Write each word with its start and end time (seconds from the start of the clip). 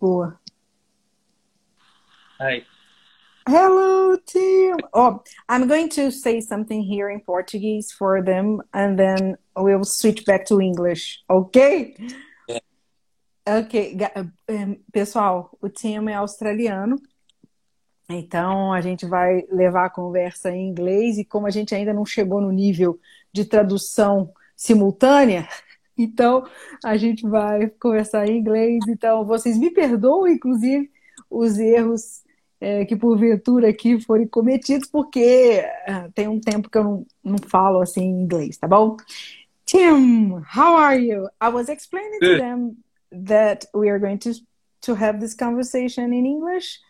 Boa. 0.00 0.38
Hey. 2.38 2.64
Hello, 3.48 4.16
Tim. 4.26 4.76
Oh, 4.92 5.22
I'm 5.48 5.66
going 5.66 5.88
to 5.90 6.12
say 6.12 6.40
something 6.40 6.82
here 6.82 7.08
in 7.10 7.20
Portuguese 7.20 7.90
for 7.90 8.22
them, 8.22 8.60
and 8.72 8.96
then 8.98 9.36
we'll 9.56 9.84
switch 9.84 10.24
back 10.24 10.44
to 10.46 10.60
English, 10.60 11.24
ok? 11.28 11.96
Yeah. 12.46 12.60
Ok, 13.46 13.96
pessoal, 14.92 15.50
o 15.60 15.68
Tim 15.68 16.08
é 16.08 16.14
australiano, 16.14 16.96
então 18.08 18.72
a 18.72 18.80
gente 18.80 19.06
vai 19.06 19.42
levar 19.50 19.86
a 19.86 19.90
conversa 19.90 20.50
em 20.50 20.68
inglês 20.68 21.18
e 21.18 21.24
como 21.24 21.46
a 21.46 21.50
gente 21.50 21.74
ainda 21.74 21.92
não 21.92 22.04
chegou 22.04 22.40
no 22.40 22.52
nível 22.52 23.00
de 23.32 23.44
tradução 23.44 24.32
simultânea, 24.54 25.48
então 25.98 26.46
a 26.84 26.96
gente 26.96 27.26
vai 27.26 27.68
conversar 27.68 28.28
em 28.28 28.38
inglês. 28.38 28.80
Então 28.88 29.24
vocês 29.24 29.58
me 29.58 29.70
perdoam, 29.70 30.28
inclusive, 30.28 30.90
os 31.30 31.58
erros 31.58 32.22
é, 32.60 32.84
que 32.84 32.96
porventura 32.96 33.68
aqui 33.68 34.00
forem 34.00 34.26
cometidos, 34.26 34.88
porque 34.88 35.62
uh, 35.88 36.10
tem 36.12 36.28
um 36.28 36.40
tempo 36.40 36.68
que 36.68 36.78
eu 36.78 36.84
não, 36.84 37.06
não 37.22 37.38
falo 37.38 37.80
assim 37.80 38.02
em 38.02 38.22
inglês, 38.22 38.56
tá 38.56 38.66
bom? 38.66 38.96
Tim, 39.64 40.32
how 40.56 40.76
are 40.76 40.98
you? 40.98 41.28
I 41.40 41.50
was 41.50 41.68
explaining 41.68 42.18
to 42.20 42.38
them 42.38 42.76
that 43.26 43.66
we 43.74 43.90
are 43.90 43.98
going 43.98 44.18
to 44.18 44.32
to 44.80 44.94
have 44.94 45.18
this 45.18 45.34
conversation 45.34 46.12
in 46.12 46.24
English, 46.24 46.80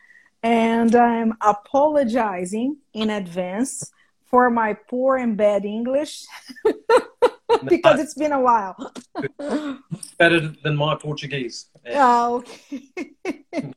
and 0.43 0.95
I'm 0.95 1.33
apologizing 1.41 2.77
in 2.93 3.11
advance 3.11 3.91
for 4.31 4.51
my 4.51 4.75
poor 4.75 5.17
and 5.17 5.37
bad 5.37 5.65
English. 5.65 6.25
because 7.69 8.01
it's 8.01 8.15
been 8.15 8.33
a 8.33 8.41
while. 8.41 8.93
Better 10.19 10.41
than 10.63 10.77
my 10.77 10.95
Portuguese. 10.95 11.67
Oh, 11.93 12.37
okay. 12.37 13.13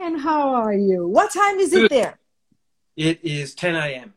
and 0.00 0.20
how 0.20 0.50
are 0.50 0.72
you? 0.72 1.06
What 1.06 1.32
time 1.32 1.58
is 1.58 1.72
it 1.72 1.90
there? 1.90 2.18
It 2.96 3.20
is 3.22 3.54
10 3.54 3.76
a.m. 3.76 4.14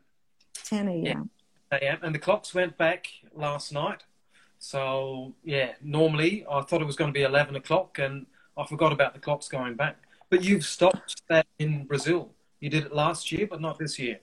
10 0.66 0.88
a.m. 0.88 1.30
A.m. 1.72 2.00
And 2.02 2.16
the 2.16 2.20
clocks 2.20 2.54
went 2.54 2.78
back 2.78 3.08
last 3.36 3.72
night. 3.72 4.04
So, 4.58 5.34
yeah, 5.44 5.74
normally 5.82 6.46
I 6.50 6.62
thought 6.62 6.82
it 6.82 6.86
was 6.86 6.96
going 6.96 7.10
to 7.10 7.14
be 7.14 7.24
11 7.24 7.56
o'clock 7.56 8.00
and 8.00 8.26
I 8.58 8.66
forgot 8.66 8.92
about 8.92 9.14
the 9.14 9.20
clocks 9.20 9.48
going 9.48 9.76
back. 9.76 9.98
But 10.30 10.44
you've 10.44 10.66
stopped 10.66 11.22
that 11.30 11.46
in 11.60 11.86
Brazil. 11.86 12.32
You 12.60 12.70
did 12.70 12.86
it 12.86 12.94
last 12.94 13.32
year, 13.32 13.48
but 13.48 13.62
not 13.62 13.78
this 13.78 14.00
year. 14.00 14.20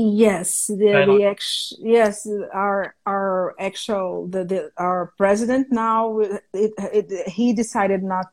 Yes, 0.00 0.66
the, 0.68 1.04
the 1.06 1.24
ex, 1.24 1.72
yes 1.80 2.28
our 2.52 2.94
our 3.04 3.54
actual 3.58 4.28
the, 4.28 4.44
the 4.44 4.70
our 4.76 5.12
president 5.16 5.66
now 5.72 6.20
it, 6.20 6.42
it, 6.52 7.28
he 7.28 7.52
decided 7.52 8.04
not 8.04 8.26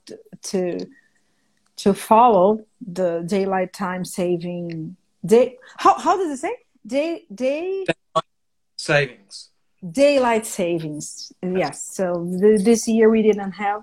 to 0.43 0.86
to 1.77 1.93
follow 1.93 2.63
the 2.86 3.23
daylight 3.25 3.73
time 3.73 4.05
saving 4.05 4.95
day. 5.25 5.58
How 5.77 5.97
how 5.97 6.16
does 6.17 6.31
it 6.38 6.38
say? 6.38 6.55
Day 6.86 7.25
day? 7.33 7.86
Savings. 8.77 9.49
Daylight 9.91 10.45
savings. 10.45 11.33
Yes 11.41 11.83
so 11.95 12.27
this 12.30 12.88
year 12.88 13.09
we 13.09 13.23
didn't 13.23 13.53
have 13.53 13.81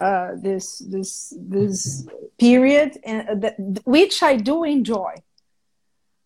uh, 0.00 0.30
this 0.36 0.78
this 0.78 1.34
this 1.36 2.06
period 2.38 2.98
and 3.04 3.28
uh, 3.28 3.34
that, 3.34 3.80
which 3.84 4.22
I 4.22 4.36
do 4.36 4.64
enjoy 4.64 5.14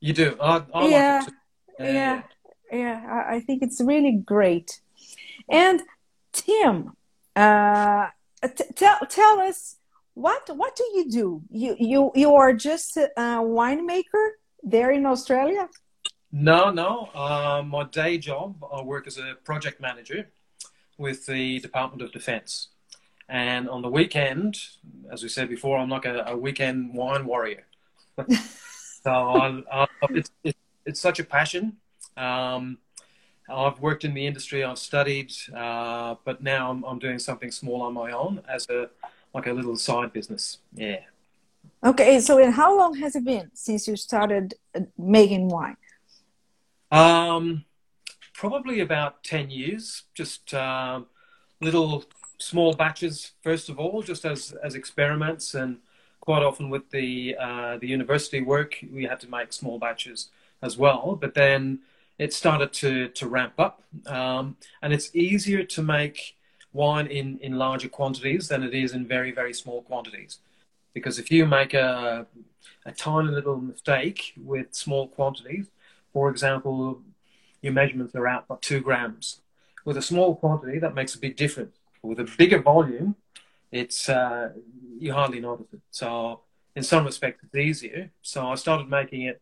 you 0.00 0.12
do. 0.12 0.36
I, 0.40 0.62
I 0.74 0.88
yeah, 0.88 1.22
like 1.24 1.34
yeah, 1.78 1.86
yeah, 1.92 2.22
yeah. 2.72 3.06
I, 3.08 3.36
I 3.36 3.40
think 3.40 3.62
it's 3.62 3.80
really 3.80 4.12
great. 4.12 4.80
And 5.48 5.82
Tim, 6.32 6.96
uh, 7.34 8.08
t- 8.42 8.64
tell 8.74 8.98
tell 9.08 9.40
us 9.40 9.76
what 10.14 10.48
what 10.56 10.76
do 10.76 10.84
you 10.94 11.10
do? 11.10 11.42
You 11.50 11.76
you 11.78 12.12
you 12.14 12.34
are 12.34 12.52
just 12.52 12.96
a 12.96 13.10
winemaker 13.16 14.30
there 14.62 14.90
in 14.90 15.06
Australia? 15.06 15.68
No, 16.32 16.70
no. 16.70 17.08
Uh, 17.14 17.62
my 17.64 17.84
day 17.84 18.18
job, 18.18 18.62
I 18.72 18.82
work 18.82 19.06
as 19.06 19.16
a 19.16 19.34
project 19.44 19.80
manager 19.80 20.28
with 20.98 21.26
the 21.26 21.60
Department 21.60 22.02
of 22.02 22.12
Defence. 22.12 22.68
And 23.28 23.68
on 23.68 23.82
the 23.82 23.88
weekend, 23.88 24.58
as 25.10 25.22
we 25.22 25.28
said 25.28 25.48
before, 25.48 25.78
I'm 25.78 25.88
like 25.88 26.04
a, 26.04 26.24
a 26.26 26.36
weekend 26.36 26.94
wine 26.94 27.26
warrior. 27.26 27.64
So 29.06 29.12
I, 29.12 29.62
I, 29.70 29.86
it's, 30.10 30.32
it's, 30.42 30.58
it's 30.84 31.00
such 31.00 31.20
a 31.20 31.24
passion. 31.24 31.76
Um, 32.16 32.78
I've 33.48 33.78
worked 33.78 34.04
in 34.04 34.14
the 34.14 34.26
industry, 34.26 34.64
I've 34.64 34.80
studied, 34.80 35.30
uh, 35.54 36.16
but 36.24 36.42
now 36.42 36.72
I'm, 36.72 36.82
I'm 36.82 36.98
doing 36.98 37.20
something 37.20 37.52
small 37.52 37.82
on 37.82 37.94
my 37.94 38.10
own 38.10 38.42
as 38.48 38.68
a 38.68 38.90
like 39.32 39.46
a 39.46 39.52
little 39.52 39.76
side 39.76 40.12
business. 40.12 40.58
Yeah. 40.74 41.02
Okay, 41.84 42.18
so 42.18 42.42
and 42.42 42.52
how 42.52 42.76
long 42.76 42.96
has 42.96 43.14
it 43.14 43.24
been 43.24 43.48
since 43.54 43.86
you 43.86 43.94
started 43.94 44.54
uh, 44.74 44.80
making 44.98 45.50
wine? 45.50 45.76
Um, 46.90 47.64
probably 48.34 48.80
about 48.80 49.22
ten 49.22 49.50
years. 49.50 50.02
Just 50.14 50.52
uh, 50.52 51.02
little 51.60 52.06
small 52.38 52.72
batches 52.74 53.34
first 53.44 53.68
of 53.68 53.78
all, 53.78 54.02
just 54.02 54.24
as 54.24 54.52
as 54.64 54.74
experiments 54.74 55.54
and 55.54 55.78
quite 56.26 56.42
often 56.42 56.68
with 56.74 56.90
the 56.90 57.36
uh, 57.46 57.78
the 57.82 57.88
university 57.98 58.40
work, 58.54 58.72
we 58.92 59.04
had 59.04 59.20
to 59.20 59.28
make 59.30 59.52
small 59.52 59.78
batches 59.78 60.20
as 60.60 60.76
well. 60.76 61.16
But 61.22 61.32
then 61.34 61.60
it 62.18 62.34
started 62.34 62.70
to 62.82 62.90
to 63.20 63.24
ramp 63.36 63.54
up, 63.66 63.76
um, 64.18 64.56
and 64.82 64.92
it's 64.92 65.08
easier 65.14 65.62
to 65.76 65.80
make 65.82 66.36
wine 66.72 67.06
in 67.18 67.38
in 67.46 67.52
larger 67.66 67.88
quantities 67.98 68.48
than 68.48 68.62
it 68.68 68.74
is 68.74 68.92
in 68.92 69.06
very 69.16 69.32
very 69.40 69.54
small 69.62 69.80
quantities, 69.90 70.32
because 70.92 71.16
if 71.22 71.30
you 71.30 71.46
make 71.46 71.72
a 71.74 72.26
a 72.84 72.92
tiny 72.92 73.30
little 73.38 73.60
mistake 73.72 74.20
with 74.52 74.66
small 74.74 75.04
quantities, 75.08 75.66
for 76.12 76.28
example, 76.30 77.02
your 77.62 77.72
measurements 77.72 78.14
are 78.14 78.28
out 78.34 78.46
by 78.48 78.56
two 78.60 78.80
grams. 78.80 79.40
With 79.84 79.96
a 79.96 80.02
small 80.02 80.30
quantity, 80.42 80.78
that 80.80 80.94
makes 80.94 81.14
a 81.14 81.18
big 81.18 81.36
difference. 81.36 81.76
With 82.02 82.20
a 82.20 82.28
bigger 82.38 82.60
volume, 82.60 83.14
it's 83.76 84.08
uh, 84.08 84.50
you 84.98 85.12
hardly 85.12 85.40
notice 85.40 85.66
it. 85.72 85.80
So 85.90 86.40
in 86.74 86.82
some 86.82 87.04
respects, 87.04 87.42
it's 87.44 87.54
easier. 87.54 88.10
So 88.22 88.48
I 88.48 88.54
started 88.54 88.88
making 88.88 89.22
it 89.22 89.40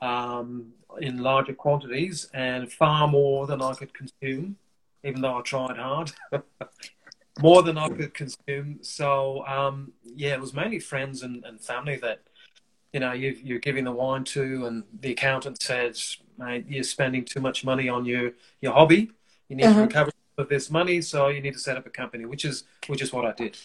um, 0.00 0.72
in 1.00 1.18
larger 1.18 1.54
quantities 1.54 2.28
and 2.32 2.72
far 2.72 3.08
more 3.08 3.46
than 3.46 3.62
I 3.62 3.74
could 3.74 3.92
consume, 3.92 4.56
even 5.04 5.20
though 5.20 5.38
I 5.38 5.42
tried 5.42 5.76
hard. 5.76 6.12
more 7.40 7.62
than 7.62 7.76
I 7.76 7.88
could 7.88 8.14
consume. 8.14 8.78
So 8.82 9.46
um, 9.46 9.92
yeah, 10.02 10.34
it 10.34 10.40
was 10.40 10.54
mainly 10.54 10.78
friends 10.78 11.22
and, 11.22 11.44
and 11.44 11.60
family 11.60 11.96
that 11.96 12.22
you 12.92 13.00
know 13.00 13.12
you 13.12 13.56
are 13.56 13.60
giving 13.60 13.84
the 13.84 13.92
wine 13.92 14.24
to, 14.24 14.66
and 14.66 14.84
the 15.00 15.12
accountant 15.12 15.60
says, 15.60 16.16
"Mate, 16.38 16.64
you're 16.68 16.82
spending 16.82 17.24
too 17.24 17.40
much 17.40 17.64
money 17.64 17.88
on 17.88 18.04
your 18.06 18.32
your 18.60 18.72
hobby. 18.72 19.10
You 19.48 19.56
need 19.56 19.64
uh-huh. 19.64 19.80
to 19.80 19.86
recover 19.86 20.10
of 20.38 20.48
this 20.48 20.70
money, 20.70 21.00
so 21.00 21.28
you 21.28 21.40
need 21.40 21.54
to 21.54 21.58
set 21.58 21.76
up 21.76 21.86
a 21.86 21.90
company," 21.90 22.24
which 22.24 22.44
is 22.44 22.64
which 22.86 23.02
is 23.02 23.12
what 23.12 23.24
I 23.24 23.32
did. 23.32 23.56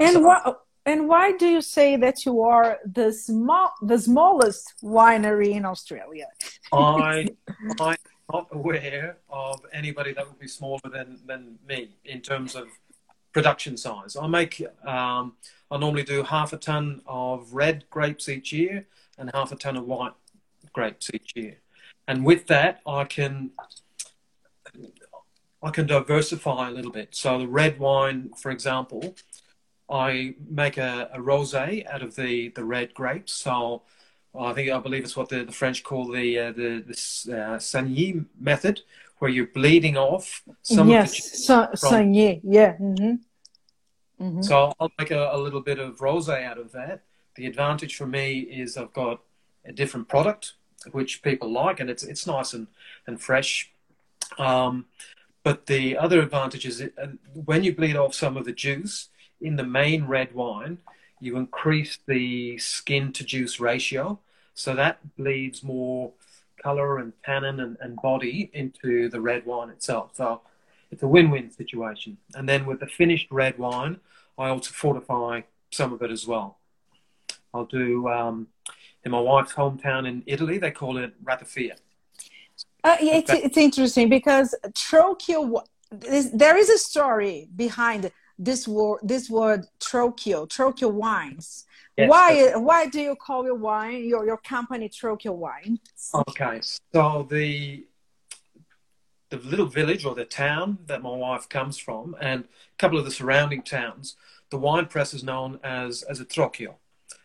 And 0.00 0.14
so, 0.14 0.20
what? 0.20 0.62
And 0.88 1.06
why 1.06 1.32
do 1.32 1.46
you 1.46 1.60
say 1.60 1.96
that 1.96 2.24
you 2.24 2.40
are 2.40 2.78
the 2.82 3.12
small, 3.12 3.74
the 3.82 3.98
smallest 3.98 4.72
winery 4.82 5.50
in 5.50 5.66
Australia? 5.66 6.28
I, 6.72 7.28
I'm 7.80 7.96
not 8.32 8.48
aware 8.52 9.18
of 9.28 9.60
anybody 9.70 10.14
that 10.14 10.26
would 10.26 10.38
be 10.38 10.48
smaller 10.48 10.80
than, 10.90 11.20
than 11.26 11.58
me 11.68 11.90
in 12.06 12.22
terms 12.22 12.54
of 12.54 12.68
production 13.34 13.76
size. 13.76 14.16
I 14.16 14.26
make, 14.28 14.62
um, 14.86 15.34
I 15.70 15.76
normally 15.76 16.04
do 16.04 16.22
half 16.22 16.54
a 16.54 16.56
ton 16.56 17.02
of 17.06 17.52
red 17.52 17.84
grapes 17.90 18.30
each 18.30 18.50
year 18.54 18.86
and 19.18 19.30
half 19.34 19.52
a 19.52 19.56
ton 19.56 19.76
of 19.76 19.84
white 19.84 20.14
grapes 20.72 21.10
each 21.12 21.32
year. 21.34 21.58
And 22.06 22.24
with 22.24 22.46
that, 22.46 22.80
I 22.86 23.04
can 23.04 23.50
I 25.62 25.70
can 25.70 25.86
diversify 25.86 26.68
a 26.68 26.70
little 26.70 26.92
bit. 26.92 27.14
So 27.14 27.38
the 27.38 27.48
red 27.48 27.78
wine, 27.78 28.30
for 28.36 28.50
example, 28.50 29.16
I 29.90 30.34
make 30.48 30.76
a, 30.76 31.10
a 31.12 31.18
rosé 31.18 31.86
out 31.86 32.02
of 32.02 32.14
the, 32.14 32.50
the 32.50 32.64
red 32.64 32.94
grapes. 32.94 33.32
So 33.32 33.82
I 34.38 34.52
think 34.52 34.70
I 34.70 34.78
believe 34.78 35.04
it's 35.04 35.16
what 35.16 35.30
the, 35.30 35.44
the 35.44 35.52
French 35.52 35.82
call 35.82 36.06
the 36.08 36.38
uh, 36.38 36.52
the, 36.52 36.84
the 36.86 37.36
uh, 37.36 37.58
Saignée 37.58 38.24
method, 38.38 38.82
where 39.18 39.30
you're 39.30 39.46
bleeding 39.46 39.96
off 39.96 40.42
some 40.62 40.88
yes, 40.88 41.18
of 41.18 41.30
the 41.30 41.76
Sa- 41.76 41.90
Saignée, 41.90 42.40
yeah. 42.44 42.76
Mm-hmm. 42.76 44.24
Mm-hmm. 44.24 44.42
So 44.42 44.72
I'll 44.78 44.92
make 44.98 45.10
a, 45.10 45.30
a, 45.32 45.38
little 45.38 45.60
bit 45.60 45.78
of 45.78 45.98
rosé 45.98 46.44
out 46.44 46.58
of 46.58 46.72
that. 46.72 47.02
The 47.36 47.46
advantage 47.46 47.96
for 47.96 48.06
me 48.06 48.40
is 48.40 48.76
I've 48.76 48.92
got 48.92 49.20
a 49.64 49.72
different 49.72 50.08
product 50.08 50.54
which 50.92 51.22
people 51.22 51.50
like, 51.50 51.80
and 51.80 51.90
it's 51.90 52.02
it's 52.02 52.26
nice 52.26 52.52
and 52.52 52.68
and 53.06 53.20
fresh. 53.20 53.72
Um, 54.38 54.86
but 55.48 55.64
the 55.64 55.96
other 55.96 56.20
advantage 56.20 56.66
is 56.66 56.82
uh, 56.82 57.06
when 57.32 57.64
you 57.64 57.74
bleed 57.74 57.96
off 57.96 58.12
some 58.12 58.36
of 58.36 58.44
the 58.44 58.52
juice, 58.52 59.08
in 59.40 59.56
the 59.56 59.64
main 59.64 60.04
red 60.04 60.34
wine, 60.34 60.76
you 61.20 61.38
increase 61.38 61.96
the 62.06 62.58
skin 62.58 63.14
to 63.14 63.24
juice 63.24 63.58
ratio. 63.58 64.18
So 64.52 64.74
that 64.74 65.16
bleeds 65.16 65.62
more 65.64 66.12
color 66.62 66.98
and 66.98 67.14
tannin 67.24 67.60
and, 67.60 67.78
and 67.80 67.96
body 67.96 68.50
into 68.52 69.08
the 69.08 69.22
red 69.22 69.46
wine 69.46 69.70
itself. 69.70 70.10
So 70.12 70.42
it's 70.90 71.02
a 71.02 71.08
win 71.08 71.30
win 71.30 71.50
situation. 71.50 72.18
And 72.34 72.46
then 72.46 72.66
with 72.66 72.80
the 72.80 72.86
finished 72.86 73.28
red 73.30 73.56
wine, 73.56 74.00
I 74.36 74.50
also 74.50 74.72
fortify 74.72 75.40
some 75.70 75.94
of 75.94 76.02
it 76.02 76.10
as 76.10 76.26
well. 76.26 76.58
I'll 77.54 77.64
do 77.64 78.06
um, 78.08 78.48
in 79.02 79.12
my 79.12 79.20
wife's 79.20 79.54
hometown 79.54 80.06
in 80.06 80.24
Italy. 80.26 80.58
They 80.58 80.72
call 80.72 80.98
it 80.98 81.24
ratafia. 81.24 81.76
Uh, 82.84 82.96
yeah, 83.00 83.16
it's, 83.16 83.30
it's 83.30 83.56
interesting 83.56 84.08
because 84.08 84.54
Trocchio. 84.68 85.62
There 85.90 86.56
is 86.56 86.68
a 86.68 86.78
story 86.78 87.48
behind 87.56 88.10
this 88.38 88.68
word. 88.68 89.00
This 89.02 89.28
word 89.30 89.66
Trocchio. 89.80 90.48
Trocchio 90.48 90.92
wines. 90.92 91.64
Yes, 91.96 92.08
why? 92.08 92.52
Why 92.54 92.86
do 92.86 93.00
you 93.00 93.16
call 93.16 93.44
your 93.44 93.56
wine 93.56 94.04
your 94.04 94.24
your 94.24 94.36
company 94.36 94.88
Trocchio 94.88 95.34
Wine? 95.34 95.80
Okay, 96.14 96.60
so 96.62 97.26
the 97.28 97.86
the 99.30 99.38
little 99.38 99.66
village 99.66 100.04
or 100.04 100.14
the 100.14 100.24
town 100.24 100.78
that 100.86 101.02
my 101.02 101.10
wife 101.10 101.48
comes 101.48 101.76
from, 101.76 102.16
and 102.20 102.44
a 102.44 102.76
couple 102.78 102.98
of 102.98 103.04
the 103.04 103.10
surrounding 103.10 103.62
towns, 103.62 104.16
the 104.50 104.58
wine 104.58 104.86
press 104.86 105.12
is 105.12 105.24
known 105.24 105.58
as 105.64 106.02
as 106.02 106.20
a 106.20 106.24
Trocchio. 106.24 106.74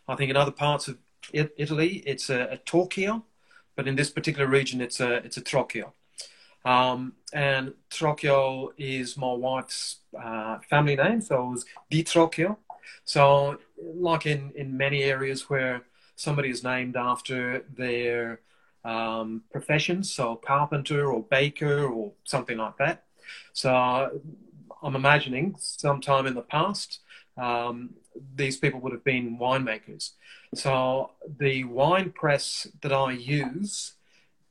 I 0.07 0.15
think 0.15 0.29
in 0.31 0.35
other 0.35 0.51
parts 0.51 0.87
of 0.87 0.97
Italy 1.31 2.03
it's 2.05 2.29
a, 2.29 2.41
a 2.51 2.57
Torchio, 2.57 3.23
but 3.75 3.87
in 3.87 3.95
this 3.95 4.09
particular 4.09 4.47
region 4.47 4.81
it's 4.81 4.99
a 4.99 5.15
it's 5.25 5.37
a 5.37 5.41
Trocchio. 5.41 5.91
Um, 6.65 7.13
and 7.33 7.73
Trocchio 7.89 8.69
is 8.77 9.17
my 9.17 9.33
wife's 9.33 9.97
uh, 10.17 10.59
family 10.69 10.95
name, 10.95 11.19
so 11.21 11.47
it 11.47 11.51
was 11.51 11.65
Di 11.89 12.03
Trocchio. 12.03 12.57
So, 13.05 13.59
like 13.77 14.25
in 14.25 14.51
in 14.55 14.77
many 14.77 15.03
areas 15.03 15.49
where 15.49 15.83
somebody 16.15 16.49
is 16.49 16.63
named 16.63 16.95
after 16.95 17.65
their 17.75 18.39
um, 18.85 19.43
professions, 19.51 20.11
so 20.13 20.35
carpenter 20.35 21.11
or 21.11 21.23
baker 21.23 21.85
or 21.85 22.13
something 22.23 22.57
like 22.57 22.77
that. 22.77 23.03
So 23.53 24.21
I'm 24.81 24.95
imagining 24.95 25.55
sometime 25.59 26.27
in 26.27 26.33
the 26.33 26.41
past, 26.41 26.99
um, 27.37 27.91
these 28.35 28.57
people 28.57 28.79
would 28.81 28.91
have 28.91 29.03
been 29.03 29.37
winemakers. 29.37 30.11
So 30.53 31.11
the 31.39 31.63
wine 31.65 32.11
press 32.11 32.67
that 32.81 32.93
I 32.93 33.11
use 33.11 33.93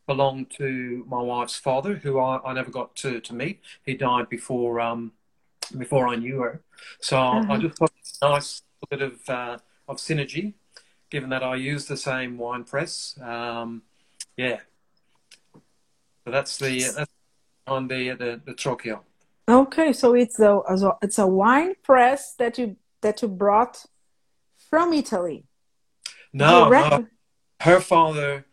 belonged 0.07 0.51
to 0.59 1.05
my 1.09 1.21
wife's 1.21 1.57
father, 1.57 1.95
who 1.95 2.19
I, 2.19 2.41
I 2.45 2.53
never 2.53 2.71
got 2.71 2.97
to, 2.97 3.21
to 3.21 3.35
meet. 3.35 3.61
He 3.85 3.95
died 3.95 4.29
before 4.29 4.81
um, 4.81 5.13
before 5.77 6.09
I 6.09 6.17
knew 6.17 6.41
her. 6.41 6.61
So 7.01 7.17
mm-hmm. 7.17 7.51
I 7.51 7.59
just 7.59 7.79
thought 7.79 7.93
it's 7.99 8.19
a 8.21 8.29
nice 8.29 8.63
bit 8.91 9.03
of 9.03 9.29
uh, 9.29 9.59
of 9.89 9.97
synergy, 9.99 10.55
given 11.11 11.31
that 11.31 11.43
I 11.43 11.57
use 11.57 11.87
the 11.87 11.97
same 11.97 12.39
wine 12.39 12.65
press. 12.65 13.19
Um, 13.23 13.83
yeah. 14.37 14.61
So 16.25 16.31
that's 16.31 16.59
the 16.59 16.81
that's 16.97 17.13
on 17.67 17.89
the 17.89 18.11
the, 18.11 18.41
the 18.45 18.55
Trocchio. 18.55 19.01
Okay, 19.49 19.93
so 19.93 20.15
it's 20.15 20.39
a 20.39 20.61
it's 21.03 21.19
a 21.19 21.27
wine 21.27 21.75
press 21.83 22.35
that 22.35 22.59
you 22.59 22.77
that 23.03 23.23
you 23.23 23.29
brought 23.29 23.85
from 24.71 24.93
Italy. 24.93 25.45
No, 26.33 26.71
no. 26.71 27.07
her 27.61 27.81
father, 27.81 28.47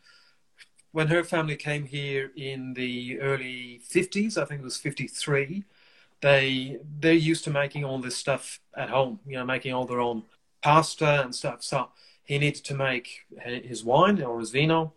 when 0.92 1.08
her 1.08 1.24
family 1.24 1.56
came 1.56 1.86
here 1.86 2.32
in 2.36 2.74
the 2.74 3.20
early 3.22 3.80
fifties, 3.84 4.38
I 4.38 4.46
think 4.46 4.62
it 4.62 4.66
was 4.66 4.78
fifty 4.78 5.08
three. 5.08 5.64
They 6.22 6.78
they're 7.00 7.14
used 7.14 7.46
to 7.46 7.52
making 7.52 7.86
all 7.86 8.00
this 8.00 8.18
stuff 8.18 8.60
at 8.76 8.90
home, 8.90 9.20
you 9.26 9.38
know, 9.38 9.46
making 9.46 9.74
all 9.74 9.86
their 9.86 10.02
own 10.02 10.24
pasta 10.62 11.24
and 11.24 11.34
stuff. 11.34 11.64
So 11.64 11.90
he 12.26 12.38
needed 12.38 12.66
to 12.66 12.76
make 12.76 13.26
his 13.42 13.84
wine 13.84 14.22
or 14.22 14.40
his 14.40 14.52
vino 14.52 14.94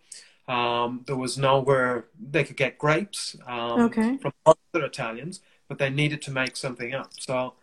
um, 0.48 1.02
there 1.06 1.16
was 1.16 1.38
nowhere 1.38 2.06
they 2.20 2.44
could 2.44 2.56
get 2.56 2.78
grapes 2.78 3.36
um, 3.46 3.82
okay. 3.82 4.16
from 4.18 4.32
other 4.44 4.84
Italians, 4.84 5.40
but 5.68 5.78
they 5.78 5.90
needed 5.90 6.20
to 6.22 6.30
make 6.30 6.56
something 6.56 6.94
up. 6.94 7.12
So 7.18 7.54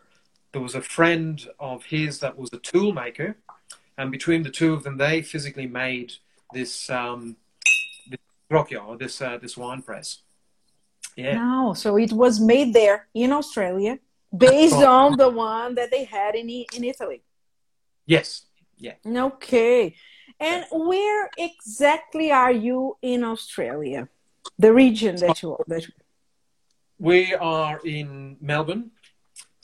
there 0.51 0.61
was 0.61 0.75
a 0.75 0.81
friend 0.81 1.47
of 1.59 1.85
his 1.85 2.19
that 2.19 2.37
was 2.37 2.49
a 2.53 2.57
tool 2.57 2.93
maker, 2.93 3.37
and 3.97 4.11
between 4.11 4.43
the 4.43 4.49
two 4.49 4.73
of 4.73 4.83
them, 4.83 4.97
they 4.97 5.21
physically 5.21 5.67
made 5.67 6.13
this 6.53 6.89
um, 6.89 7.35
this 8.09 8.19
Trocchio, 8.49 8.97
this 8.97 9.21
uh, 9.21 9.37
this 9.37 9.55
wine 9.57 9.81
press. 9.81 10.19
Yeah. 11.15 11.35
No, 11.35 11.73
so 11.73 11.97
it 11.97 12.11
was 12.11 12.39
made 12.39 12.73
there 12.73 13.07
in 13.13 13.31
Australia, 13.31 13.99
based 14.35 14.75
on 14.75 15.17
the 15.17 15.29
one 15.29 15.75
that 15.75 15.91
they 15.91 16.05
had 16.05 16.35
in 16.35 16.49
in 16.49 16.83
Italy. 16.83 17.21
Yes. 18.05 18.45
Yeah. 18.77 18.95
Okay. 19.05 19.95
And 20.39 20.65
where 20.71 21.29
exactly 21.37 22.31
are 22.31 22.51
you 22.51 22.97
in 23.01 23.23
Australia? 23.23 24.07
The 24.57 24.73
region 24.73 25.17
that 25.17 25.43
you 25.43 25.57
that 25.67 25.85
we 26.97 27.33
are 27.35 27.79
in 27.85 28.37
Melbourne, 28.41 28.91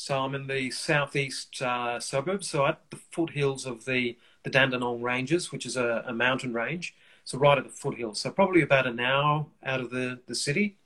so 0.06 0.20
I'm 0.20 0.36
in 0.36 0.46
the 0.46 0.70
southeast 0.70 1.64
uh, 1.64 2.00
suburbs, 2.00 2.48
so 2.48 2.68
at 2.68 2.80
the 2.92 2.98
foothills 3.10 3.66
of 3.66 3.86
the 3.86 4.16
the 4.44 4.52
Dandenong 4.52 5.02
Ranges, 5.02 5.52
which 5.52 5.66
is 5.66 5.78
a, 5.78 6.04
a, 6.06 6.14
mountain 6.14 6.54
range. 6.54 6.94
So 7.24 7.40
right 7.40 7.58
at 7.58 7.64
the 7.64 7.72
foothills, 7.72 8.22
so 8.22 8.30
probably 8.30 8.62
about 8.62 8.86
an 8.86 9.00
hour 9.00 9.48
out 9.64 9.80
of 9.80 9.90
the 9.90 10.20
the 10.28 10.36
city. 10.36 10.78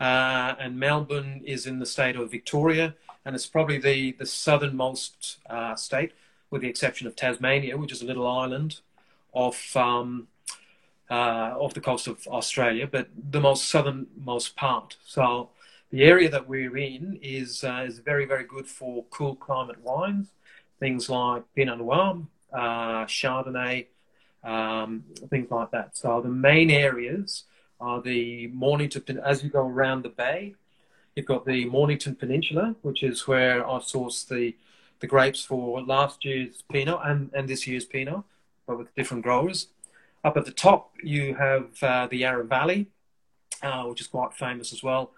Uh, 0.00 0.56
and 0.58 0.80
Melbourne 0.80 1.42
is 1.44 1.64
in 1.64 1.78
the 1.78 1.86
state 1.86 2.16
of 2.16 2.28
Victoria, 2.28 2.96
and 3.24 3.36
it's 3.36 3.46
probably 3.46 3.78
the 3.78 4.16
the 4.18 4.26
southernmost 4.26 5.38
uh, 5.48 5.76
state, 5.76 6.10
with 6.50 6.62
the 6.62 6.68
exception 6.68 7.06
of 7.06 7.14
Tasmania, 7.14 7.78
which 7.78 7.92
is 7.92 8.02
a 8.02 8.04
little 8.04 8.26
island 8.26 8.80
off 9.32 9.76
um, 9.76 10.26
uh, 11.08 11.54
off 11.62 11.72
the 11.72 11.80
coast 11.80 12.08
of 12.08 12.26
Australia, 12.26 12.88
but 12.88 13.10
the 13.30 13.40
most 13.40 13.68
southernmost 13.68 14.56
part. 14.56 14.96
So 15.04 15.50
the 15.90 16.02
area 16.04 16.28
that 16.30 16.48
we're 16.48 16.76
in 16.76 17.18
is 17.22 17.64
uh, 17.64 17.84
is 17.86 17.98
very 17.98 18.26
very 18.26 18.44
good 18.44 18.66
for 18.66 19.04
cool 19.10 19.36
climate 19.36 19.80
wines, 19.82 20.28
things 20.80 21.08
like 21.08 21.42
Pinot 21.54 21.78
Noir, 21.78 22.22
uh, 22.52 23.04
Chardonnay, 23.06 23.86
um, 24.44 25.04
things 25.30 25.50
like 25.50 25.70
that. 25.70 25.96
So 25.96 26.20
the 26.20 26.28
main 26.28 26.70
areas 26.70 27.44
are 27.80 28.00
the 28.00 28.48
Mornington 28.48 29.18
as 29.18 29.42
you 29.42 29.50
go 29.50 29.66
around 29.66 30.02
the 30.02 30.08
bay. 30.08 30.54
You've 31.14 31.26
got 31.26 31.46
the 31.46 31.64
Mornington 31.64 32.14
Peninsula, 32.14 32.74
which 32.82 33.02
is 33.02 33.26
where 33.26 33.66
I 33.66 33.78
sourced 33.78 34.28
the 34.28 34.54
the 35.00 35.06
grapes 35.06 35.44
for 35.44 35.82
last 35.82 36.24
year's 36.24 36.62
Pinot 36.72 37.00
and, 37.04 37.30
and 37.34 37.48
this 37.48 37.66
year's 37.66 37.84
Pinot 37.84 38.24
but 38.66 38.78
with 38.78 38.94
different 38.94 39.22
growers. 39.22 39.68
Up 40.24 40.36
at 40.36 40.44
the 40.44 40.50
top, 40.50 40.92
you 41.02 41.34
have 41.34 41.82
uh, 41.82 42.06
the 42.08 42.18
Yarra 42.18 42.44
Valley, 42.44 42.88
uh, 43.62 43.84
which 43.84 44.00
is 44.00 44.08
quite 44.08 44.34
famous 44.34 44.72
as 44.72 44.82
well, 44.82 45.12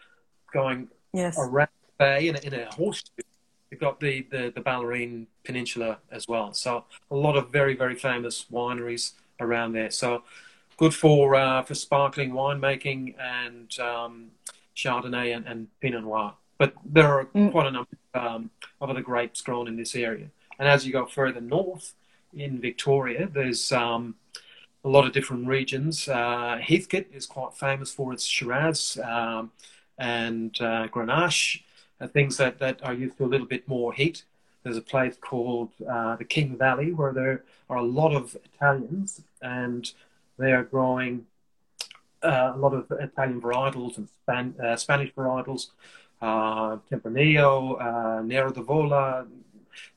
going 0.53 0.89
yes. 1.12 1.37
around 1.39 1.69
the 1.87 2.05
bay 2.05 2.29
in 2.29 2.37
a, 2.37 2.39
in 2.41 2.55
a 2.55 2.67
horseshoe. 2.75 3.23
You've 3.71 3.81
got 3.81 4.00
the, 4.00 4.27
the, 4.31 4.53
the 4.55 4.61
Bellarine 4.61 5.27
Peninsula 5.45 5.99
as 6.11 6.27
well. 6.27 6.55
So 6.55 6.85
a 7.11 7.17
lot 7.17 7.37
of 7.37 7.50
very, 7.50 7.77
very 7.77 7.95
famous 7.95 8.47
wineries 8.50 9.12
around 9.40 9.73
there. 9.73 9.90
So 9.90 10.23
good 10.78 10.95
for 10.95 11.35
uh, 11.35 11.62
for 11.62 11.75
sparkling 11.75 12.31
winemaking 12.31 13.14
and 13.21 13.78
um, 13.78 14.31
Chardonnay 14.75 15.37
and, 15.37 15.47
and, 15.47 15.69
Pinot 15.81 16.05
Noir. 16.05 16.35
But 16.57 16.75
there 16.85 17.07
are 17.07 17.26
mm. 17.26 17.52
quite 17.52 17.67
a 17.67 17.71
number 17.71 17.90
um, 18.14 18.50
of 18.81 18.88
other 18.88 19.02
grapes 19.02 19.43
grown 19.43 19.69
in 19.69 19.76
this 19.76 19.95
area. 19.95 20.28
And 20.59 20.67
as 20.67 20.87
you 20.87 20.93
go 20.93 21.05
further 21.05 21.40
north, 21.40 21.93
in 22.35 22.61
Victoria. 22.61 23.28
There's 23.33 23.73
um, 23.73 24.17
a 24.85 24.88
lot 24.88 25.07
of 25.07 25.12
different 25.12 25.47
regions. 25.47 26.09
Uh, 26.09 26.59
Heathcote 26.61 27.07
is 27.12 27.26
quite 27.26 27.55
famous 27.55 27.93
for 27.93 28.12
its 28.12 28.25
Shiraz 28.25 28.99
um, 29.05 29.50
and 29.99 30.57
uh, 30.61 30.88
Grenache, 30.88 31.62
uh, 32.00 32.07
things 32.07 32.37
that, 32.37 32.59
that 32.59 32.83
are 32.85 32.95
used 32.95 33.19
to 33.19 33.25
a 33.25 33.26
little 33.26 33.47
bit 33.47 33.67
more 33.69 33.93
heat. 33.93 34.25
There's 34.62 34.76
a 34.76 34.83
place 34.83 35.17
called 35.21 35.71
uh, 35.88 36.17
the 36.17 36.25
King 36.25 36.57
Valley 36.57 36.93
where 36.93 37.12
there 37.12 37.45
are 37.69 37.78
a 37.78 37.83
lot 37.83 38.14
of 38.14 38.37
Italians 38.45 39.23
and 39.43 39.90
they 40.38 40.52
are 40.52 40.64
growing 40.64 41.26
uh, 42.23 42.52
a 42.55 42.59
lot 42.59 42.75
of 42.75 42.90
Italian 42.90 43.40
varietals 43.40 43.99
and 43.99 44.09
Span- 44.23 44.55
uh, 44.62 44.76
Spanish 44.76 45.12
varietals, 45.14 45.69
uh, 46.21 46.76
Tempranillo, 46.90 47.81
uh, 47.81 48.23
Nero 48.23 48.50
d'Avola, 48.50 49.26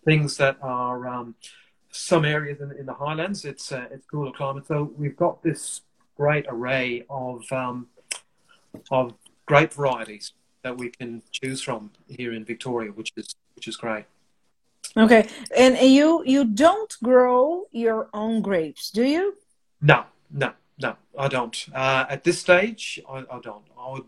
things 0.05 0.37
that 0.37 0.57
are 0.61 1.07
um, 1.07 1.35
some 1.89 2.23
areas 2.25 2.61
in, 2.61 2.71
in 2.71 2.85
the 2.85 2.93
highlands, 2.93 3.43
it's 3.43 3.71
it's 3.71 4.05
cooler 4.05 4.31
climate. 4.31 4.67
So 4.67 4.91
we've 4.97 5.17
got 5.17 5.41
this 5.41 5.81
great 6.15 6.45
array 6.47 7.03
of 7.09 7.51
um, 7.51 7.87
of 8.91 9.13
grape 9.51 9.73
varieties 9.73 10.31
that 10.63 10.77
we 10.77 10.89
can 10.89 11.21
choose 11.31 11.61
from 11.61 11.91
here 12.07 12.31
in 12.31 12.45
Victoria, 12.45 12.89
which 12.91 13.11
is 13.17 13.35
which 13.55 13.67
is 13.67 13.75
great. 13.75 14.05
Okay, 14.95 15.27
and 15.63 15.77
you 15.77 16.23
you 16.25 16.45
don't 16.45 16.93
grow 17.03 17.65
your 17.71 18.07
own 18.13 18.41
grapes, 18.41 18.91
do 18.91 19.03
you? 19.03 19.35
No, 19.81 19.99
no, 20.43 20.51
no, 20.85 20.95
I 21.17 21.27
don't. 21.27 21.57
Uh, 21.75 22.05
at 22.09 22.23
this 22.23 22.39
stage, 22.39 22.83
I, 23.09 23.17
I, 23.35 23.39
don't. 23.47 23.65
I 23.77 23.91
would 23.91 24.07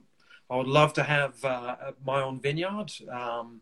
I 0.49 0.55
would 0.55 0.71
love 0.79 0.93
to 0.93 1.03
have 1.03 1.33
uh, 1.43 1.75
my 2.05 2.21
own 2.21 2.39
vineyard, 2.39 2.89
um, 3.11 3.61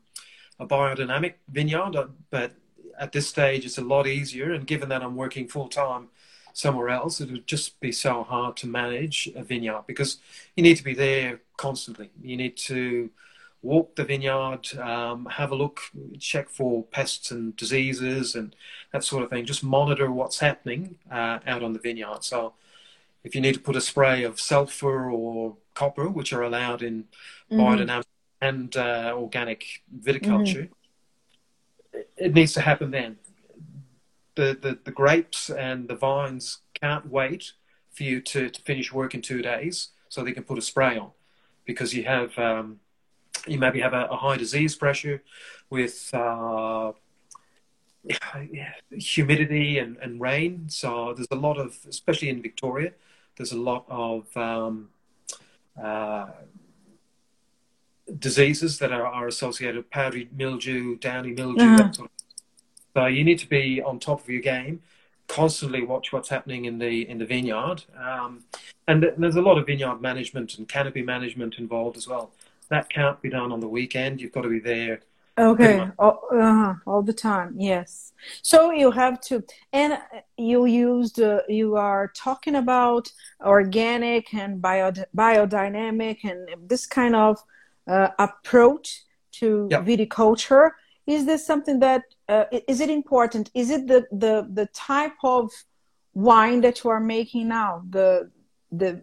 a 0.60 0.66
biodynamic 0.68 1.34
vineyard, 1.48 1.96
uh, 1.96 2.08
but 2.30 2.52
at 3.00 3.12
this 3.12 3.28
stage, 3.28 3.66
it's 3.66 3.80
a 3.80 3.88
lot 3.94 4.06
easier. 4.06 4.54
And 4.54 4.68
given 4.68 4.90
that 4.90 5.02
I'm 5.02 5.16
working 5.16 5.48
full 5.48 5.70
time 5.70 6.10
somewhere 6.54 6.90
else, 6.90 7.22
it 7.22 7.32
would 7.32 7.48
just 7.48 7.80
be 7.80 7.92
so 7.92 8.24
hard 8.24 8.56
to 8.58 8.68
manage 8.68 9.30
a 9.36 9.44
vineyard 9.44 9.84
because 9.88 10.18
you 10.56 10.62
need 10.62 10.78
to 10.78 10.84
be 10.84 10.94
there 10.94 11.40
constantly. 11.62 12.10
You 12.24 12.38
need 12.38 12.58
to 12.72 13.12
walk 13.62 13.96
the 13.96 14.03
vineyard, 14.03 14.75
um, 14.80 15.27
have 15.27 15.51
a 15.51 15.56
look, 15.56 15.80
check 16.20 16.50
for 16.50 16.84
pests 16.86 17.30
and 17.30 17.56
diseases 17.56 18.34
and 18.34 18.56
that 18.91 19.03
sort 19.03 19.24
of 19.24 19.30
thing. 19.30 19.46
Just 19.46 19.63
monitor 19.63 20.12
what's 20.12 20.39
happening 20.39 20.98
uh, 21.12 21.38
out 21.46 21.62
on 21.62 21.74
the 21.74 21.80
vineyard. 21.80 22.24
So, 22.24 22.53
if 23.24 23.36
you 23.36 23.41
need 23.41 23.53
to 23.53 23.60
put 23.60 23.75
a 23.75 23.82
spray 23.82 24.24
of 24.24 24.41
sulfur 24.41 25.12
or 25.12 25.56
copper, 25.75 26.10
which 26.10 26.34
are 26.34 26.41
allowed 26.41 26.82
in 26.82 27.03
mm-hmm. 27.51 27.60
biodynamic 27.60 28.06
and 28.41 28.75
uh, 28.75 29.13
organic 29.15 29.84
viticulture, 29.96 30.70
mm-hmm. 31.94 32.00
it 32.18 32.34
needs 32.34 32.53
to 32.53 32.62
happen 32.62 32.89
then. 32.89 33.18
The, 34.34 34.58
the, 34.60 34.80
the 34.84 34.91
grapes 34.91 35.51
and 35.51 35.88
the 35.88 35.96
vines 35.96 36.62
can't 36.82 37.06
wait 37.06 37.51
for 37.91 38.01
you 38.01 38.22
to, 38.22 38.50
to 38.50 38.62
finish 38.63 38.91
work 38.91 39.13
in 39.13 39.22
two 39.22 39.44
days 39.44 39.89
so 40.10 40.24
they 40.24 40.32
can 40.32 40.44
put 40.44 40.58
a 40.58 40.62
spray 40.62 40.98
on 40.98 41.12
because 41.65 41.94
you 41.94 42.03
have 42.03 42.38
um, 42.38 42.80
you 43.48 43.58
maybe 43.58 43.82
have 43.82 43.94
a, 43.94 44.06
a, 44.06 44.15
high 44.15 44.38
disease 44.38 44.75
pressure 44.75 45.24
with 45.70 46.10
uh, 46.13 46.91
humidity 48.91 49.80
and, 49.80 49.98
and, 49.98 50.22
rain. 50.22 50.65
So 50.70 51.13
there's 51.15 51.27
a 51.32 51.36
lot 51.36 51.58
of, 51.58 51.77
especially 51.88 52.30
in 52.30 52.41
Victoria, 52.41 52.91
there's 53.38 53.51
a 53.51 53.58
lot 53.58 53.86
of 53.89 54.36
um, 54.38 54.89
uh, 55.82 56.27
diseases 58.20 58.80
that 58.80 58.91
are, 58.91 59.06
are, 59.06 59.27
associated 59.27 59.77
with 59.77 59.89
powdery 59.89 60.30
mildew, 60.36 60.98
downy 60.98 61.32
mildew, 61.32 61.63
uh-huh. 61.63 61.77
that 61.77 61.96
sort 61.96 62.10
of 62.10 62.22
so 62.94 63.06
you 63.06 63.24
need 63.24 63.39
to 63.39 63.48
be 63.48 63.82
on 63.82 64.00
top 64.00 64.22
of 64.22 64.30
your 64.30 64.41
game 64.41 64.82
constantly 65.32 65.82
watch 65.82 66.12
what's 66.12 66.30
happening 66.30 66.66
in 66.66 66.78
the 66.78 67.10
in 67.10 67.18
the 67.18 67.26
vineyard. 67.26 67.84
Um, 67.98 68.44
and 68.88 68.98
there's 69.18 69.38
a 69.38 69.42
lot 69.42 69.58
of 69.58 69.66
vineyard 69.66 70.02
management 70.02 70.58
and 70.58 70.68
canopy 70.68 71.02
management 71.02 71.58
involved 71.58 71.96
as 71.98 72.08
well. 72.08 72.32
That 72.70 72.90
can't 72.90 73.22
be 73.22 73.30
done 73.30 73.52
on 73.52 73.60
the 73.60 73.68
weekend. 73.68 74.20
You've 74.20 74.34
got 74.34 74.42
to 74.42 74.50
be 74.50 74.60
there. 74.60 75.02
Okay, 75.38 75.90
all, 75.98 76.22
uh-huh. 76.32 76.74
all 76.86 77.02
the 77.02 77.14
time. 77.14 77.56
Yes. 77.58 78.12
So 78.42 78.72
you 78.72 78.92
have 78.92 79.22
to, 79.22 79.44
and 79.72 79.98
you 80.38 80.66
used, 80.66 81.22
uh, 81.22 81.40
you 81.48 81.78
are 81.78 82.12
talking 82.14 82.56
about 82.56 83.12
organic 83.40 84.34
and 84.34 84.62
bio, 84.62 84.92
biodynamic 85.16 86.18
and 86.26 86.70
this 86.70 86.86
kind 86.86 87.16
of 87.16 87.42
uh, 87.88 88.10
approach 88.20 89.04
to 89.40 89.70
yep. 89.72 89.86
viticulture 89.86 90.72
is 91.08 91.26
this 91.26 91.46
something 91.46 91.80
that 91.80 92.04
uh, 92.32 92.46
is 92.68 92.80
it 92.80 92.90
important? 92.90 93.52
Is 93.54 93.70
it 93.70 93.88
the, 93.88 94.08
the 94.12 94.48
the 94.60 94.68
type 94.68 95.20
of 95.24 95.52
wine 96.14 96.62
that 96.62 96.84
you 96.84 96.90
are 96.90 97.00
making 97.00 97.50
now? 97.50 97.84
The 97.90 98.32
the 98.72 99.02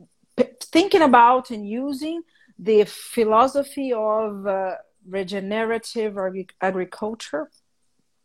thinking 0.61 1.03
about 1.03 1.51
and 1.51 1.69
using 1.69 2.23
the 2.59 2.85
philosophy 2.85 3.93
of 3.93 4.47
uh, 4.47 4.77
regenerative 5.07 6.17
agriculture? 6.61 7.51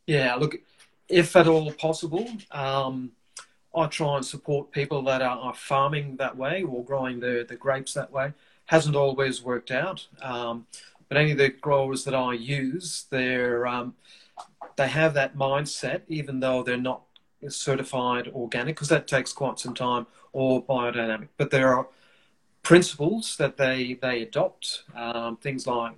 Yeah 0.07 0.35
look 0.35 0.55
if 1.09 1.35
at 1.35 1.47
all 1.47 1.69
possible 1.73 2.25
um, 2.51 3.11
i 3.75 3.85
try 3.87 4.15
and 4.15 4.25
support 4.25 4.71
people 4.71 5.01
that 5.03 5.21
are, 5.21 5.37
are, 5.37 5.53
farming 5.53 6.15
that 6.15 6.35
way 6.35 6.63
or 6.63 6.83
growing 6.83 7.19
the, 7.19 7.45
the 7.47 7.55
grapes 7.55 7.93
that 7.93 8.09
way. 8.11 8.31
Hasn't 8.65 8.95
always 8.95 9.43
worked 9.43 9.71
out 9.71 10.07
um, 10.21 10.65
but 11.13 11.17
any 11.17 11.33
of 11.33 11.37
the 11.37 11.49
growers 11.49 12.05
that 12.05 12.15
I 12.15 12.33
use, 12.33 13.05
they're 13.11 13.67
um, 13.67 13.93
they 14.75 14.87
have 14.87 15.13
that 15.13 15.35
mindset, 15.35 16.01
even 16.07 16.39
though 16.39 16.63
they're 16.63 16.77
not 16.77 17.03
certified 17.49 18.27
organic, 18.29 18.75
because 18.75 18.89
that 18.89 19.07
takes 19.07 19.33
quite 19.33 19.59
some 19.59 19.73
time, 19.73 20.07
or 20.31 20.63
biodynamic. 20.63 21.27
But 21.37 21.51
there 21.51 21.75
are 21.75 21.87
principles 22.63 23.35
that 23.37 23.57
they 23.57 23.93
they 24.01 24.21
adopt, 24.21 24.83
um, 24.95 25.37
things 25.37 25.67
like 25.67 25.93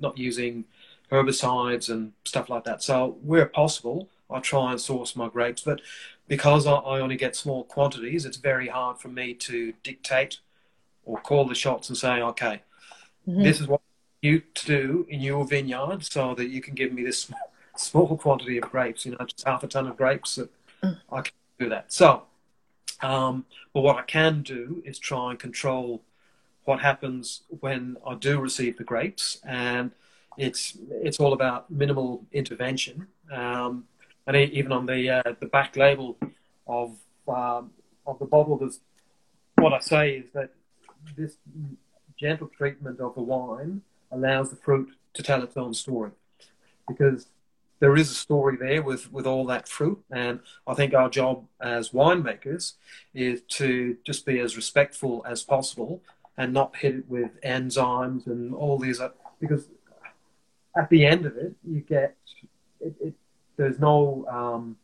not 0.00 0.16
using 0.16 0.64
herbicides 1.10 1.88
and 1.90 2.12
stuff 2.24 2.48
like 2.48 2.64
that. 2.64 2.82
So 2.82 3.18
where 3.22 3.46
possible, 3.46 4.08
I 4.30 4.40
try 4.40 4.70
and 4.70 4.80
source 4.80 5.16
my 5.16 5.28
grapes, 5.28 5.62
but 5.62 5.80
because 6.26 6.66
I, 6.66 6.72
I 6.74 7.00
only 7.00 7.16
get 7.16 7.36
small 7.36 7.64
quantities, 7.64 8.24
it's 8.24 8.38
very 8.38 8.68
hard 8.68 8.98
for 8.98 9.08
me 9.08 9.34
to 9.34 9.74
dictate 9.82 10.38
or 11.04 11.18
call 11.18 11.44
the 11.44 11.54
shots 11.54 11.88
and 11.88 11.98
say, 11.98 12.22
okay, 12.22 12.62
mm-hmm. 13.28 13.42
this 13.42 13.60
is 13.60 13.68
what 13.68 13.82
you 14.22 14.40
to 14.54 14.66
do 14.66 15.06
in 15.10 15.20
your 15.20 15.44
vineyard 15.44 16.02
so 16.02 16.34
that 16.34 16.48
you 16.48 16.62
can 16.62 16.74
give 16.74 16.92
me 16.92 17.02
this 17.04 17.18
small, 17.18 17.52
small 17.76 18.16
quantity 18.16 18.58
of 18.58 18.70
grapes, 18.70 19.04
you 19.04 19.12
know, 19.12 19.24
just 19.26 19.46
half 19.46 19.62
a 19.62 19.68
ton 19.68 19.86
of 19.86 19.96
grapes. 19.96 20.36
That 20.36 20.50
mm. 20.82 20.98
I 21.10 21.22
can 21.22 21.32
do 21.58 21.68
that. 21.68 21.92
So, 21.92 22.24
um, 23.02 23.44
but 23.72 23.82
what 23.82 23.96
I 23.96 24.02
can 24.02 24.42
do 24.42 24.82
is 24.84 24.98
try 24.98 25.30
and 25.30 25.38
control 25.38 26.02
what 26.64 26.80
happens 26.80 27.42
when 27.60 27.96
I 28.06 28.14
do 28.14 28.40
receive 28.40 28.78
the 28.78 28.84
grapes, 28.84 29.38
and 29.46 29.90
it's 30.38 30.78
it's 30.90 31.20
all 31.20 31.32
about 31.32 31.70
minimal 31.70 32.24
intervention. 32.32 33.06
Um, 33.30 33.84
and 34.26 34.36
even 34.36 34.72
on 34.72 34.86
the 34.86 35.10
uh, 35.10 35.34
the 35.40 35.46
back 35.46 35.76
label 35.76 36.16
of 36.66 36.96
um, 37.28 37.70
of 38.06 38.18
the 38.18 38.24
bottle, 38.24 38.56
there's 38.56 38.80
what 39.56 39.72
I 39.72 39.80
say 39.80 40.16
is 40.16 40.24
that 40.32 40.50
this 41.16 41.36
gentle 42.18 42.48
treatment 42.48 43.00
of 43.00 43.14
the 43.14 43.22
wine 43.22 43.82
allows 44.10 44.50
the 44.50 44.56
fruit 44.56 44.90
to 45.14 45.22
tell 45.22 45.42
its 45.42 45.56
own 45.56 45.74
story 45.74 46.10
because 46.88 47.26
there 47.84 47.96
is 47.96 48.10
a 48.10 48.14
story 48.14 48.56
there 48.56 48.82
with, 48.82 49.12
with 49.12 49.26
all 49.26 49.44
that 49.44 49.68
fruit. 49.68 50.02
And 50.10 50.40
I 50.66 50.72
think 50.72 50.94
our 50.94 51.10
job 51.10 51.44
as 51.60 51.90
winemakers 51.90 52.72
is 53.12 53.42
to 53.58 53.98
just 54.06 54.24
be 54.24 54.38
as 54.38 54.56
respectful 54.56 55.22
as 55.28 55.42
possible 55.42 56.00
and 56.38 56.54
not 56.54 56.74
hit 56.76 56.94
it 56.94 57.04
with 57.10 57.38
enzymes 57.42 58.26
and 58.26 58.54
all 58.54 58.78
these, 58.78 59.02
because 59.38 59.68
at 60.74 60.88
the 60.88 61.04
end 61.04 61.26
of 61.26 61.36
it, 61.36 61.52
you 61.62 61.80
get, 61.80 62.16
it, 62.80 62.94
it, 63.02 63.14
there's 63.58 63.78
no 63.78 64.24
um, 64.30 64.78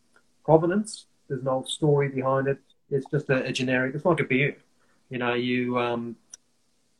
provenance, 0.44 1.06
there's 1.26 1.42
no 1.42 1.64
story 1.66 2.10
behind 2.10 2.48
it. 2.48 2.58
It's 2.90 3.06
just 3.10 3.30
a, 3.30 3.44
a 3.44 3.52
generic, 3.52 3.94
it's 3.94 4.04
like 4.04 4.20
a 4.20 4.24
beer. 4.24 4.58
You 5.08 5.16
know, 5.16 5.32
you, 5.32 5.78
um, 5.78 6.16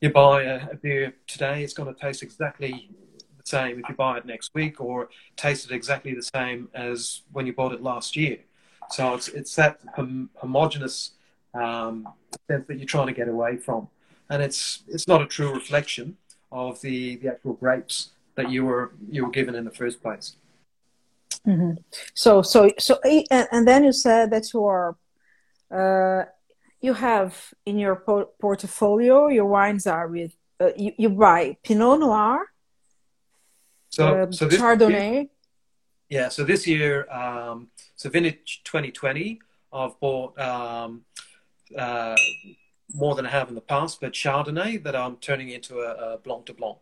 you 0.00 0.08
buy 0.08 0.44
a, 0.44 0.70
a 0.70 0.76
beer 0.76 1.12
today, 1.26 1.62
it's 1.62 1.74
going 1.74 1.94
to 1.94 2.00
taste 2.00 2.22
exactly 2.22 2.88
same 3.56 3.74
if 3.80 3.88
you 3.88 3.94
buy 3.94 4.18
it 4.18 4.24
next 4.34 4.48
week, 4.54 4.80
or 4.80 5.08
taste 5.36 5.62
it 5.66 5.74
exactly 5.80 6.12
the 6.14 6.28
same 6.38 6.68
as 6.74 7.22
when 7.34 7.44
you 7.46 7.52
bought 7.60 7.72
it 7.72 7.82
last 7.82 8.16
year. 8.16 8.38
So 8.96 9.02
it's 9.16 9.28
it's 9.28 9.54
that 9.60 9.80
hom- 9.96 10.30
homogenous 10.42 10.96
um, 11.54 12.08
sense 12.48 12.66
that 12.68 12.76
you're 12.78 12.94
trying 12.96 13.10
to 13.12 13.16
get 13.20 13.28
away 13.28 13.52
from, 13.56 13.88
and 14.30 14.42
it's 14.42 14.60
it's 14.94 15.06
not 15.12 15.20
a 15.22 15.26
true 15.26 15.52
reflection 15.60 16.16
of 16.52 16.80
the, 16.80 17.16
the 17.16 17.28
actual 17.28 17.54
grapes 17.54 18.10
that 18.34 18.50
you 18.50 18.64
were 18.64 18.92
you 19.14 19.24
were 19.24 19.30
given 19.30 19.54
in 19.54 19.64
the 19.64 19.76
first 19.82 20.02
place. 20.02 20.36
Mm-hmm. 21.46 21.74
So 22.14 22.42
so 22.42 22.70
so 22.78 22.98
and 23.30 23.62
then 23.68 23.84
you 23.84 23.92
said 23.92 24.30
that 24.30 24.52
you 24.52 24.64
are 24.64 24.96
uh, 25.78 26.24
you 26.80 26.94
have 26.94 27.32
in 27.64 27.78
your 27.78 27.96
po- 27.96 28.30
portfolio 28.40 29.28
your 29.28 29.46
wines 29.46 29.86
are 29.86 30.08
with 30.08 30.32
uh, 30.60 30.70
you, 30.76 30.92
you, 30.98 31.08
buy 31.08 31.56
Pinot 31.62 32.00
Noir, 32.00 32.46
so, 33.90 34.22
uh, 34.22 34.32
so 34.32 34.48
Chardonnay. 34.48 35.28
Yeah, 36.08 36.28
so 36.28 36.42
this 36.42 36.66
year, 36.66 37.08
um, 37.10 37.68
so 37.94 38.08
vintage 38.08 38.62
2020, 38.64 39.40
I've 39.72 39.98
bought 40.00 40.38
um, 40.40 41.02
uh, 41.76 42.16
more 42.94 43.14
than 43.14 43.26
I 43.26 43.30
have 43.30 43.48
in 43.48 43.54
the 43.54 43.60
past, 43.60 44.00
but 44.00 44.12
Chardonnay 44.12 44.82
that 44.82 44.96
I'm 44.96 45.16
turning 45.16 45.50
into 45.50 45.80
a, 45.80 46.14
a 46.14 46.18
Blanc 46.18 46.46
de 46.46 46.54
Blanc, 46.54 46.78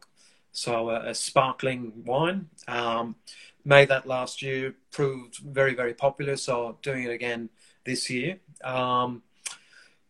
so 0.52 0.90
a, 0.90 1.10
a 1.10 1.14
sparkling 1.14 2.04
wine. 2.06 2.48
Um, 2.68 3.16
made 3.64 3.88
that 3.88 4.06
last 4.06 4.40
year, 4.40 4.74
proved 4.90 5.36
very 5.38 5.74
very 5.74 5.94
popular, 5.94 6.36
so 6.36 6.78
doing 6.82 7.04
it 7.04 7.10
again 7.10 7.50
this 7.84 8.08
year. 8.08 8.38
Um, 8.64 9.22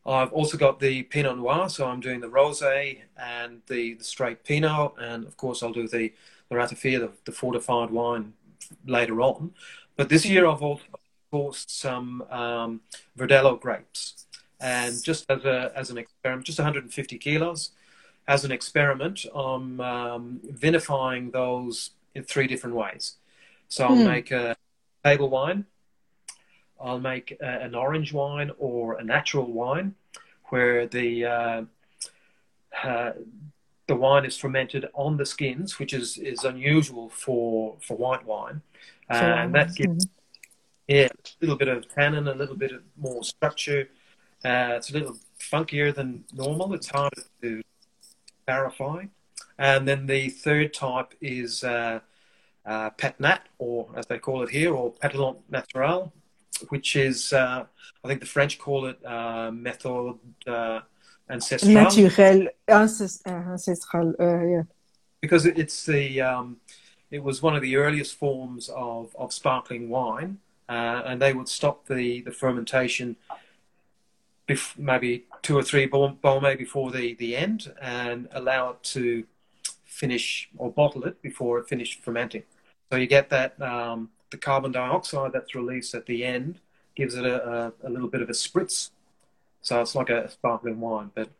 I've 0.06 0.32
also 0.32 0.56
got 0.56 0.80
the 0.80 1.02
Pinot 1.02 1.36
Noir, 1.36 1.68
so 1.68 1.86
I'm 1.86 2.00
doing 2.00 2.20
the 2.20 2.28
Rosé 2.28 3.00
and 3.18 3.60
the, 3.66 3.94
the 3.94 4.04
straight 4.04 4.42
Pinot, 4.42 4.92
and 4.98 5.26
of 5.26 5.36
course 5.36 5.62
I'll 5.62 5.72
do 5.72 5.86
the 5.86 6.12
Ratafia, 6.56 7.00
the, 7.00 7.10
the 7.24 7.32
fortified 7.32 7.90
wine 7.90 8.32
later 8.86 9.20
on. 9.20 9.52
But 9.96 10.08
this 10.08 10.24
year 10.24 10.46
I've 10.46 10.62
also 10.62 10.84
sourced 11.32 11.68
some 11.68 12.22
um, 12.30 12.80
Verdelho 13.18 13.60
grapes, 13.60 14.26
and 14.60 15.02
just 15.02 15.26
as 15.30 15.44
a 15.44 15.72
as 15.76 15.90
an 15.90 15.98
experiment, 15.98 16.46
just 16.46 16.58
150 16.58 17.18
kilos. 17.18 17.70
As 18.26 18.44
an 18.44 18.52
experiment, 18.52 19.24
I'm 19.34 19.80
um, 19.80 20.40
vinifying 20.44 21.30
those 21.30 21.90
in 22.14 22.24
three 22.24 22.46
different 22.46 22.76
ways. 22.76 23.14
So 23.68 23.84
I'll 23.84 23.96
mm. 23.96 24.06
make 24.06 24.30
a 24.30 24.54
table 25.02 25.30
wine, 25.30 25.64
I'll 26.80 27.00
make 27.00 27.36
a, 27.40 27.44
an 27.44 27.74
orange 27.74 28.12
wine 28.12 28.50
or 28.58 28.98
a 28.98 29.04
natural 29.04 29.50
wine 29.50 29.94
where 30.44 30.86
the 30.86 31.24
uh, 31.24 31.62
uh, 32.82 33.12
the 33.88 33.96
wine 33.96 34.24
is 34.24 34.36
fermented 34.36 34.86
on 34.94 35.16
the 35.16 35.26
skins, 35.26 35.78
which 35.78 35.92
is, 35.92 36.18
is 36.18 36.44
unusual 36.44 37.08
for, 37.08 37.76
for 37.80 37.96
white 37.96 38.24
wine. 38.24 38.60
Uh, 39.10 39.14
and 39.14 39.54
that 39.54 39.74
gives 39.74 40.06
mm-hmm. 40.06 40.94
yeah, 40.94 41.08
a 41.08 41.40
little 41.40 41.56
bit 41.56 41.68
of 41.68 41.88
tannin, 41.88 42.28
a 42.28 42.34
little 42.34 42.54
bit 42.54 42.72
of 42.72 42.82
more 42.96 43.24
structure. 43.24 43.88
Uh, 44.44 44.74
it's 44.76 44.90
a 44.90 44.92
little 44.92 45.16
funkier 45.40 45.92
than 45.92 46.22
normal. 46.34 46.74
It's 46.74 46.88
harder 46.88 47.22
to 47.42 47.62
clarify. 48.46 49.06
And 49.58 49.88
then 49.88 50.06
the 50.06 50.28
third 50.28 50.74
type 50.74 51.14
is 51.22 51.64
uh, 51.64 52.00
uh, 52.66 52.90
Pet-Nat, 52.90 53.48
or 53.58 53.88
as 53.96 54.06
they 54.06 54.18
call 54.18 54.42
it 54.42 54.50
here, 54.50 54.74
or 54.74 54.92
Pétillant 54.92 55.38
Naturel, 55.48 56.12
which 56.68 56.94
is, 56.94 57.32
uh, 57.32 57.64
I 58.04 58.08
think 58.08 58.20
the 58.20 58.26
French 58.26 58.58
call 58.58 58.86
it 58.86 58.98
uh, 59.04 59.50
Méthode 61.30 62.48
uh. 63.26 63.30
Ancestral, 63.30 64.14
uh, 64.20 64.44
yeah. 64.44 64.62
Because 65.20 65.46
it's 65.46 65.84
the, 65.84 66.20
um, 66.20 66.56
it 67.10 67.22
was 67.22 67.42
one 67.42 67.56
of 67.56 67.62
the 67.62 67.76
earliest 67.76 68.16
forms 68.16 68.68
of, 68.68 69.14
of 69.18 69.32
sparkling 69.32 69.88
wine, 69.88 70.38
uh, 70.68 71.02
and 71.06 71.20
they 71.20 71.32
would 71.32 71.48
stop 71.48 71.86
the, 71.86 72.22
the 72.22 72.30
fermentation 72.30 73.16
bef- 74.48 74.78
maybe 74.78 75.24
two 75.42 75.56
or 75.56 75.62
three 75.62 75.88
Baumé 75.88 76.56
before 76.56 76.90
the, 76.90 77.14
the 77.14 77.36
end 77.36 77.72
and 77.80 78.28
allow 78.32 78.70
it 78.70 78.82
to 78.82 79.24
finish 79.84 80.48
or 80.56 80.70
bottle 80.70 81.04
it 81.04 81.20
before 81.22 81.58
it 81.58 81.68
finished 81.68 82.00
fermenting. 82.02 82.44
So 82.90 82.96
you 82.96 83.06
get 83.06 83.28
that 83.30 83.60
um, 83.60 84.10
the 84.30 84.38
carbon 84.38 84.72
dioxide 84.72 85.32
that's 85.32 85.54
released 85.54 85.94
at 85.94 86.06
the 86.06 86.24
end 86.24 86.60
gives 86.94 87.14
it 87.14 87.24
a, 87.24 87.72
a, 87.82 87.88
a, 87.88 87.90
little 87.90 88.08
bit 88.08 88.22
of 88.22 88.28
a 88.28 88.32
spritz. 88.32 88.90
So 89.62 89.80
it's 89.80 89.94
like 89.94 90.10
a 90.10 90.30
sparkling 90.30 90.80
wine. 90.80 91.10
But 91.14 91.30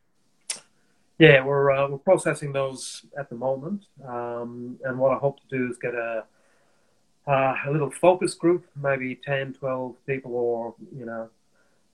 yeah, 1.18 1.44
we're 1.44 1.70
uh, 1.70 1.88
we're 1.88 1.98
processing 1.98 2.52
those 2.52 3.04
at 3.18 3.28
the 3.28 3.36
moment, 3.36 3.86
um, 4.06 4.78
and 4.84 4.98
what 4.98 5.12
I 5.12 5.18
hope 5.18 5.40
to 5.40 5.56
do 5.56 5.70
is 5.70 5.76
get 5.78 5.94
a 5.94 6.24
uh, 7.28 7.54
a 7.66 7.70
little 7.70 7.90
focus 7.90 8.34
group, 8.34 8.64
maybe 8.74 9.14
10, 9.14 9.52
12 9.54 9.96
people, 10.06 10.34
or 10.34 10.74
you 10.96 11.04
know, 11.04 11.28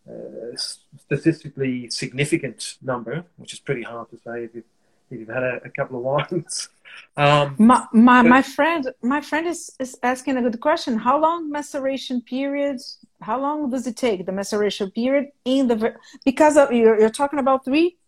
uh, 0.08 0.56
statistically 0.56 1.90
significant 1.90 2.76
number, 2.80 3.24
which 3.36 3.52
is 3.52 3.58
pretty 3.58 3.82
hard 3.82 4.08
to 4.10 4.16
say 4.18 4.44
if 4.44 4.54
you've, 4.54 4.64
if 5.10 5.18
you've 5.18 5.28
had 5.28 5.42
a, 5.42 5.60
a 5.64 5.70
couple 5.70 5.96
of 5.98 6.04
wines. 6.04 6.68
Um, 7.16 7.54
my 7.58 7.86
my, 7.92 8.22
but, 8.22 8.28
my 8.28 8.42
friend 8.42 8.90
my 9.02 9.20
friend 9.20 9.46
is, 9.46 9.70
is 9.78 9.96
asking 10.02 10.36
a 10.36 10.42
good 10.42 10.60
question. 10.60 10.98
How 10.98 11.20
long 11.20 11.50
maceration 11.50 12.20
period? 12.22 12.80
How 13.20 13.40
long 13.40 13.70
does 13.70 13.86
it 13.86 13.96
take 13.96 14.26
the 14.26 14.32
maceration 14.32 14.90
period 14.90 15.26
in 15.44 15.68
the 15.68 15.94
because 16.24 16.56
of 16.56 16.72
you're, 16.72 16.98
you're 16.98 17.16
talking 17.22 17.38
about 17.38 17.64
three 17.64 17.98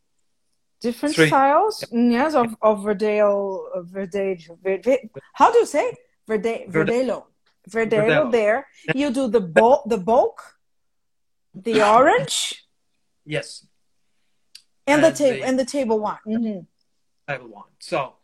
different 0.81 1.15
three. 1.15 1.29
styles? 1.29 1.85
Yes 1.93 2.35
of 2.35 2.57
of 2.61 2.83
Verdale 2.83 3.61
Verdale, 3.93 4.39
Verdale 4.63 5.09
how 5.35 5.53
do 5.53 5.59
you 5.59 5.67
say? 5.67 5.93
Verde, 6.27 6.67
Verdelo 6.69 7.27
Verdelo 7.71 8.31
there. 8.33 8.67
You 8.95 9.13
do 9.13 9.29
the 9.29 9.41
bulk 9.41 9.83
the 9.87 9.99
bulk 9.99 10.43
the 11.55 11.83
orange. 11.83 12.67
Yes. 13.25 13.67
And, 14.87 15.05
and 15.05 15.13
the 15.13 15.19
table 15.19 15.45
and 15.45 15.59
the 15.59 15.65
table 15.65 15.99
wine 15.99 16.19
mm-hmm. 16.27 17.33
table 17.33 17.49
wine 17.49 17.65
so 17.81 18.15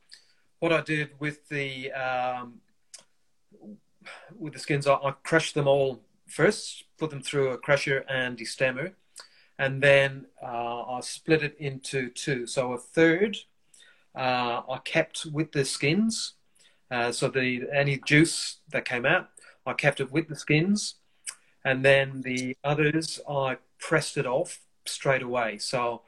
what 0.63 0.73
I 0.73 0.81
did 0.81 1.11
with 1.19 1.49
the 1.49 1.91
um, 1.91 2.61
with 4.39 4.53
the 4.53 4.61
skins, 4.61 4.87
I, 4.87 4.95
I, 4.95 5.11
crushed 5.25 5.57
them 5.57 5.67
all 5.67 6.05
first, 6.29 6.85
put 6.99 7.11
them 7.11 7.21
through 7.21 7.49
a 7.49 7.59
crusher 7.59 8.05
and 8.09 8.39
destemmer, 8.39 8.93
and 9.59 9.83
then 9.83 10.27
uh, 10.41 10.83
I 10.83 11.01
split 11.01 11.43
it 11.43 11.57
into 11.59 12.11
two. 12.11 12.47
So 12.47 12.75
a 12.75 12.79
third 12.79 13.39
uh, 14.15 14.63
I 14.71 14.79
kept 14.85 15.27
with 15.27 15.51
the 15.51 15.65
skins. 15.65 16.35
Uh, 16.93 17.11
so 17.11 17.27
the 17.27 17.65
any 17.75 18.01
juice 18.07 18.59
that 18.71 18.85
came 18.85 19.05
out, 19.05 19.31
I 19.67 19.73
kept 19.73 19.99
it 19.99 20.13
with 20.13 20.29
the 20.29 20.37
skins, 20.37 20.95
and 21.65 21.85
then 21.85 22.21
the 22.21 22.57
others 22.63 23.19
I 23.29 23.57
pressed 23.81 24.17
it 24.17 24.27
off 24.27 24.61
straight 24.87 25.23
away. 25.23 25.59
So 25.59 26.03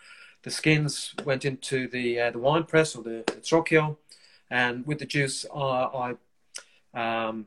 the 0.44 0.52
skins 0.52 1.12
went 1.24 1.44
into 1.44 1.88
the 1.88 2.20
uh, 2.20 2.30
the 2.30 2.38
wine 2.38 2.62
press 2.64 2.94
or 2.94 3.02
the, 3.02 3.24
the 3.26 3.40
and 4.50 4.86
with 4.86 4.98
the 4.98 5.06
juice, 5.06 5.46
I, 5.54 6.14
I, 6.94 7.28
um, 7.28 7.46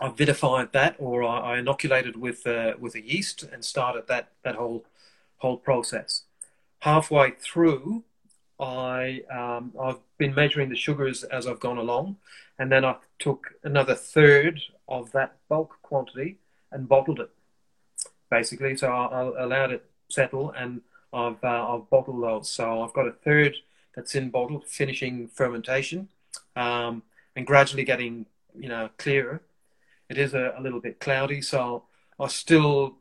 I 0.00 0.08
vinified 0.08 0.72
that, 0.72 0.96
or 0.98 1.24
I, 1.24 1.38
I 1.54 1.58
inoculated 1.58 2.16
with 2.16 2.46
uh, 2.46 2.74
with 2.78 2.94
a 2.94 3.00
yeast 3.00 3.42
and 3.42 3.64
started 3.64 4.06
that 4.08 4.28
that 4.44 4.54
whole 4.54 4.84
whole 5.38 5.56
process. 5.56 6.24
Halfway 6.80 7.32
through, 7.32 8.04
I 8.60 9.22
um, 9.30 9.72
I've 9.80 9.98
been 10.18 10.34
measuring 10.34 10.68
the 10.68 10.76
sugars 10.76 11.24
as 11.24 11.46
I've 11.46 11.60
gone 11.60 11.78
along, 11.78 12.16
and 12.58 12.70
then 12.70 12.84
I 12.84 12.96
took 13.18 13.54
another 13.64 13.94
third 13.94 14.60
of 14.88 15.12
that 15.12 15.36
bulk 15.48 15.78
quantity 15.82 16.38
and 16.70 16.88
bottled 16.88 17.20
it. 17.20 17.30
Basically, 18.30 18.76
so 18.76 18.88
I, 18.88 19.06
I 19.06 19.42
allowed 19.42 19.72
it 19.72 19.84
settle, 20.08 20.50
and 20.50 20.82
I've 21.12 21.42
uh, 21.42 21.74
I've 21.74 21.88
bottled 21.90 22.22
those. 22.22 22.50
So 22.50 22.82
I've 22.82 22.92
got 22.92 23.08
a 23.08 23.12
third 23.12 23.56
that's 23.94 24.14
in 24.14 24.30
bottle, 24.30 24.62
finishing 24.66 25.28
fermentation, 25.28 26.08
um, 26.56 27.02
and 27.36 27.46
gradually 27.46 27.84
getting 27.84 28.26
you 28.58 28.68
know 28.68 28.90
clearer. 28.98 29.42
It 30.08 30.18
is 30.18 30.34
a, 30.34 30.54
a, 30.56 30.62
little 30.62 30.80
bit 30.80 31.00
cloudy, 31.00 31.42
so 31.42 31.84
I 32.18 32.28
still 32.28 32.96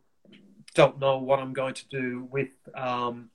don't 0.74 1.00
know 1.00 1.18
what 1.18 1.40
I'm 1.40 1.54
going 1.54 1.74
to 1.76 1.88
do 1.90 2.28
with 2.30 2.50
um, 2.76 3.30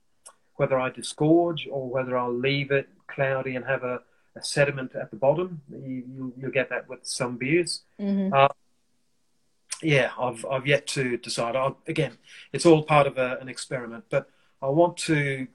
whether 0.55 0.79
I 0.79 0.89
disgorge 0.89 1.67
or 1.69 1.89
whether 1.89 2.17
I'll 2.17 2.33
leave 2.33 2.71
it 2.71 2.87
cloudy 3.07 3.55
and 3.55 3.65
have 3.65 3.83
a, 3.83 4.01
a 4.35 4.43
sediment 4.43 4.95
at 4.95 5.09
the 5.09 5.17
bottom. 5.17 5.61
You, 5.71 6.03
will 6.15 6.33
you'll 6.37 6.51
get 6.51 6.69
that 6.69 6.87
with 6.87 6.99
some 7.03 7.37
beers. 7.37 7.81
Mm-hmm. 7.99 8.33
Uh, 8.33 8.47
yeah, 9.81 10.11
I've 10.17 10.45
I've 10.45 10.67
yet 10.67 10.87
to 10.87 11.17
decide. 11.17 11.55
I'll, 11.55 11.77
again, 11.87 12.17
it's 12.53 12.65
all 12.65 12.83
part 12.83 13.07
of 13.07 13.17
a, 13.17 13.37
an 13.41 13.49
experiment, 13.49 14.05
but 14.09 14.29
I 14.61 14.67
want 14.67 14.97
to 14.97 15.47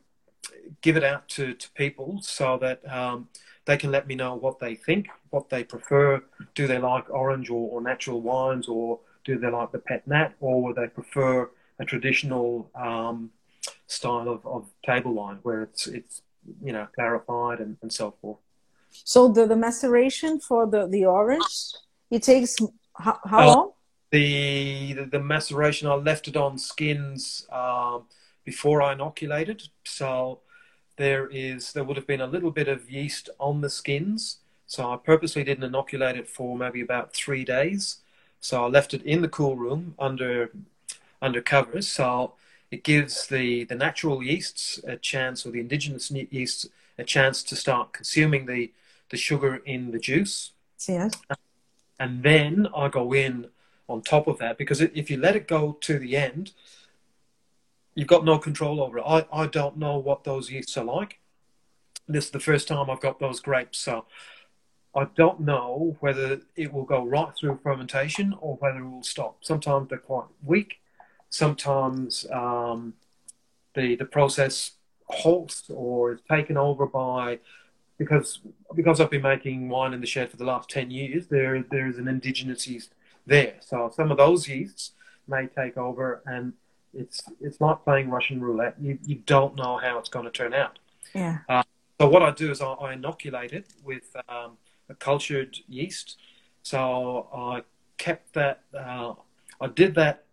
give 0.82 0.96
it 0.96 1.04
out 1.04 1.28
to, 1.28 1.54
to 1.54 1.70
people 1.72 2.18
so 2.22 2.58
that 2.58 2.86
um, 2.90 3.28
they 3.68 3.76
can 3.76 3.90
let 3.92 4.06
me 4.06 4.14
know 4.14 4.34
what 4.34 4.58
they 4.58 4.74
think, 4.74 5.08
what 5.28 5.50
they 5.50 5.62
prefer. 5.62 6.22
Do 6.54 6.66
they 6.66 6.78
like 6.78 7.04
orange 7.10 7.50
or, 7.50 7.64
or 7.72 7.80
natural 7.82 8.20
wines, 8.22 8.66
or 8.66 8.98
do 9.26 9.38
they 9.38 9.50
like 9.50 9.72
the 9.72 9.78
Pet-Nat, 9.78 10.30
or 10.40 10.62
would 10.62 10.76
they 10.76 10.88
prefer 10.88 11.50
a 11.78 11.84
traditional 11.84 12.70
um, 12.74 13.30
style 13.86 14.28
of, 14.34 14.40
of 14.46 14.62
table 14.86 15.12
wine 15.12 15.38
where 15.42 15.60
it's 15.62 15.86
it's 15.86 16.22
you 16.66 16.72
know 16.72 16.86
clarified 16.94 17.58
and, 17.60 17.76
and 17.82 17.92
so 17.92 18.06
forth. 18.20 18.38
So 18.90 19.28
the, 19.28 19.46
the 19.46 19.60
maceration 19.68 20.40
for 20.40 20.66
the, 20.66 20.86
the 20.86 21.04
orange, 21.04 21.54
it 22.10 22.22
takes 22.22 22.56
how, 23.04 23.18
how 23.32 23.40
uh, 23.40 23.46
long? 23.46 23.70
The, 24.10 24.94
the, 24.94 25.04
the 25.04 25.20
maceration, 25.20 25.88
I 25.88 25.94
left 25.94 26.26
it 26.26 26.36
on 26.38 26.56
skins 26.56 27.46
um, 27.52 28.04
before 28.46 28.80
I 28.80 28.94
inoculated. 28.94 29.60
So 29.84 30.40
there 30.98 31.28
is 31.28 31.72
there 31.72 31.84
would 31.84 31.96
have 31.96 32.06
been 32.06 32.20
a 32.20 32.26
little 32.26 32.50
bit 32.50 32.68
of 32.68 32.90
yeast 32.90 33.30
on 33.40 33.62
the 33.62 33.70
skins. 33.70 34.38
So 34.66 34.92
I 34.92 34.96
purposely 34.96 35.44
didn't 35.44 35.64
inoculate 35.64 36.16
it 36.16 36.28
for 36.28 36.56
maybe 36.56 36.82
about 36.82 37.14
three 37.14 37.44
days. 37.44 37.98
So 38.40 38.64
I 38.64 38.68
left 38.68 38.92
it 38.92 39.02
in 39.02 39.22
the 39.22 39.28
cool 39.28 39.56
room 39.56 39.94
under 39.98 40.50
under 41.22 41.40
covers. 41.40 41.88
So 41.88 42.34
it 42.70 42.84
gives 42.84 43.26
the, 43.28 43.64
the 43.64 43.74
natural 43.74 44.22
yeasts 44.22 44.78
a 44.86 44.96
chance, 44.96 45.46
or 45.46 45.50
the 45.50 45.60
indigenous 45.60 46.10
yeasts 46.10 46.68
a 46.98 47.04
chance 47.04 47.42
to 47.44 47.56
start 47.56 47.92
consuming 47.92 48.46
the, 48.46 48.72
the 49.10 49.16
sugar 49.16 49.62
in 49.64 49.90
the 49.90 49.98
juice. 49.98 50.52
Yeah. 50.86 51.08
And 51.98 52.22
then 52.22 52.68
I 52.76 52.88
go 52.88 53.12
in 53.14 53.48
on 53.88 54.02
top 54.02 54.26
of 54.26 54.38
that 54.38 54.58
because 54.58 54.80
if 54.80 55.10
you 55.10 55.16
let 55.16 55.34
it 55.34 55.48
go 55.48 55.78
to 55.80 55.98
the 55.98 56.16
end, 56.16 56.52
you've 57.98 58.06
got 58.06 58.24
no 58.24 58.38
control 58.38 58.80
over 58.80 58.98
it. 58.98 59.04
I, 59.04 59.26
I 59.32 59.46
don't 59.48 59.76
know 59.76 59.98
what 59.98 60.22
those 60.22 60.52
yeasts 60.52 60.76
are 60.76 60.84
like. 60.84 61.18
This 62.06 62.26
is 62.26 62.30
the 62.30 62.38
first 62.38 62.68
time 62.68 62.88
I've 62.88 63.00
got 63.00 63.18
those 63.18 63.40
grapes, 63.40 63.76
so 63.78 64.04
I 64.94 65.08
don't 65.16 65.40
know 65.40 65.96
whether 65.98 66.40
it 66.54 66.72
will 66.72 66.84
go 66.84 67.04
right 67.04 67.32
through 67.36 67.58
fermentation 67.60 68.36
or 68.40 68.54
whether 68.60 68.78
it 68.78 68.88
will 68.88 69.02
stop. 69.02 69.38
Sometimes 69.40 69.88
they're 69.88 69.98
quite 69.98 70.28
weak. 70.44 70.76
Sometimes 71.28 72.24
um, 72.32 72.94
the 73.74 73.96
the 73.96 74.04
process 74.04 74.76
halts 75.06 75.64
or 75.68 76.12
is 76.12 76.20
taken 76.30 76.56
over 76.56 76.86
by 76.86 77.40
because 77.98 78.38
because 78.76 79.00
I've 79.00 79.10
been 79.10 79.22
making 79.22 79.68
wine 79.70 79.92
in 79.92 80.00
the 80.00 80.06
shed 80.06 80.30
for 80.30 80.36
the 80.36 80.44
last 80.44 80.70
ten 80.70 80.92
years. 80.92 81.26
There 81.26 81.64
there 81.68 81.88
is 81.88 81.98
an 81.98 82.06
indigenous 82.06 82.68
yeast 82.68 82.94
there, 83.26 83.56
so 83.58 83.92
some 83.92 84.12
of 84.12 84.18
those 84.18 84.48
yeasts 84.48 84.92
may 85.26 85.48
take 85.48 85.76
over 85.76 86.22
and 86.24 86.52
it's 86.94 87.22
it's 87.40 87.60
like 87.60 87.84
playing 87.84 88.10
Russian 88.10 88.40
roulette. 88.40 88.76
You 88.80 88.98
you 89.04 89.16
don't 89.26 89.56
know 89.56 89.76
how 89.76 89.98
it's 89.98 90.08
going 90.08 90.24
to 90.24 90.30
turn 90.30 90.54
out. 90.54 90.78
Yeah. 91.14 91.38
Uh, 91.48 91.62
so 92.00 92.08
what 92.08 92.22
I 92.22 92.30
do 92.30 92.50
is 92.50 92.60
I, 92.60 92.66
I 92.66 92.92
inoculate 92.92 93.52
it 93.52 93.66
with 93.84 94.14
um, 94.28 94.56
a 94.88 94.94
cultured 94.94 95.58
yeast. 95.68 96.16
So 96.62 97.28
I 97.34 97.62
kept 97.96 98.34
that. 98.34 98.62
Uh, 98.76 99.14
I 99.60 99.66
did 99.66 99.94
that 99.96 100.24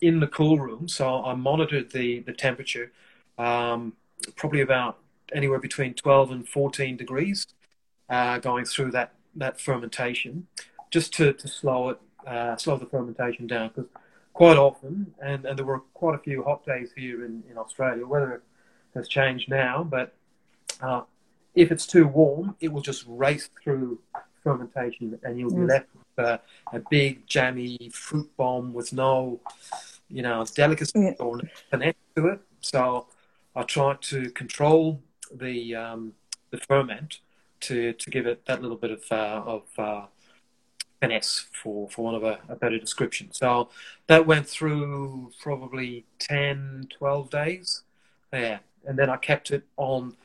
in 0.00 0.20
the 0.20 0.26
cool 0.26 0.58
room. 0.58 0.88
So 0.88 1.24
I 1.24 1.34
monitored 1.34 1.90
the 1.92 2.20
the 2.20 2.32
temperature, 2.32 2.92
um, 3.38 3.94
probably 4.36 4.60
about 4.60 4.98
anywhere 5.32 5.58
between 5.58 5.92
12 5.94 6.30
and 6.30 6.48
14 6.48 6.96
degrees, 6.96 7.46
uh, 8.08 8.38
going 8.38 8.64
through 8.64 8.92
that 8.92 9.12
that 9.34 9.60
fermentation, 9.60 10.46
just 10.90 11.12
to 11.14 11.32
to 11.32 11.48
slow 11.48 11.90
it, 11.90 11.98
uh, 12.26 12.56
slow 12.56 12.76
the 12.76 12.86
fermentation 12.86 13.46
down 13.46 13.68
because 13.68 13.90
quite 14.36 14.58
often, 14.58 15.14
and, 15.22 15.46
and 15.46 15.58
there 15.58 15.64
were 15.64 15.80
quite 15.94 16.14
a 16.14 16.18
few 16.18 16.44
hot 16.44 16.62
days 16.66 16.90
here 16.94 17.24
in, 17.24 17.42
in 17.50 17.56
Australia. 17.56 18.06
Weather 18.06 18.42
has 18.94 19.08
changed 19.08 19.48
now, 19.48 19.82
but 19.82 20.12
uh, 20.82 21.00
if 21.54 21.72
it's 21.72 21.86
too 21.86 22.06
warm, 22.06 22.54
it 22.60 22.70
will 22.70 22.82
just 22.82 23.06
race 23.08 23.48
through 23.64 23.98
fermentation, 24.44 25.18
and 25.22 25.38
you'll 25.38 25.48
be 25.48 25.62
mm. 25.62 25.70
left 25.70 25.86
with 25.94 26.26
a, 26.26 26.40
a, 26.74 26.82
big 26.90 27.26
jammy 27.26 27.90
fruit 27.94 28.30
bomb 28.36 28.74
with 28.74 28.92
no, 28.92 29.40
you 30.10 30.20
know, 30.20 30.44
delicacy 30.54 31.00
yeah. 31.00 31.12
or 31.18 31.40
finesse 31.70 31.94
to 32.14 32.26
it. 32.26 32.40
So 32.60 33.06
I 33.54 33.62
try 33.62 33.96
to 33.98 34.30
control 34.32 35.00
the 35.34 35.74
um, 35.76 36.12
the 36.50 36.58
ferment 36.58 37.20
to 37.60 37.94
to 37.94 38.10
give 38.10 38.26
it 38.26 38.44
that 38.44 38.60
little 38.60 38.76
bit 38.76 38.90
of 38.90 39.02
uh, 39.10 39.42
of 39.46 39.62
uh, 39.78 40.06
finesse 41.00 41.46
for 41.52 41.88
for 41.90 42.04
want 42.04 42.16
of 42.16 42.24
a, 42.24 42.38
a, 42.48 42.56
better 42.56 42.78
description. 42.78 43.28
So 43.32 43.68
that 44.06 44.26
went 44.26 44.48
through 44.48 45.32
probably 45.40 46.04
10, 46.18 46.88
12 46.96 47.30
days. 47.30 47.82
Yeah, 48.32 48.58
and 48.86 48.98
then 48.98 49.10
I 49.10 49.16
kept 49.16 49.50
it 49.50 49.64
on. 49.76 50.16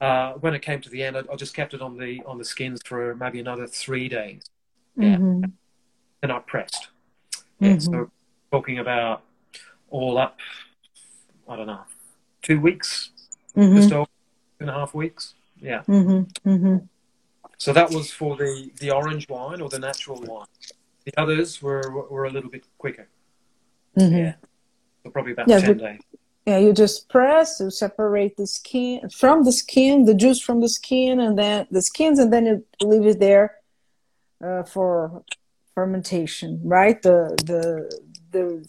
Uh, 0.00 0.34
when 0.34 0.54
it 0.54 0.60
came 0.60 0.80
to 0.80 0.90
the 0.90 1.02
end, 1.02 1.16
I, 1.16 1.22
I, 1.32 1.36
just 1.36 1.54
kept 1.54 1.72
it 1.72 1.80
on 1.80 1.96
the 1.96 2.22
on 2.26 2.38
the 2.38 2.44
skins 2.44 2.80
for 2.84 3.14
maybe 3.14 3.40
another 3.40 3.66
three 3.66 4.08
days. 4.08 4.42
Yeah, 4.96 5.16
mm-hmm. 5.16 5.44
and 6.22 6.32
I 6.32 6.38
pressed. 6.40 6.88
Yeah, 7.60 7.70
mm-hmm. 7.70 7.92
so 7.92 8.10
talking 8.50 8.78
about 8.78 9.22
all 9.90 10.18
up, 10.18 10.38
I 11.48 11.56
don't 11.56 11.66
know, 11.66 11.84
two 12.42 12.60
weeks, 12.60 13.10
mm-hmm. 13.56 13.76
just 13.76 13.92
over 13.92 14.06
two 14.06 14.10
and 14.60 14.70
a 14.70 14.74
half 14.74 14.94
weeks. 14.94 15.34
Yeah. 15.60 15.82
Mm-hmm. 15.88 16.76
So 17.58 17.72
that 17.72 17.90
was 17.90 18.10
for 18.10 18.36
the, 18.36 18.70
the 18.80 18.90
orange 18.90 19.28
wine 19.28 19.60
or 19.60 19.68
the 19.68 19.78
natural 19.78 20.20
wine. 20.20 20.46
The 21.04 21.12
others 21.16 21.60
were 21.62 21.82
were 22.10 22.24
a 22.24 22.30
little 22.30 22.50
bit 22.50 22.64
quicker. 22.78 23.08
Mm-hmm. 23.98 24.16
Yeah. 24.16 24.34
So 25.02 25.10
probably 25.10 25.32
about 25.32 25.48
yeah, 25.48 25.60
ten 25.60 25.78
days. 25.78 26.00
Yeah, 26.46 26.58
you 26.58 26.72
just 26.72 27.08
press, 27.08 27.60
you 27.60 27.70
separate 27.70 28.36
the 28.36 28.46
skin 28.46 29.08
from 29.08 29.44
the 29.44 29.52
skin, 29.52 30.04
the 30.04 30.14
juice 30.14 30.40
from 30.40 30.60
the 30.60 30.68
skin, 30.68 31.20
and 31.20 31.38
then 31.38 31.66
the 31.70 31.80
skins, 31.80 32.18
and 32.18 32.32
then 32.32 32.46
you 32.46 32.64
leave 32.82 33.06
it 33.06 33.20
there 33.20 33.56
uh, 34.44 34.62
for 34.62 35.22
fermentation, 35.74 36.60
right? 36.64 37.00
The 37.02 37.36
the 37.44 38.00
the 38.30 38.64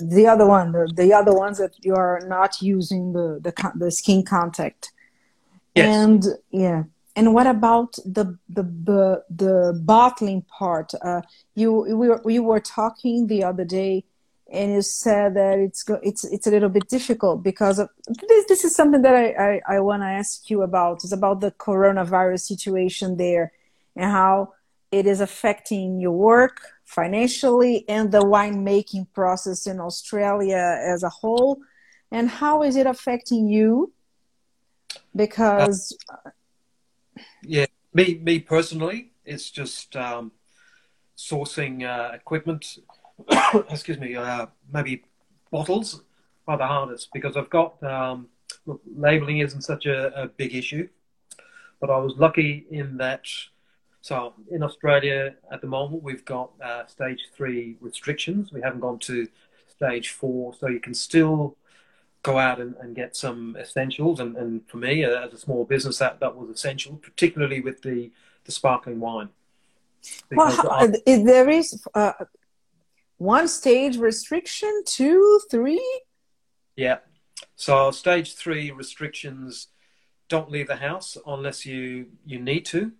the 0.00 0.26
other 0.26 0.46
one, 0.46 0.72
the, 0.72 0.90
the 0.94 1.12
other 1.12 1.34
ones 1.34 1.58
that 1.58 1.72
you 1.84 1.94
are 1.94 2.20
not 2.26 2.62
using 2.62 3.12
the 3.12 3.40
the, 3.42 3.72
the 3.74 3.90
skin 3.90 4.24
contact. 4.24 4.92
Yes. 5.74 5.96
And 5.96 6.24
yeah. 6.50 6.84
And 7.18 7.34
what 7.34 7.48
about 7.48 7.94
the 8.04 8.38
the 8.48 8.62
the, 8.62 9.24
the 9.28 9.80
bottling 9.84 10.42
part? 10.42 10.92
Uh, 11.02 11.22
you 11.56 11.72
we 11.72 12.08
were, 12.10 12.22
we 12.24 12.38
were 12.38 12.60
talking 12.60 13.26
the 13.26 13.42
other 13.42 13.64
day, 13.64 14.04
and 14.52 14.72
you 14.74 14.82
said 14.82 15.34
that 15.34 15.58
it's 15.58 15.84
it's 16.10 16.22
it's 16.22 16.46
a 16.46 16.50
little 16.52 16.68
bit 16.68 16.88
difficult 16.88 17.42
because 17.42 17.80
of, 17.80 17.88
this. 18.28 18.44
This 18.46 18.64
is 18.64 18.76
something 18.76 19.02
that 19.02 19.16
I 19.16 19.26
I, 19.48 19.60
I 19.74 19.80
want 19.80 20.02
to 20.02 20.06
ask 20.06 20.48
you 20.48 20.62
about. 20.62 21.02
It's 21.02 21.12
about 21.20 21.40
the 21.40 21.50
coronavirus 21.50 22.42
situation 22.52 23.16
there, 23.16 23.50
and 23.96 24.12
how 24.12 24.54
it 24.92 25.04
is 25.04 25.20
affecting 25.20 25.98
your 25.98 26.12
work 26.12 26.56
financially 26.84 27.84
and 27.88 28.12
the 28.12 28.20
winemaking 28.20 29.08
process 29.12 29.66
in 29.66 29.80
Australia 29.80 30.64
as 30.94 31.02
a 31.02 31.08
whole? 31.08 31.58
And 32.12 32.30
how 32.30 32.62
is 32.62 32.76
it 32.76 32.86
affecting 32.86 33.48
you? 33.48 33.92
Because. 35.16 35.98
Uh, 36.08 36.30
yeah, 37.42 37.66
me, 37.94 38.20
me 38.22 38.40
personally, 38.40 39.12
it's 39.24 39.50
just 39.50 39.96
um, 39.96 40.32
sourcing 41.16 41.84
uh, 41.84 42.14
equipment, 42.14 42.78
excuse 43.70 43.98
me, 43.98 44.16
uh, 44.16 44.46
maybe 44.72 45.04
bottles 45.50 46.02
are 46.46 46.58
the 46.58 46.66
hardest 46.66 47.10
because 47.12 47.36
I've 47.36 47.50
got. 47.50 47.82
Um, 47.82 48.28
labeling 48.96 49.38
isn't 49.38 49.62
such 49.62 49.86
a, 49.86 50.22
a 50.22 50.28
big 50.28 50.54
issue, 50.54 50.88
but 51.80 51.90
I 51.90 51.98
was 51.98 52.14
lucky 52.16 52.66
in 52.70 52.96
that 52.98 53.26
so 54.00 54.32
in 54.50 54.62
Australia 54.62 55.34
at 55.52 55.60
the 55.60 55.66
moment, 55.66 56.02
we've 56.02 56.24
got 56.24 56.52
uh, 56.64 56.86
stage 56.86 57.28
three 57.36 57.76
restrictions. 57.80 58.52
We 58.52 58.62
haven't 58.62 58.80
gone 58.80 58.98
to 59.00 59.28
stage 59.66 60.10
four, 60.10 60.54
so 60.54 60.68
you 60.68 60.80
can 60.80 60.94
still 60.94 61.57
go 62.28 62.38
out 62.38 62.60
and, 62.60 62.74
and 62.80 62.94
get 62.94 63.16
some 63.16 63.56
essentials. 63.58 64.20
And, 64.20 64.36
and 64.36 64.68
for 64.68 64.76
me, 64.76 65.04
uh, 65.04 65.24
as 65.24 65.32
a 65.32 65.38
small 65.38 65.64
business, 65.64 65.98
that, 65.98 66.20
that 66.20 66.36
was 66.36 66.50
essential, 66.50 66.96
particularly 66.96 67.60
with 67.60 67.82
the, 67.82 68.10
the 68.44 68.52
sparkling 68.52 69.00
wine. 69.00 69.30
Well, 70.30 70.70
I, 70.70 70.92
there 71.06 71.48
is 71.48 71.66
uh, 71.94 72.12
one 73.16 73.48
stage 73.48 73.96
restriction, 73.96 74.82
two, 74.86 75.40
three? 75.50 75.88
Yeah. 76.76 76.98
So 77.56 77.90
stage 77.90 78.34
three 78.34 78.70
restrictions 78.70 79.68
don't 80.28 80.50
leave 80.50 80.68
the 80.68 80.76
house 80.76 81.16
unless 81.26 81.64
you, 81.64 82.06
you 82.26 82.38
need 82.38 82.64
to. 82.66 82.92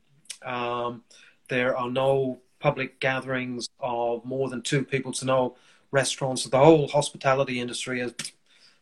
Um, 0.44 1.02
there 1.48 1.76
are 1.76 1.90
no 1.90 2.40
public 2.60 2.98
gatherings 2.98 3.68
of 3.78 4.24
more 4.24 4.48
than 4.48 4.62
two 4.62 4.84
people 4.84 5.12
to 5.12 5.24
no 5.24 5.56
restaurants. 5.90 6.44
The 6.44 6.58
whole 6.58 6.88
hospitality 6.88 7.60
industry 7.60 8.00
has 8.00 8.12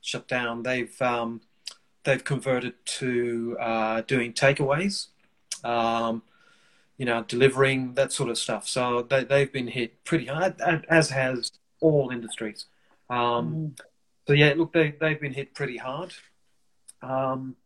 shut 0.07 0.29
down. 0.29 0.63
They've 0.63 1.03
um, 1.03 1.41
they've 2.05 2.23
converted 2.23 2.75
to 3.01 3.57
uh, 3.61 4.03
doing 4.03 4.33
takeaways, 4.33 5.09
um, 5.65 6.23
you 6.97 7.05
know, 7.05 7.25
delivering 7.27 7.95
that 7.95 8.13
sort 8.13 8.31
of 8.31 8.39
stuff. 8.39 8.69
So 8.69 9.03
they, 9.03 9.25
they've 9.25 9.53
been 9.53 9.69
hit 9.69 10.05
pretty 10.05 10.27
hard, 10.27 10.61
as 10.89 11.11
has 11.11 11.51
all 11.81 12.11
industries. 12.11 12.67
Um, 13.11 13.19
mm. 13.19 13.81
So 14.29 14.33
yeah, 14.33 14.55
look, 14.57 14.73
they 14.73 14.95
they've 14.99 15.21
been 15.21 15.35
hit 15.35 15.55
pretty 15.55 15.77
hard. 15.77 16.15
Um, 17.03 17.57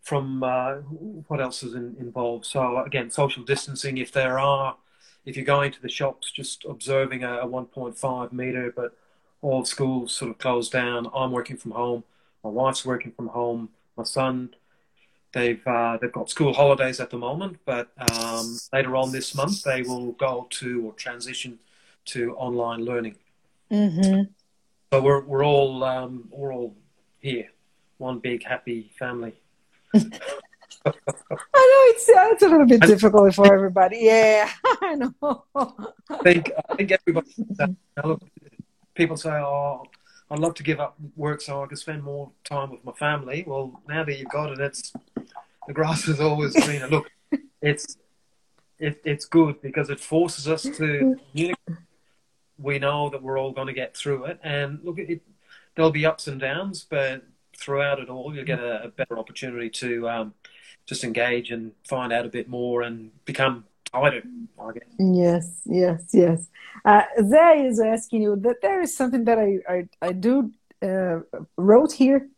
from 0.00 0.42
uh, 0.42 0.74
what 1.28 1.40
else 1.40 1.62
is 1.62 1.74
in, 1.74 1.96
involved. 1.98 2.44
So 2.44 2.82
again, 2.82 3.10
social 3.10 3.42
distancing. 3.42 3.96
If 3.98 4.12
there 4.12 4.38
are, 4.38 4.76
if 5.24 5.36
you're 5.36 5.46
going 5.46 5.72
to 5.72 5.80
the 5.80 5.88
shops, 5.88 6.30
just 6.30 6.64
observing 6.68 7.24
a, 7.24 7.38
a 7.38 7.46
1.5 7.46 8.32
meter, 8.32 8.72
but 8.74 8.94
all 9.44 9.64
schools 9.64 10.12
sort 10.12 10.30
of 10.30 10.38
closed 10.38 10.72
down. 10.72 11.08
I'm 11.14 11.30
working 11.30 11.56
from 11.58 11.72
home. 11.72 12.04
My 12.42 12.50
wife's 12.50 12.84
working 12.84 13.12
from 13.12 13.28
home. 13.28 13.68
My 13.96 14.04
son, 14.04 14.54
they've 15.32 15.64
uh, 15.66 15.98
they've 16.00 16.12
got 16.12 16.30
school 16.30 16.54
holidays 16.54 16.98
at 16.98 17.10
the 17.10 17.18
moment, 17.18 17.58
but 17.66 17.90
um, 18.10 18.58
later 18.72 18.96
on 18.96 19.12
this 19.12 19.34
month 19.34 19.62
they 19.62 19.82
will 19.82 20.12
go 20.12 20.46
to 20.50 20.86
or 20.86 20.92
transition 20.94 21.58
to 22.06 22.34
online 22.36 22.84
learning. 22.84 23.16
Mm-hmm. 23.70 24.22
So 24.92 25.02
we're 25.02 25.20
we're 25.20 25.44
all 25.44 25.84
um, 25.84 26.28
we're 26.30 26.54
all 26.54 26.74
here, 27.20 27.50
one 27.98 28.20
big 28.20 28.44
happy 28.44 28.90
family. 28.98 29.34
I 29.94 30.90
know 30.90 31.80
it's 31.92 32.06
it's 32.08 32.42
a 32.42 32.48
little 32.48 32.66
bit 32.66 32.80
difficult 32.80 33.34
for 33.34 33.52
everybody. 33.52 33.98
Yeah, 34.00 34.50
I 34.82 34.94
know. 34.94 35.44
I 35.54 36.18
think 36.22 36.50
I 36.70 36.74
think 36.76 36.92
everybody. 36.92 37.30
People 38.94 39.16
say, 39.16 39.30
"Oh, 39.30 39.84
I'd 40.30 40.38
love 40.38 40.54
to 40.54 40.62
give 40.62 40.80
up 40.80 40.96
work 41.16 41.40
so 41.40 41.62
I 41.62 41.66
can 41.66 41.76
spend 41.76 42.02
more 42.02 42.30
time 42.44 42.70
with 42.70 42.84
my 42.84 42.92
family." 42.92 43.44
Well, 43.46 43.80
now 43.88 44.04
that 44.04 44.18
you've 44.18 44.30
got 44.30 44.52
it, 44.52 44.60
it's 44.60 44.92
the 45.66 45.72
grass 45.72 46.08
is 46.08 46.20
always 46.20 46.54
greener. 46.64 46.88
Look, 46.88 47.10
it's 47.62 47.96
it, 48.78 49.00
it's 49.04 49.24
good 49.24 49.60
because 49.62 49.90
it 49.90 50.00
forces 50.00 50.48
us 50.48 50.62
to 50.62 51.18
communicate. 51.30 51.78
We 52.58 52.78
know 52.78 53.10
that 53.10 53.22
we're 53.22 53.38
all 53.38 53.52
going 53.52 53.66
to 53.66 53.72
get 53.72 53.96
through 53.96 54.24
it, 54.26 54.40
and 54.42 54.80
look, 54.82 54.98
it, 54.98 55.22
there'll 55.74 55.90
be 55.90 56.06
ups 56.06 56.26
and 56.28 56.40
downs, 56.40 56.86
but 56.88 57.24
throughout 57.56 57.98
it 57.98 58.08
all, 58.08 58.34
you'll 58.34 58.44
get 58.44 58.60
a, 58.60 58.84
a 58.84 58.88
better 58.88 59.18
opportunity 59.18 59.70
to 59.70 60.08
um, 60.08 60.34
just 60.86 61.04
engage 61.04 61.50
and 61.50 61.72
find 61.88 62.12
out 62.12 62.26
a 62.26 62.28
bit 62.28 62.48
more 62.48 62.82
and 62.82 63.10
become 63.24 63.64
Yes, 64.98 65.60
yes, 65.64 66.04
yes. 66.12 66.48
Uh, 66.84 67.02
Zay 67.22 67.66
is 67.66 67.80
asking 67.80 68.22
you 68.22 68.36
that 68.36 68.56
there 68.62 68.80
is 68.80 68.96
something 68.96 69.24
that 69.24 69.38
I, 69.38 69.58
I, 69.68 69.88
I 70.02 70.12
do 70.12 70.52
uh, 70.82 71.20
wrote 71.56 71.92
here 71.92 72.28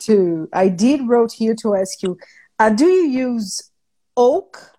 to, 0.00 0.48
I 0.52 0.68
did 0.68 1.08
wrote 1.08 1.32
here 1.32 1.54
to 1.62 1.74
ask 1.74 2.02
you, 2.02 2.18
uh, 2.58 2.70
do 2.70 2.86
you 2.86 3.08
use 3.08 3.70
oak 4.16 4.72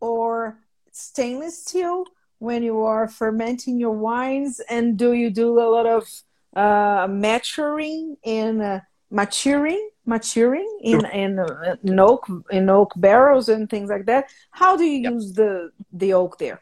or 0.00 0.58
stainless 0.92 1.64
steel 1.64 2.04
when 2.38 2.62
you 2.62 2.82
are 2.82 3.08
fermenting 3.08 3.78
your 3.78 3.92
wines? 3.92 4.60
And 4.68 4.96
do 4.96 5.12
you 5.12 5.30
do 5.30 5.60
a 5.60 5.68
lot 5.68 5.86
of 5.86 6.08
uh, 6.56 7.06
maturing 7.10 8.16
in 8.22 8.60
uh, 8.60 8.80
maturing 9.10 9.90
maturing 10.06 10.78
in 10.82 11.00
sure. 11.00 11.10
in, 11.10 11.38
uh, 11.38 11.76
in 11.82 11.98
oak 11.98 12.26
in 12.50 12.68
oak 12.68 12.92
barrels 12.96 13.48
and 13.48 13.70
things 13.70 13.88
like 13.88 14.06
that 14.06 14.30
how 14.50 14.76
do 14.76 14.84
you 14.84 15.00
yep. 15.00 15.12
use 15.12 15.32
the 15.32 15.70
the 15.92 16.12
oak 16.12 16.38
there 16.38 16.60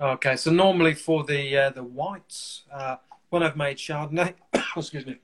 okay 0.00 0.36
so 0.36 0.50
normally 0.50 0.94
for 0.94 1.24
the 1.24 1.56
uh, 1.56 1.70
the 1.70 1.82
whites 1.82 2.62
uh, 2.72 2.96
when 3.28 3.42
i've 3.42 3.56
made 3.56 3.76
chardonnay 3.76 4.34
excuse 4.76 5.06
me 5.06 5.16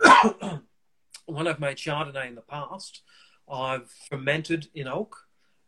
when 1.26 1.46
i've 1.46 1.60
made 1.60 1.76
chardonnay 1.76 2.28
in 2.28 2.34
the 2.34 2.40
past 2.42 3.02
i've 3.48 3.90
fermented 4.08 4.68
in 4.74 4.88
oak 4.88 5.16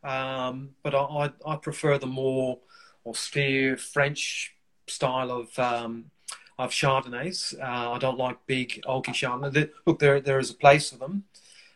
um, 0.02 0.70
but 0.85 0.94
I, 0.94 0.98
I, 0.98 1.32
I 1.44 1.56
prefer 1.56 1.98
the 1.98 2.06
more 2.06 2.61
austere 3.04 3.76
french 3.76 4.54
style 4.87 5.30
of 5.30 5.59
um, 5.59 6.11
of 6.58 6.70
Chardonnays. 6.70 7.58
Uh, 7.60 7.92
I 7.92 7.98
don't 7.98 8.18
like 8.18 8.46
big 8.46 8.82
oaky 8.86 9.12
Chardonnay. 9.12 9.70
Look, 9.84 9.98
there 9.98 10.20
there 10.20 10.38
is 10.38 10.50
a 10.50 10.54
place 10.54 10.90
for 10.90 10.98
them, 10.98 11.24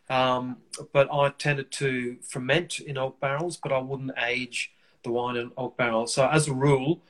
Um, 0.08 0.58
but 0.92 1.08
I 1.12 1.30
tended 1.30 1.70
to 1.72 2.16
ferment 2.22 2.80
in 2.80 2.98
oak 2.98 3.20
barrels, 3.20 3.56
but 3.56 3.72
I 3.72 3.78
wouldn't 3.78 4.12
age 4.18 4.72
the 5.02 5.10
wine 5.10 5.36
in 5.36 5.52
oak 5.56 5.76
barrels. 5.76 6.14
So 6.14 6.28
as 6.28 6.48
a 6.48 6.54
rule, 6.54 7.02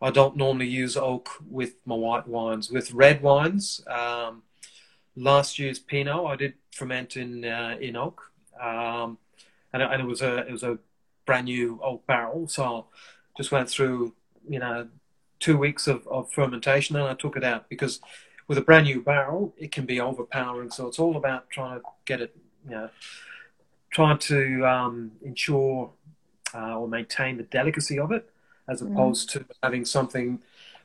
I 0.00 0.10
don't 0.10 0.36
normally 0.36 0.68
use 0.68 0.96
oak 0.96 1.30
with 1.48 1.74
my 1.84 1.94
white 1.94 2.26
wines. 2.28 2.70
With 2.70 2.92
red 2.92 3.22
wines, 3.22 3.80
um, 3.88 4.42
last 5.16 5.58
year's 5.58 5.78
Pinot 5.78 6.26
I 6.26 6.36
did 6.36 6.54
ferment 6.72 7.16
in 7.16 7.44
uh, 7.44 7.76
in 7.80 7.96
oak, 7.96 8.30
um, 8.60 9.18
and, 9.72 9.82
and, 9.82 10.02
it 10.02 10.06
was 10.06 10.22
a 10.22 10.46
it 10.46 10.52
was 10.52 10.62
a 10.62 10.78
brand 11.24 11.46
new 11.46 11.80
oak 11.82 12.06
barrel. 12.06 12.46
So 12.48 12.86
just 13.36 13.50
went 13.52 13.68
through 13.68 14.14
you 14.48 14.58
know 14.58 14.88
two 15.40 15.56
weeks 15.56 15.86
of, 15.86 16.06
of 16.08 16.30
fermentation 16.32 16.96
and 16.96 17.06
I 17.06 17.14
took 17.14 17.36
it 17.36 17.44
out 17.44 17.68
because 17.68 18.00
with 18.48 18.58
a 18.58 18.62
brand 18.62 18.86
new 18.86 19.00
barrel 19.02 19.54
it 19.58 19.72
can 19.72 19.86
be 19.86 20.00
overpowering. 20.00 20.70
So 20.70 20.86
it's 20.86 20.98
all 20.98 21.16
about 21.16 21.50
trying 21.50 21.80
to 21.80 21.86
get 22.04 22.20
it 22.20 22.36
you 22.66 22.74
know, 22.74 22.90
trying 23.90 24.18
to 24.18 24.66
um, 24.66 25.12
ensure 25.22 25.90
uh, 26.54 26.78
or 26.78 26.88
maintain 26.88 27.36
the 27.36 27.42
delicacy 27.44 27.98
of 27.98 28.12
it, 28.12 28.28
as 28.68 28.82
mm. 28.82 28.92
opposed 28.92 29.28
mm. 29.28 29.32
to 29.32 29.44
having 29.62 29.84
something, 29.84 30.40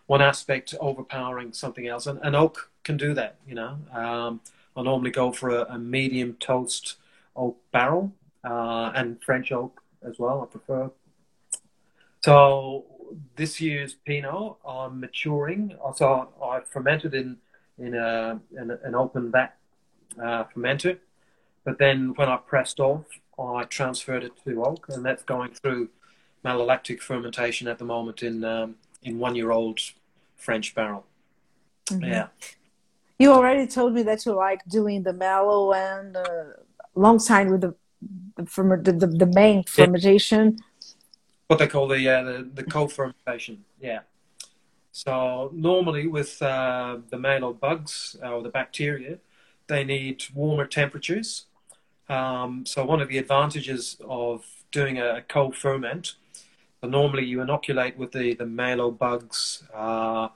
one 0.08 0.22
aspect 0.22 0.76
overpowering 0.80 1.54
something 1.54 1.88
else. 1.88 2.08
And, 2.08 2.20
and 2.24 2.36
oak 2.36 2.70
can 2.84 2.98
do 2.98 3.14
that, 3.14 3.38
you 3.48 3.56
know. 3.56 3.78
Um, 3.94 4.42
I 4.76 4.84
normally 4.84 5.12
go 5.12 5.32
for 5.32 5.50
a, 5.50 5.64
a 5.74 5.78
medium 5.78 6.36
toast 6.40 6.96
oak 7.36 7.58
barrel 7.72 8.14
uh, 8.44 8.92
and 8.96 9.22
French 9.22 9.52
oak 9.52 9.82
as 10.04 10.18
well. 10.20 10.42
I 10.42 10.46
prefer. 10.46 10.92
So 12.24 12.86
this 13.36 13.62
year's 13.62 13.94
Pinot, 13.94 14.58
I'm 14.68 15.00
maturing. 15.00 15.76
So 15.96 16.30
I 16.44 16.62
fermented 16.62 17.14
in 17.14 17.38
in, 17.78 17.96
a, 17.96 18.40
in 18.52 18.70
an 18.84 18.94
open 18.96 19.32
vat 19.32 19.58
uh, 20.22 20.44
fermenter 20.54 21.00
but 21.64 21.78
then 21.78 22.14
when 22.16 22.28
I 22.28 22.38
pressed 22.38 22.80
off, 22.80 23.06
I 23.40 23.64
transferred 23.64 24.24
it 24.24 24.34
to 24.46 24.64
oak, 24.64 24.88
and 24.90 25.06
that's 25.06 25.24
going 25.24 25.52
through 25.52 25.90
malolactic 26.44 27.02
fermentation 27.02 27.68
at 27.68 27.78
the 27.78 27.86
moment 27.86 28.24
in 28.24 28.44
um, 28.44 28.76
in 29.04 29.20
one 29.20 29.36
year 29.36 29.52
old 29.52 29.80
French 30.38 30.74
barrel. 30.74 31.06
Mm-hmm. 31.88 32.04
Yeah. 32.06 32.28
You 33.20 33.32
already 33.32 33.68
told 33.68 33.94
me 33.94 34.02
that 34.04 34.26
you 34.26 34.34
like 34.34 34.66
doing 34.66 35.04
the 35.04 35.14
malo 35.14 35.74
and 35.74 36.18
uh, 36.18 36.44
alongside 36.96 37.50
with 37.50 37.62
the 37.62 37.76
the, 38.38 38.94
the, 38.98 39.08
the 39.08 39.32
main 39.34 39.64
fermentation. 39.64 40.58
What 41.52 41.60
they 41.60 41.68
call 41.68 41.88
the 41.88 42.02
uh, 42.08 42.24
the, 42.24 42.50
the 42.54 42.64
co-fermentation. 42.64 43.66
Yeah. 43.80 44.02
So 44.92 45.52
normally 45.54 46.08
with 46.08 46.42
uh, 46.42 46.98
the 47.10 47.18
malo 47.18 47.54
bugs 47.54 48.16
or 48.24 48.42
the 48.42 48.50
bacteria, 48.50 49.20
they 49.68 49.84
need 49.84 50.24
warmer 50.34 50.66
temperatures 50.66 51.46
um, 52.12 52.66
so 52.66 52.84
one 52.86 53.00
of 53.00 53.08
the 53.08 53.18
advantages 53.18 53.96
of 54.06 54.46
doing 54.72 55.00
a 55.00 55.24
cold 55.30 55.56
ferment, 55.56 56.16
normally 56.84 57.26
you 57.26 57.40
inoculate 57.42 57.98
with 57.98 58.12
the, 58.12 58.34
the 58.34 58.46
malo 58.46 58.92
bugs 58.92 59.64
uh, 59.74 60.28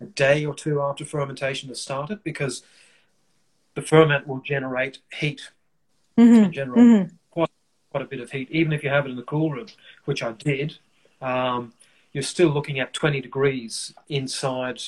a 0.00 0.04
day 0.14 0.44
or 0.44 0.54
two 0.54 0.80
after 0.80 1.04
fermentation 1.04 1.68
has 1.70 1.80
started 1.80 2.22
because 2.22 2.62
the 3.74 3.82
ferment 3.82 4.28
will 4.28 4.40
generate 4.40 4.98
heat. 5.18 5.50
Mm-hmm. 6.16 6.50
Generate 6.52 6.84
mm-hmm. 6.84 7.14
Quite, 7.94 8.02
a 8.04 8.08
bit 8.08 8.20
of 8.20 8.30
heat. 8.32 8.48
Even 8.50 8.72
if 8.72 8.82
you 8.82 8.90
have 8.90 9.06
it 9.06 9.10
in 9.10 9.16
the 9.16 9.22
cool 9.22 9.50
room, 9.52 9.66
which 10.04 10.22
I 10.22 10.32
did, 10.32 10.78
um, 11.22 11.72
you're 12.12 12.24
still 12.24 12.48
looking 12.48 12.80
at 12.80 12.92
20 12.92 13.20
degrees 13.20 13.94
inside, 14.08 14.82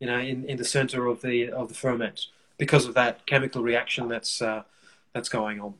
you 0.00 0.06
know, 0.06 0.18
in, 0.18 0.44
in 0.46 0.56
the 0.56 0.64
center 0.64 1.06
of 1.06 1.20
the 1.20 1.50
of 1.50 1.68
the 1.68 1.74
ferment 1.74 2.26
because 2.58 2.86
of 2.86 2.94
that 2.94 3.26
chemical 3.26 3.62
reaction 3.62 4.08
that's 4.08 4.40
uh, 4.40 4.62
that's 5.12 5.28
going 5.28 5.60
on. 5.60 5.74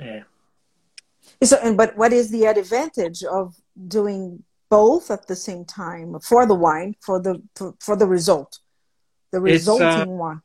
Yeah. 0.00 0.22
So, 1.44 1.74
but 1.74 1.96
what 1.96 2.12
is 2.12 2.30
the 2.30 2.46
advantage 2.46 3.22
of 3.22 3.54
doing 3.86 4.42
both 4.68 5.10
at 5.12 5.28
the 5.28 5.36
same 5.36 5.64
time 5.64 6.18
for 6.20 6.44
the 6.44 6.54
wine 6.54 6.96
for 7.00 7.20
the 7.20 7.40
for, 7.54 7.74
for 7.80 7.96
the 7.96 8.06
result, 8.06 8.58
the 9.30 9.40
resulting 9.40 10.12
uh, 10.12 10.16
one? 10.28 10.42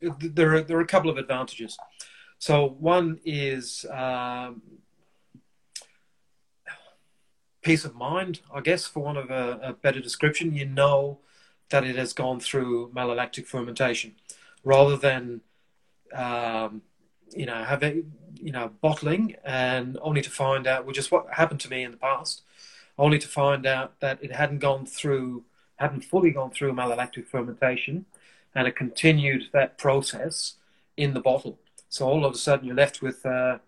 There 0.00 0.54
are 0.54 0.62
there 0.62 0.78
are 0.78 0.82
a 0.82 0.86
couple 0.86 1.10
of 1.10 1.18
advantages. 1.18 1.76
So 2.38 2.76
one 2.78 3.20
is 3.24 3.86
um, 3.90 4.62
peace 7.62 7.84
of 7.84 7.94
mind, 7.94 8.40
I 8.52 8.60
guess, 8.60 8.86
for 8.86 9.02
one 9.02 9.16
of 9.16 9.30
a, 9.30 9.58
a 9.62 9.72
better 9.72 10.00
description. 10.00 10.54
You 10.54 10.66
know 10.66 11.20
that 11.70 11.84
it 11.84 11.96
has 11.96 12.12
gone 12.12 12.40
through 12.40 12.90
malolactic 12.94 13.46
fermentation, 13.46 14.16
rather 14.62 14.96
than 14.96 15.40
um, 16.14 16.82
you 17.34 17.46
know 17.46 17.64
having 17.64 18.12
you 18.40 18.52
know, 18.52 18.70
bottling 18.80 19.36
and 19.44 19.98
only 20.02 20.20
to 20.20 20.30
find 20.30 20.66
out, 20.66 20.86
which 20.86 20.98
is 20.98 21.10
what 21.10 21.26
happened 21.32 21.60
to 21.60 21.70
me 21.70 21.82
in 21.82 21.90
the 21.90 21.96
past, 21.96 22.42
only 22.98 23.18
to 23.18 23.28
find 23.28 23.66
out 23.66 23.98
that 24.00 24.22
it 24.22 24.32
hadn't 24.32 24.58
gone 24.58 24.86
through, 24.86 25.44
hadn't 25.76 26.04
fully 26.04 26.30
gone 26.30 26.50
through 26.50 26.72
malolactic 26.72 27.26
fermentation 27.26 28.04
and 28.54 28.68
it 28.68 28.76
continued 28.76 29.44
that 29.52 29.78
process 29.78 30.54
in 30.96 31.14
the 31.14 31.20
bottle. 31.20 31.58
So 31.94 32.08
all 32.08 32.24
of 32.24 32.34
a 32.34 32.36
sudden 32.36 32.66
you're 32.66 32.74
left 32.74 33.02
with 33.02 33.24
uh, 33.24 33.58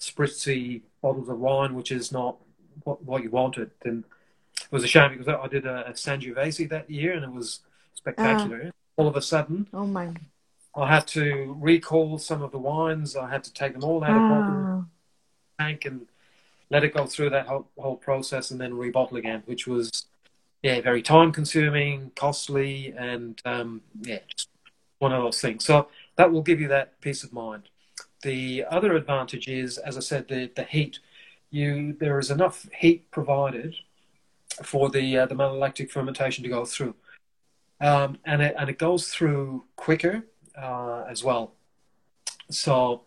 spritzy 0.00 0.80
bottles 1.00 1.28
of 1.28 1.38
wine, 1.38 1.76
which 1.76 1.92
is 1.92 2.10
not 2.10 2.36
what, 2.82 3.00
what 3.04 3.22
you 3.22 3.30
wanted. 3.30 3.70
And 3.84 4.02
it 4.60 4.72
was 4.72 4.82
a 4.82 4.88
shame 4.88 5.12
because 5.12 5.28
I 5.28 5.46
did 5.46 5.66
a, 5.66 5.86
a 5.86 5.92
Sangiovese 5.92 6.68
that 6.68 6.90
year 6.90 7.12
and 7.12 7.22
it 7.22 7.30
was 7.30 7.60
spectacular. 7.94 8.60
Uh, 8.66 8.70
all 8.96 9.06
of 9.06 9.14
a 9.14 9.22
sudden, 9.22 9.68
oh 9.72 9.86
my 9.86 10.12
I 10.74 10.88
had 10.88 11.06
to 11.08 11.56
recall 11.60 12.18
some 12.18 12.42
of 12.42 12.50
the 12.50 12.58
wines. 12.58 13.14
I 13.14 13.30
had 13.30 13.44
to 13.44 13.52
take 13.52 13.74
them 13.74 13.84
all 13.84 14.02
out 14.02 14.10
of 14.10 14.16
the 14.16 14.52
ah. 14.52 14.84
tank 15.60 15.84
and 15.84 16.08
let 16.70 16.82
it 16.82 16.92
go 16.92 17.06
through 17.06 17.30
that 17.30 17.46
whole, 17.46 17.68
whole 17.78 17.96
process 17.96 18.50
and 18.50 18.60
then 18.60 18.72
rebottle 18.72 19.16
again, 19.16 19.44
which 19.46 19.68
was 19.68 20.06
yeah 20.60 20.80
very 20.80 21.02
time 21.02 21.30
consuming, 21.30 22.10
costly, 22.16 22.92
and 22.98 23.40
um, 23.44 23.82
yeah 24.00 24.18
just 24.26 24.48
one 24.98 25.12
of 25.12 25.22
those 25.22 25.40
things. 25.40 25.64
So 25.64 25.86
that 26.16 26.32
will 26.32 26.42
give 26.42 26.60
you 26.60 26.66
that 26.66 27.00
peace 27.00 27.22
of 27.22 27.32
mind. 27.32 27.68
The 28.22 28.64
other 28.70 28.94
advantage 28.94 29.48
is, 29.48 29.78
as 29.78 29.96
I 29.96 30.00
said, 30.00 30.28
the 30.28 30.50
the 30.54 30.64
heat. 30.64 30.98
You 31.50 31.92
there 31.98 32.18
is 32.18 32.30
enough 32.30 32.68
heat 32.78 33.10
provided 33.10 33.76
for 34.62 34.90
the 34.90 35.18
uh, 35.18 35.26
the 35.26 35.34
malolactic 35.34 35.90
fermentation 35.90 36.42
to 36.44 36.50
go 36.50 36.64
through, 36.64 36.94
um, 37.80 38.18
and 38.24 38.42
it 38.42 38.54
and 38.58 38.68
it 38.70 38.78
goes 38.78 39.08
through 39.08 39.64
quicker 39.76 40.24
uh, 40.56 41.04
as 41.08 41.22
well. 41.22 41.52
So 42.50 43.02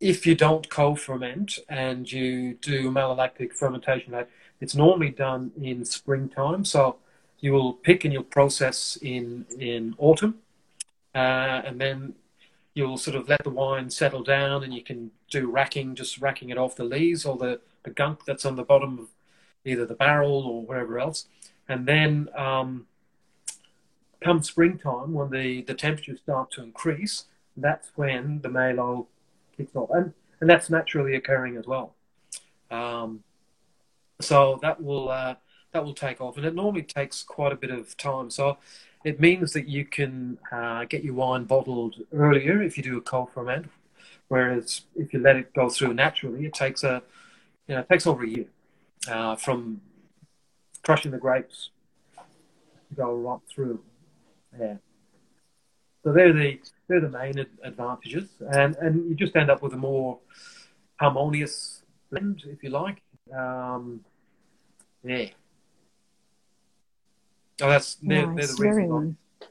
if 0.00 0.26
you 0.26 0.34
don't 0.34 0.68
co-ferment 0.70 1.58
and 1.68 2.10
you 2.10 2.54
do 2.54 2.90
malolactic 2.90 3.52
fermentation, 3.52 4.14
it's 4.60 4.74
normally 4.74 5.10
done 5.10 5.52
in 5.60 5.84
springtime. 5.84 6.64
So 6.64 6.96
you 7.40 7.52
will 7.52 7.74
pick 7.74 8.04
and 8.04 8.12
you'll 8.12 8.22
process 8.22 8.98
in 9.02 9.46
in 9.58 9.94
autumn, 9.98 10.36
uh, 11.14 11.62
and 11.66 11.80
then 11.80 12.14
you'll 12.74 12.98
sort 12.98 13.16
of 13.16 13.28
let 13.28 13.42
the 13.44 13.50
wine 13.50 13.90
settle 13.90 14.22
down, 14.22 14.62
and 14.62 14.72
you 14.72 14.82
can 14.82 15.10
do 15.30 15.50
racking, 15.50 15.94
just 15.94 16.20
racking 16.20 16.50
it 16.50 16.58
off 16.58 16.76
the 16.76 16.84
lees 16.84 17.24
or 17.24 17.36
the, 17.36 17.60
the 17.82 17.90
gunk 17.90 18.24
that's 18.24 18.44
on 18.44 18.56
the 18.56 18.62
bottom 18.62 18.98
of 18.98 19.08
either 19.64 19.84
the 19.84 19.94
barrel 19.94 20.46
or 20.46 20.62
wherever 20.62 20.98
else, 20.98 21.26
and 21.68 21.86
then 21.86 22.28
um, 22.36 22.86
come 24.20 24.42
springtime, 24.42 25.12
when 25.12 25.30
the, 25.30 25.62
the 25.62 25.74
temperatures 25.74 26.20
start 26.20 26.50
to 26.52 26.62
increase, 26.62 27.24
that's 27.56 27.90
when 27.96 28.40
the 28.42 28.48
malo 28.48 29.06
kicks 29.56 29.74
off. 29.74 29.90
And, 29.92 30.12
and 30.40 30.48
that's 30.48 30.70
naturally 30.70 31.14
occurring 31.16 31.56
as 31.56 31.66
well. 31.66 31.94
Um, 32.70 33.22
so 34.20 34.58
that 34.62 34.82
will 34.82 35.08
uh, 35.08 35.34
that 35.72 35.84
will 35.84 35.94
take 35.94 36.20
off, 36.20 36.36
and 36.36 36.46
it 36.46 36.54
normally 36.54 36.82
takes 36.82 37.22
quite 37.22 37.52
a 37.52 37.56
bit 37.56 37.70
of 37.70 37.96
time. 37.96 38.30
So 38.30 38.58
it 39.04 39.20
means 39.20 39.52
that 39.52 39.66
you 39.68 39.84
can 39.84 40.38
uh, 40.52 40.84
get 40.84 41.02
your 41.04 41.14
wine 41.14 41.44
bottled 41.44 41.96
earlier 42.12 42.62
if 42.62 42.76
you 42.76 42.82
do 42.82 42.98
a 42.98 43.00
cold 43.00 43.30
ferment, 43.32 43.66
whereas 44.28 44.82
if 44.94 45.12
you 45.12 45.20
let 45.20 45.36
it 45.36 45.52
go 45.54 45.68
through 45.70 45.94
naturally, 45.94 46.44
it 46.46 46.54
takes 46.54 46.84
a 46.84 47.02
you 47.66 47.74
know 47.74 47.80
it 47.80 47.88
takes 47.88 48.06
over 48.06 48.24
a 48.24 48.28
year 48.28 48.46
uh, 49.08 49.36
from 49.36 49.80
crushing 50.82 51.10
the 51.10 51.18
grapes 51.18 51.70
to 52.88 52.94
go 52.94 53.14
right 53.14 53.40
through. 53.48 53.80
Yeah. 54.58 54.76
So 56.04 56.12
they're 56.12 56.32
the 56.32 56.60
they're 56.88 57.00
the 57.00 57.08
main 57.08 57.46
advantages, 57.62 58.28
and 58.52 58.76
and 58.76 59.08
you 59.08 59.14
just 59.14 59.36
end 59.36 59.50
up 59.50 59.62
with 59.62 59.72
a 59.72 59.78
more 59.78 60.18
harmonious 60.96 61.82
blend, 62.10 62.42
if 62.46 62.62
you 62.62 62.70
like. 62.70 63.00
Um, 63.34 64.04
yeah. 65.04 65.28
Oh, 67.62 67.68
that's 67.68 67.96
they're, 67.96 68.26
nice. 68.26 68.56
they're 68.56 68.72
the 68.72 68.76
reason. 68.76 69.16
I, 69.40 69.46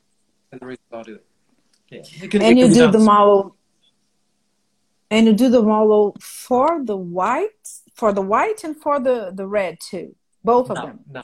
they're 0.50 0.60
the 0.60 0.65
reason 0.65 0.84
I 0.91 1.04
do 1.04 1.15
it. 1.15 1.26
Yeah. 1.89 2.24
It 2.24 2.32
can, 2.32 2.41
and 2.41 2.58
it 2.58 2.67
you 2.67 2.74
do 2.74 2.91
the 2.91 3.00
malo, 3.00 3.56
and 5.10 5.28
you 5.28 5.34
do 5.34 5.50
the 5.50 5.62
malo 5.62 6.13
for 6.19 6.82
the 6.84 6.98
white, 6.98 7.67
for 7.95 8.13
the 8.13 8.22
white, 8.22 8.63
and 8.63 8.76
for 8.78 9.00
the 9.00 9.32
the 9.34 9.48
red 9.48 9.80
too. 9.80 10.15
Both 10.43 10.69
of 10.69 10.78
no, 10.78 10.86
them. 10.86 11.00
No, 11.12 11.24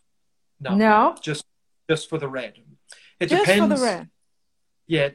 no, 0.59 0.75
no, 0.75 1.15
just 1.21 1.45
just 1.89 2.09
for 2.09 2.17
the 2.17 2.27
red. 2.27 2.53
It 3.19 3.27
Just 3.27 3.45
depends. 3.45 3.73
for 3.73 3.79
the 3.79 3.85
red. 3.85 4.09
Yeah, 4.87 5.09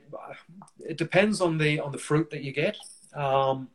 it 0.81 0.97
depends 0.97 1.41
on 1.41 1.59
the 1.59 1.81
on 1.81 1.93
the 1.93 1.99
fruit 1.99 2.31
that 2.31 2.43
you 2.43 2.53
get. 2.53 2.77
Um, 3.15 3.69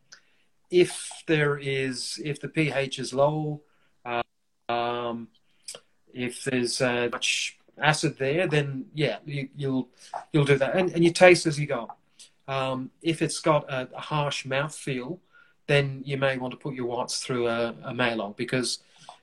if 0.72 1.10
there 1.28 1.58
is, 1.58 2.20
if 2.24 2.42
the 2.42 2.50
pH 2.50 3.00
is 3.00 3.14
low, 3.14 3.62
uh, 4.04 4.24
um, 4.68 5.30
if 6.14 6.44
there's 6.44 6.82
uh, 6.82 7.10
much 7.12 7.60
acid 7.82 8.18
there, 8.18 8.48
then 8.48 8.86
yeah, 8.94 9.18
you, 9.26 9.50
will 9.58 9.90
you'll 10.32 10.46
do 10.46 10.58
that, 10.58 10.76
and, 10.76 10.92
and 10.94 11.04
you 11.04 11.12
taste 11.12 11.46
as 11.46 11.60
you 11.60 11.68
go. 11.68 11.90
Um, 12.48 12.92
if 13.02 13.22
it's 13.22 13.40
got 13.40 13.70
a, 13.70 13.90
a 13.96 14.02
harsh 14.02 14.46
mouth 14.46 14.76
feel, 14.76 15.20
then 15.68 16.02
you 16.06 16.18
may 16.18 16.38
want 16.38 16.52
to 16.52 16.58
put 16.58 16.76
your 16.76 16.86
whites 16.86 17.20
through 17.20 17.48
a, 17.48 17.74
a 17.84 18.34
because, 18.38 18.80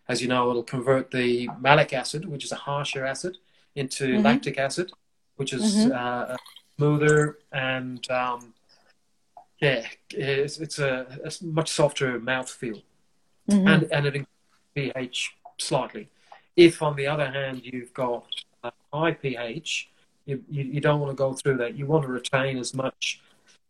as 0.09 0.21
you 0.21 0.29
know, 0.29 0.51
it'll 0.51 0.63
convert 0.63 1.11
the 1.11 1.49
malic 1.61 1.93
acid, 1.93 2.25
which 2.25 2.45
is 2.45 2.53
a 2.53 2.57
harsher 2.57 3.07
acid, 3.07 3.39
into 3.75 4.07
mm-hmm. 4.07 4.25
lactic 4.25 4.59
acid, 4.59 4.91
which 5.37 5.53
is 5.53 5.77
mm-hmm. 5.77 5.93
uh, 5.93 6.37
smoother 6.77 7.39
and 7.53 8.11
um, 8.11 8.53
yeah, 9.61 9.87
it's, 10.11 10.59
it's 10.59 10.81
a, 10.81 11.07
a, 11.25 11.45
much 11.45 11.71
softer 11.71 12.19
mouth 12.19 12.51
feel, 12.51 12.83
mm-hmm. 13.49 13.69
and 13.69 13.85
and 13.93 14.07
it 14.07 14.17
increases 14.17 14.27
pH 14.75 15.37
slightly. 15.59 16.09
If, 16.57 16.83
on 16.83 16.97
the 16.97 17.07
other 17.07 17.31
hand, 17.31 17.63
you've 17.65 17.95
got 17.95 18.27
a 18.63 18.73
high 18.93 19.13
pH, 19.13 19.89
you, 20.27 20.43
you, 20.51 20.65
you 20.65 20.81
don't 20.81 21.01
want 21.01 21.11
to 21.11 21.17
go 21.17 21.33
through 21.33 21.57
that. 21.59 21.77
You 21.77 21.87
want 21.87 22.05
to 22.05 22.09
retain 22.09 22.59
as 22.59 22.75
much 22.75 23.21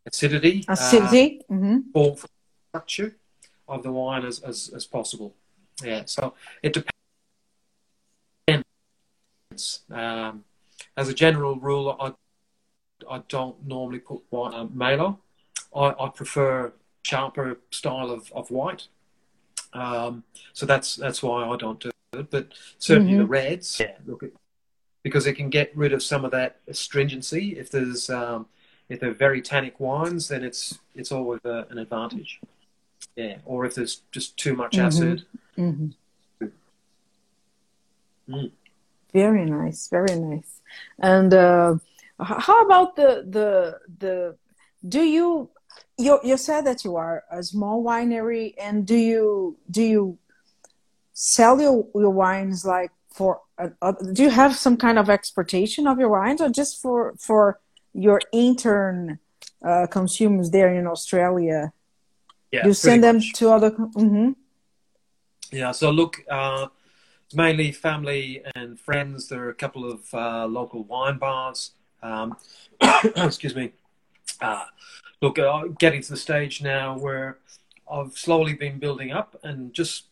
acidity, 0.06 0.64
acidity, 0.68 1.42
uh, 1.48 1.54
mm-hmm. 1.54 1.78
for 1.92 2.16
structure 2.70 3.16
of 3.68 3.82
the 3.82 3.92
wine 3.92 4.24
as, 4.24 4.40
as, 4.40 4.70
as 4.74 4.84
possible. 4.84 5.34
Yeah, 5.82 6.02
so 6.06 6.34
it 6.62 6.72
depends. 6.72 6.92
Um, 9.90 10.44
as 10.96 11.08
a 11.08 11.14
general 11.14 11.56
rule, 11.56 11.96
I 12.00 12.12
I 13.10 13.22
don't 13.28 13.66
normally 13.66 13.98
put 13.98 14.22
white 14.30 14.54
um, 14.54 14.70
Malo. 14.74 15.18
I, 15.74 15.94
I 15.98 16.08
prefer 16.08 16.72
sharper 17.02 17.58
style 17.70 18.10
of, 18.10 18.30
of 18.32 18.50
white. 18.50 18.88
Um, 19.72 20.24
so 20.52 20.66
that's 20.66 20.96
that's 20.96 21.22
why 21.22 21.46
I 21.48 21.56
don't 21.56 21.80
do 21.80 21.88
it. 21.88 21.94
But 22.12 22.48
certainly 22.78 23.12
mm-hmm. 23.12 23.22
the 23.22 23.26
reds, 23.26 23.80
yeah, 23.80 23.96
look, 24.06 24.22
because 25.02 25.26
it 25.26 25.34
can 25.34 25.48
get 25.48 25.74
rid 25.74 25.94
of 25.94 26.02
some 26.02 26.24
of 26.26 26.30
that 26.32 26.60
astringency. 26.68 27.58
If 27.58 27.70
there's 27.70 28.10
um, 28.10 28.46
if 28.90 29.00
they're 29.00 29.14
very 29.14 29.40
tannic 29.40 29.80
wines, 29.80 30.28
then 30.28 30.44
it's 30.44 30.78
it's 30.94 31.10
always 31.10 31.40
a, 31.44 31.66
an 31.70 31.78
advantage. 31.78 32.40
Yeah, 33.16 33.38
or 33.46 33.64
if 33.64 33.74
there's 33.74 34.02
just 34.12 34.36
too 34.36 34.54
much 34.54 34.72
mm-hmm. 34.72 34.86
acid. 34.86 35.24
Mm-hmm. 35.56 35.88
Mm. 38.28 38.50
Very 39.12 39.44
nice, 39.44 39.88
very 39.88 40.18
nice. 40.18 40.60
And 40.98 41.32
uh, 41.32 41.76
how 42.20 42.62
about 42.62 42.96
the 42.96 43.26
the 43.28 43.78
the? 43.98 44.36
Do 44.86 45.00
you 45.00 45.50
you 45.98 46.20
you 46.22 46.36
said 46.36 46.62
that 46.66 46.84
you 46.84 46.96
are 46.96 47.24
a 47.30 47.42
small 47.42 47.82
winery, 47.82 48.54
and 48.60 48.86
do 48.86 48.96
you 48.96 49.56
do 49.70 49.82
you 49.82 50.18
sell 51.12 51.60
your 51.60 51.86
your 51.94 52.10
wines 52.10 52.64
like 52.64 52.90
for? 53.10 53.40
Uh, 53.58 53.68
uh, 53.80 53.92
do 54.12 54.22
you 54.22 54.30
have 54.30 54.56
some 54.56 54.76
kind 54.76 54.98
of 54.98 55.08
exportation 55.10 55.86
of 55.86 55.98
your 55.98 56.08
wines, 56.08 56.40
or 56.40 56.48
just 56.48 56.80
for 56.80 57.14
for 57.18 57.60
your 57.94 58.20
intern 58.32 59.18
uh, 59.64 59.86
consumers 59.86 60.50
there 60.50 60.74
in 60.74 60.86
Australia? 60.86 61.72
Yeah, 62.50 62.66
you 62.66 62.74
send 62.74 63.02
them 63.04 63.16
much. 63.16 63.32
to 63.34 63.50
other. 63.50 63.70
Mm-hmm. 63.70 64.32
Yeah. 65.52 65.72
So 65.72 65.90
look, 65.90 66.22
uh, 66.30 66.68
it's 67.26 67.34
mainly 67.34 67.72
family 67.72 68.42
and 68.54 68.78
friends. 68.78 69.28
There 69.28 69.44
are 69.44 69.50
a 69.50 69.54
couple 69.54 69.90
of 69.90 70.12
uh, 70.12 70.46
local 70.46 70.84
wine 70.84 71.18
bars. 71.18 71.72
Um, 72.02 72.36
excuse 73.16 73.54
me. 73.54 73.72
Uh, 74.40 74.64
look, 75.20 75.38
uh, 75.38 75.68
getting 75.78 76.02
to 76.02 76.10
the 76.10 76.16
stage 76.16 76.62
now 76.62 76.98
where 76.98 77.38
I've 77.90 78.18
slowly 78.18 78.54
been 78.54 78.78
building 78.78 79.12
up 79.12 79.38
and 79.42 79.72
just 79.72 80.06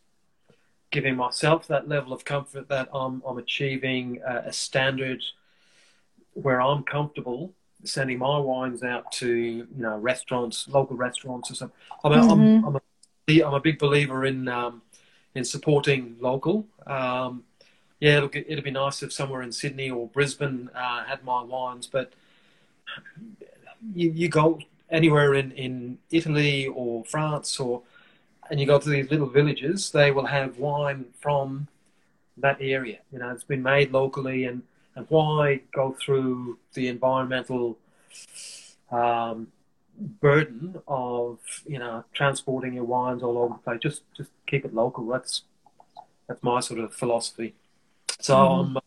giving 0.91 1.17
myself 1.17 1.67
that 1.69 1.89
level 1.89 2.13
of 2.13 2.25
comfort 2.25 2.69
that 2.69 2.89
I'm, 2.93 3.23
I'm 3.27 3.39
achieving 3.39 4.21
a, 4.27 4.49
a 4.49 4.53
standard 4.53 5.23
where 6.35 6.61
I'm 6.61 6.83
comfortable 6.83 7.53
sending 7.85 8.19
my 8.19 8.39
wines 8.39 8.83
out 8.83 9.11
to 9.11 9.29
you 9.29 9.67
know 9.75 9.97
restaurants, 9.99 10.69
local 10.69 10.97
restaurants 10.97 11.51
or 11.51 11.55
something. 11.55 11.77
I'm, 12.05 12.13
mm-hmm. 12.13 12.67
I'm, 12.67 12.77
I'm, 12.77 12.81
a, 13.29 13.43
I'm 13.43 13.55
a 13.55 13.61
big 13.61 13.79
believer 13.79 14.25
in 14.27 14.49
um, 14.49 14.83
in 15.35 15.45
supporting 15.45 16.17
local. 16.21 16.67
Um, 16.87 17.45
yeah, 18.01 18.21
look, 18.21 18.35
it'd 18.35 18.65
be 18.65 18.71
nice 18.71 19.03
if 19.03 19.13
somewhere 19.13 19.43
in 19.43 19.53
Sydney 19.53 19.91
or 19.91 20.09
Brisbane 20.09 20.71
uh, 20.75 21.05
had 21.05 21.23
my 21.23 21.43
wines, 21.43 21.87
but 21.87 22.13
you, 23.95 24.11
you 24.11 24.29
go 24.29 24.59
anywhere 24.91 25.35
in, 25.35 25.53
in 25.53 25.99
Italy 26.11 26.67
or 26.67 27.05
France 27.05 27.61
or 27.61 27.83
and 28.51 28.59
you 28.59 28.67
go 28.67 28.79
to 28.79 28.89
these 28.89 29.11
little 29.11 29.29
villages, 29.29 29.91
they 29.91 30.11
will 30.11 30.27
have 30.27 30.59
wine 30.59 31.07
from 31.21 31.69
that 32.37 32.59
area. 32.61 32.99
You 33.13 33.21
know, 33.21 33.31
it's 33.31 33.45
been 33.45 33.63
made 33.63 33.93
locally, 33.93 34.45
and, 34.45 34.63
and 34.97 35.07
why 35.09 35.61
go 35.73 35.97
through 36.05 36.59
the 36.75 36.89
environmental 36.89 37.79
um, 38.91 39.49
burden 40.21 40.81
of 40.89 41.39
you 41.67 41.79
know 41.79 42.05
transporting 42.13 42.75
your 42.75 42.85
wines 42.85 43.23
all 43.23 43.39
over 43.39 43.55
the 43.55 43.61
place? 43.61 43.81
Just 43.81 44.03
just 44.17 44.31
keep 44.47 44.65
it 44.65 44.75
local. 44.75 45.07
That's 45.07 45.43
that's 46.27 46.43
my 46.43 46.61
sort 46.61 46.81
of 46.81 46.93
philosophy. 46.93 47.55
So 48.19 48.35
mm-hmm. 48.35 48.77
I'm 48.77 48.83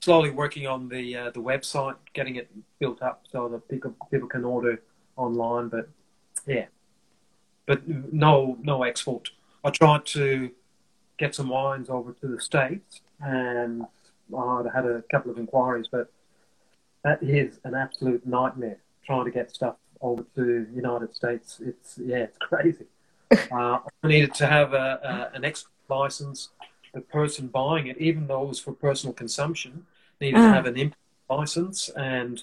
slowly 0.00 0.30
working 0.30 0.66
on 0.66 0.88
the 0.88 1.16
uh, 1.16 1.30
the 1.30 1.40
website, 1.40 1.96
getting 2.14 2.36
it 2.36 2.48
built 2.78 3.02
up 3.02 3.24
so 3.30 3.48
that 3.48 3.68
people 3.68 3.94
people 4.10 4.28
can 4.28 4.44
order 4.44 4.80
online. 5.16 5.68
But 5.68 5.90
yeah, 6.46 6.66
but 7.66 7.86
no 7.86 8.58
no 8.62 8.82
export. 8.82 9.30
I 9.64 9.70
tried 9.70 10.06
to 10.06 10.50
get 11.18 11.34
some 11.34 11.48
wines 11.48 11.88
over 11.90 12.12
to 12.12 12.26
the 12.28 12.40
states, 12.40 13.00
and 13.20 13.86
I 14.36 14.62
had 14.74 14.84
a 14.84 15.02
couple 15.10 15.30
of 15.30 15.38
inquiries, 15.38 15.88
but 15.90 16.10
that 17.04 17.22
is 17.22 17.58
an 17.64 17.74
absolute 17.74 18.26
nightmare 18.26 18.78
trying 19.04 19.24
to 19.24 19.30
get 19.30 19.54
stuff 19.54 19.76
over 20.00 20.24
to 20.34 20.66
the 20.66 20.74
United 20.74 21.14
States. 21.14 21.60
It's 21.64 21.98
yeah, 21.98 22.18
it's 22.18 22.38
crazy. 22.38 22.86
uh, 23.52 23.78
I 24.02 24.06
needed 24.06 24.34
to 24.34 24.46
have 24.46 24.72
a, 24.72 25.30
a, 25.32 25.36
an 25.36 25.44
export 25.44 25.72
license 25.88 26.50
the 26.96 27.02
person 27.02 27.46
buying 27.48 27.88
it, 27.88 27.98
even 27.98 28.26
though 28.26 28.42
it 28.44 28.48
was 28.48 28.58
for 28.58 28.72
personal 28.72 29.12
consumption, 29.12 29.86
needed 30.18 30.38
to 30.38 30.42
ah. 30.42 30.52
have 30.52 30.64
an 30.64 30.76
import 30.78 30.98
license. 31.28 31.90
And 31.90 32.42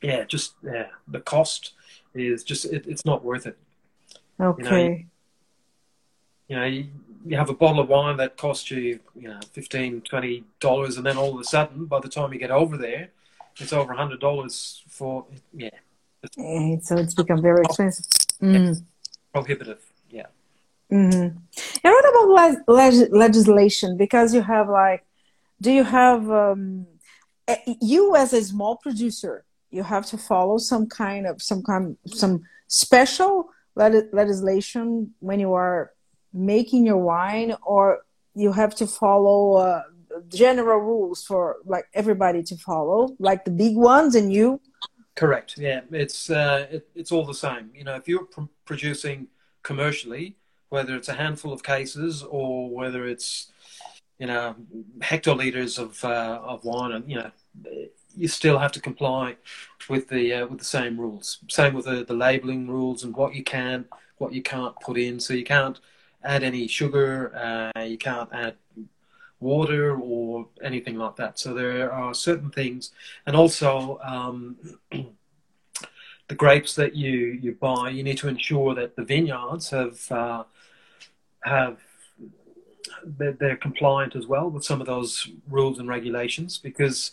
yeah, 0.00 0.24
just 0.24 0.54
yeah, 0.64 0.86
the 1.06 1.20
cost 1.20 1.72
is 2.14 2.44
just 2.44 2.64
it, 2.64 2.86
it's 2.86 3.04
not 3.04 3.22
worth 3.22 3.46
it. 3.46 3.58
Okay. 4.42 5.06
You 6.48 6.56
know, 6.56 6.64
you, 6.64 6.76
you, 6.76 6.80
know, 6.80 6.88
you, 7.26 7.36
have 7.36 7.48
a 7.48 7.54
bottle 7.54 7.80
of 7.80 7.88
wine 7.88 8.16
that 8.16 8.36
costs 8.36 8.70
you, 8.70 9.00
you 9.14 9.28
know, 9.28 9.40
15 9.52 10.02
20 10.02 10.44
dollars, 10.60 10.96
and 10.96 11.06
then 11.06 11.16
all 11.16 11.34
of 11.34 11.40
a 11.40 11.44
sudden, 11.44 11.86
by 11.86 12.00
the 12.00 12.08
time 12.08 12.32
you 12.32 12.38
get 12.38 12.50
over 12.50 12.76
there, 12.76 13.10
it's 13.56 13.72
over 13.72 13.92
a 13.92 13.96
hundred 13.96 14.20
dollars 14.20 14.82
for 14.88 15.24
yeah. 15.54 15.70
And 16.36 16.84
So 16.84 16.96
it's 16.96 17.14
become 17.14 17.40
very 17.42 17.62
expensive. 17.62 18.06
Mm. 18.40 18.84
Prohibitive. 19.32 19.92
Mm-hmm. 20.92 21.38
And 21.84 21.92
what 21.94 22.34
about 22.34 22.68
le- 22.68 23.16
legislation? 23.16 23.96
Because 23.96 24.34
you 24.34 24.42
have 24.42 24.68
like, 24.68 25.04
do 25.60 25.72
you 25.72 25.84
have 25.84 26.30
um, 26.30 26.86
eh, 27.48 27.74
you 27.80 28.14
as 28.14 28.32
a 28.34 28.42
small 28.42 28.76
producer? 28.76 29.44
You 29.70 29.84
have 29.84 30.04
to 30.06 30.18
follow 30.18 30.58
some 30.58 30.86
kind 30.86 31.26
of 31.26 31.40
some 31.40 31.62
kind 31.62 31.96
some 32.06 32.42
special 32.66 33.48
legislation 33.74 35.14
when 35.20 35.40
you 35.40 35.54
are 35.54 35.92
making 36.32 36.86
your 36.86 36.98
wine, 36.98 37.54
or 37.62 38.04
you 38.34 38.52
have 38.52 38.74
to 38.76 38.86
follow 38.86 39.56
uh, 39.56 39.82
general 40.28 40.78
rules 40.78 41.24
for 41.24 41.56
like 41.64 41.86
everybody 41.94 42.42
to 42.42 42.56
follow, 42.56 43.14
like 43.18 43.44
the 43.44 43.50
big 43.50 43.76
ones, 43.76 44.14
and 44.14 44.32
you. 44.32 44.60
Correct. 45.14 45.58
Yeah, 45.58 45.80
it's 45.90 46.30
uh, 46.30 46.66
it, 46.70 46.88
it's 46.94 47.12
all 47.12 47.26
the 47.26 47.34
same. 47.34 47.70
You 47.74 47.84
know, 47.84 47.96
if 47.96 48.08
you're 48.08 48.24
pr- 48.24 48.52
producing 48.64 49.28
commercially, 49.62 50.36
whether 50.70 50.96
it's 50.96 51.08
a 51.08 51.14
handful 51.14 51.52
of 51.52 51.62
cases 51.62 52.22
or 52.22 52.70
whether 52.70 53.06
it's 53.06 53.52
you 54.18 54.26
know 54.26 54.54
hectoliters 55.00 55.78
of 55.78 56.02
uh, 56.04 56.40
of 56.42 56.64
wine, 56.64 56.92
and 56.92 57.10
you 57.10 57.16
know 57.16 57.30
you 58.16 58.28
still 58.28 58.58
have 58.58 58.72
to 58.72 58.80
comply 58.80 59.36
with 59.88 60.08
the 60.08 60.32
uh, 60.32 60.46
with 60.46 60.58
the 60.58 60.64
same 60.64 60.98
rules. 60.98 61.38
Same 61.48 61.74
with 61.74 61.86
the, 61.86 62.04
the 62.04 62.14
labeling 62.14 62.68
rules 62.68 63.04
and 63.04 63.14
what 63.14 63.34
you 63.34 63.42
can, 63.42 63.86
what 64.18 64.32
you 64.32 64.42
can't 64.42 64.78
put 64.80 64.98
in. 64.98 65.20
So 65.20 65.34
you 65.34 65.44
can't 65.44 65.78
add 66.24 66.42
any 66.42 66.66
sugar, 66.68 67.34
uh, 67.74 67.82
you 67.82 67.98
can't 67.98 68.28
add 68.32 68.54
water 69.40 69.96
or 69.98 70.46
anything 70.62 70.96
like 70.96 71.16
that. 71.16 71.38
So 71.38 71.52
there 71.52 71.92
are 71.92 72.14
certain 72.14 72.50
things, 72.50 72.92
and 73.26 73.34
also 73.34 73.98
um, 74.02 74.56
the 76.28 76.34
grapes 76.34 76.74
that 76.76 76.94
you 76.94 77.38
you 77.42 77.52
buy, 77.52 77.90
you 77.90 78.02
need 78.02 78.18
to 78.18 78.28
ensure 78.28 78.74
that 78.74 78.96
the 78.96 79.04
vineyards 79.04 79.70
have 79.70 80.12
uh, 80.12 80.44
have 81.44 81.78
they're, 83.04 83.32
they're, 83.32 83.56
compliant 83.56 84.14
as 84.14 84.26
well 84.26 84.48
with 84.48 84.64
some 84.64 84.80
of 84.80 84.86
those 84.86 85.28
rules 85.48 85.78
and 85.78 85.88
regulations 85.88 86.58
because 86.58 87.12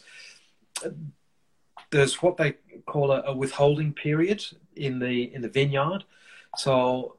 there's 1.92 2.22
what 2.22 2.38
they 2.38 2.56
call 2.86 3.12
a, 3.12 3.22
a, 3.22 3.36
withholding 3.36 3.94
period 3.94 4.44
in 4.76 5.00
the 5.00 5.34
in 5.34 5.42
the 5.42 5.50
vineyard. 5.50 6.04
So 6.58 7.18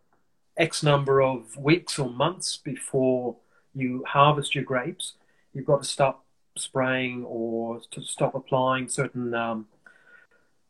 X 0.57 0.83
number 0.83 1.21
of 1.21 1.57
weeks 1.57 1.99
or 1.99 2.11
months 2.11 2.57
before 2.57 3.37
you 3.75 4.05
harvest 4.07 4.55
your 4.55 4.65
grapes, 4.65 5.15
you've 5.55 5.67
got 5.67 5.83
to 5.83 5.89
stop 5.89 6.25
spraying 6.57 7.25
or 7.25 7.81
to 7.91 8.03
stop 8.03 8.35
applying 8.35 8.89
certain 8.89 9.35
um, 9.35 9.67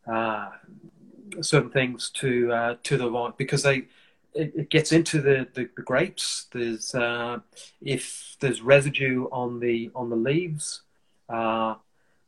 uh, 0.07 0.51
certain 1.41 1.71
things 1.71 2.11
to 2.11 2.53
uh, 2.53 2.77
to 2.83 2.97
the 2.97 3.09
vine 3.09 3.33
because 3.37 3.63
they 3.63 3.85
it, 4.35 4.71
gets 4.71 4.93
into 4.93 5.21
the, 5.21 5.49
the, 5.55 5.69
the 5.77 5.83
grapes. 5.83 6.47
There's 6.53 6.95
uh, 6.95 7.39
if 7.81 8.37
there's 8.41 8.63
residue 8.63 9.27
on 9.33 9.61
the 9.61 9.91
on 9.95 10.11
the 10.11 10.17
leaves 10.17 10.83
uh, 11.29 11.75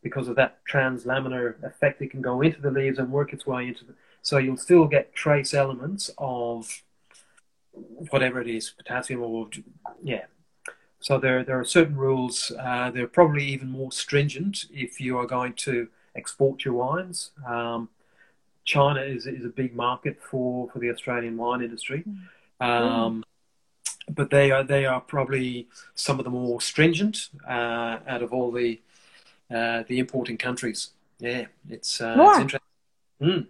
because 0.03 0.29
of 0.29 0.37
that 0.37 0.59
translaminar 0.71 1.63
effect, 1.63 2.03
it 2.03 2.11
can 2.11 2.21
go 2.21 2.41
into 2.43 2.61
the 2.61 2.71
leaves 2.71 2.99
and 2.99 3.11
work 3.11 3.33
its 3.33 3.47
way 3.47 3.69
into 3.69 3.85
the. 3.85 3.95
So 4.21 4.39
you'll 4.39 4.57
still 4.57 4.87
get 4.87 5.15
trace 5.15 5.55
elements 5.55 6.11
of 6.19 6.83
whatever 7.73 8.41
it 8.41 8.49
is, 8.49 8.71
potassium 8.71 9.23
or 9.23 9.49
yeah. 10.03 10.27
So 11.01 11.19
there 11.19 11.43
there 11.45 11.59
are 11.59 11.65
certain 11.65 11.97
rules. 11.97 12.53
Uh, 12.59 12.91
they're 12.91 13.09
probably 13.09 13.45
even 13.47 13.71
more 13.71 13.91
stringent 13.91 14.67
if 14.73 15.01
you 15.01 15.19
are 15.19 15.27
going 15.27 15.55
to 15.55 15.89
export 16.15 16.65
your 16.65 16.75
wines. 16.75 17.31
Um, 17.47 17.89
China 18.65 19.01
is 19.01 19.27
is 19.27 19.45
a 19.45 19.49
big 19.49 19.75
market 19.75 20.19
for, 20.23 20.69
for 20.71 20.79
the 20.79 20.91
Australian 20.91 21.37
wine 21.37 21.63
industry, 21.63 22.05
mm. 22.07 22.65
um, 22.65 23.25
but 24.09 24.31
they 24.31 24.53
are 24.53 24.63
they 24.63 24.87
are 24.87 25.01
probably 25.01 25.69
some 25.95 26.21
of 26.21 26.25
the 26.25 26.31
more 26.31 26.61
stringent 26.61 27.31
uh, 27.49 27.99
out 28.07 28.23
of 28.23 28.33
all 28.33 28.53
the 28.53 28.81
uh, 29.53 29.85
the 29.87 29.99
importing 29.99 30.37
countries. 30.37 30.91
Yeah, 31.19 31.47
it's 31.69 32.01
uh, 32.01 32.17
it's 32.19 32.39
interesting. 32.39 32.61
Mm. 33.21 33.47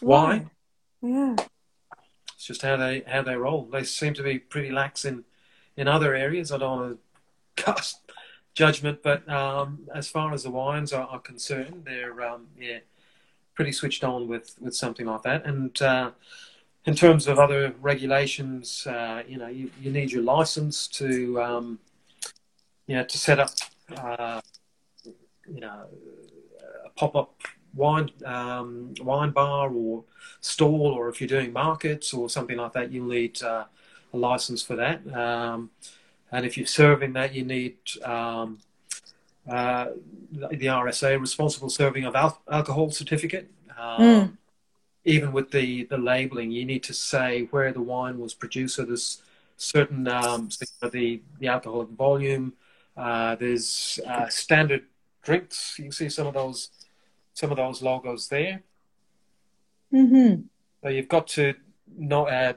Why? 0.00 0.46
Why? 1.00 1.08
Yeah, 1.10 1.36
it's 2.34 2.46
just 2.46 2.62
how 2.62 2.76
they 2.76 3.02
how 3.06 3.22
they 3.22 3.36
roll. 3.36 3.64
They 3.64 3.84
seem 3.84 4.14
to 4.14 4.22
be 4.22 4.38
pretty 4.38 4.70
lax 4.70 5.04
in 5.04 5.24
in 5.76 5.88
other 5.88 6.14
areas. 6.14 6.52
I 6.52 6.58
don't 6.58 6.80
want 6.80 6.98
to 7.56 7.62
cast 7.62 8.00
judgment, 8.54 9.02
but 9.02 9.28
um, 9.28 9.88
as 9.94 10.08
far 10.08 10.32
as 10.32 10.42
the 10.42 10.50
wines 10.50 10.92
are, 10.92 11.06
are 11.06 11.20
concerned, 11.20 11.82
they're 11.84 12.22
um, 12.22 12.48
yeah 12.58 12.78
pretty 13.54 13.72
switched 13.72 14.04
on 14.04 14.28
with 14.28 14.56
with 14.60 14.74
something 14.74 15.06
like 15.06 15.22
that. 15.22 15.44
And 15.44 15.80
uh, 15.82 16.12
in 16.86 16.94
terms 16.94 17.26
of 17.26 17.38
other 17.38 17.74
regulations, 17.80 18.86
uh, 18.86 19.22
you 19.28 19.36
know, 19.36 19.48
you, 19.48 19.70
you 19.80 19.92
need 19.92 20.10
your 20.10 20.22
license 20.22 20.88
to 20.88 21.40
um, 21.42 21.78
you 22.86 22.96
know 22.96 23.04
to 23.04 23.18
set 23.18 23.38
up 23.38 23.50
uh, 23.96 24.40
you 25.52 25.60
know 25.60 25.84
a 26.84 26.90
pop 26.90 27.16
up 27.16 27.34
wine 27.74 28.10
um, 28.24 28.94
wine 29.00 29.30
bar 29.30 29.70
or 29.70 30.04
stall, 30.40 30.86
or 30.86 31.08
if 31.08 31.20
you're 31.20 31.28
doing 31.28 31.52
markets 31.52 32.12
or 32.12 32.28
something 32.28 32.56
like 32.56 32.72
that, 32.72 32.90
you'll 32.92 33.08
need 33.08 33.42
uh, 33.42 33.64
a 34.12 34.16
license 34.16 34.62
for 34.62 34.76
that. 34.76 35.06
Um, 35.14 35.70
and 36.32 36.46
if 36.46 36.56
you're 36.56 36.66
serving 36.66 37.12
that, 37.14 37.34
you 37.34 37.44
need 37.44 37.76
um, 38.04 38.58
uh, 39.48 39.86
the 40.32 40.66
RSA, 40.66 41.20
responsible 41.20 41.70
serving 41.70 42.04
of 42.04 42.14
al- 42.14 42.42
alcohol 42.50 42.90
certificate. 42.90 43.50
Um, 43.78 44.00
mm. 44.00 44.36
Even 45.04 45.32
with 45.32 45.50
the, 45.50 45.84
the 45.84 45.96
labeling, 45.96 46.50
you 46.50 46.64
need 46.64 46.82
to 46.84 46.92
say 46.94 47.48
where 47.50 47.72
the 47.72 47.80
wine 47.80 48.18
was 48.18 48.34
produced. 48.34 48.76
So 48.76 48.84
there's 48.84 49.22
certain 49.56 50.06
um, 50.06 50.50
the 50.82 51.22
the 51.38 51.48
alcoholic 51.48 51.88
volume. 51.88 52.52
Uh, 52.96 53.34
there's 53.36 53.98
uh, 54.06 54.28
standard 54.28 54.84
drinks. 55.22 55.74
You 55.78 55.84
can 55.84 55.92
see 55.92 56.08
some 56.08 56.26
of 56.26 56.34
those 56.34 56.70
some 57.34 57.50
of 57.50 57.56
those 57.56 57.82
logos 57.82 58.28
there. 58.28 58.62
Mm-hmm. 59.92 60.42
So 60.82 60.88
you've 60.88 61.08
got 61.08 61.26
to 61.28 61.54
not 61.96 62.32
uh, 62.32 62.54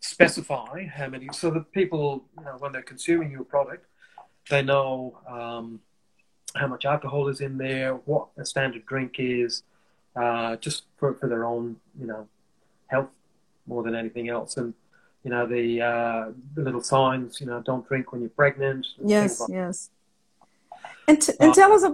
specify 0.00 0.86
how 0.86 1.08
many, 1.08 1.28
so 1.32 1.50
that 1.50 1.72
people, 1.72 2.24
you 2.38 2.44
know, 2.44 2.56
when 2.58 2.72
they're 2.72 2.82
consuming 2.82 3.30
your 3.30 3.44
product, 3.44 3.86
they 4.50 4.62
know 4.62 5.18
um, 5.28 5.80
how 6.54 6.66
much 6.66 6.84
alcohol 6.84 7.28
is 7.28 7.40
in 7.40 7.58
there, 7.58 7.94
what 7.94 8.28
a 8.36 8.44
standard 8.44 8.86
drink 8.86 9.16
is, 9.18 9.62
uh, 10.14 10.56
just 10.56 10.84
for, 10.96 11.14
for 11.14 11.28
their 11.28 11.44
own, 11.44 11.76
you 11.98 12.06
know, 12.06 12.28
health 12.86 13.10
more 13.66 13.82
than 13.82 13.94
anything 13.94 14.28
else. 14.28 14.56
And, 14.56 14.74
you 15.24 15.30
know, 15.30 15.46
the, 15.46 15.82
uh, 15.82 16.32
the 16.54 16.62
little 16.62 16.82
signs, 16.82 17.40
you 17.40 17.46
know, 17.46 17.60
don't 17.60 17.86
drink 17.86 18.12
when 18.12 18.20
you're 18.20 18.30
pregnant. 18.30 18.86
Yes, 19.04 19.40
like 19.40 19.50
yes. 19.50 19.90
And, 21.08 21.20
t- 21.20 21.32
and 21.40 21.54
tell 21.54 21.72
us, 21.72 21.84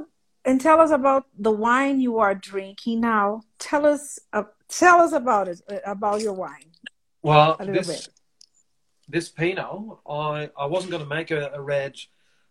and 0.44 0.60
tell 0.60 0.80
us 0.80 0.90
about 0.90 1.26
the 1.38 1.50
wine 1.50 2.00
you 2.00 2.18
are 2.18 2.34
drinking 2.34 3.00
now. 3.00 3.42
Tell 3.58 3.86
us, 3.86 4.18
uh, 4.32 4.44
tell 4.68 5.00
us 5.00 5.12
about 5.12 5.48
it, 5.48 5.60
uh, 5.70 5.78
about 5.84 6.20
your 6.20 6.32
wine. 6.32 6.72
Well, 7.22 7.56
this, 7.60 8.08
this 9.08 9.28
Pinot, 9.28 9.98
I, 10.08 10.50
I 10.58 10.66
wasn't 10.66 10.90
going 10.90 11.02
to 11.02 11.08
make 11.08 11.30
a, 11.30 11.50
a 11.54 11.60
red 11.60 11.96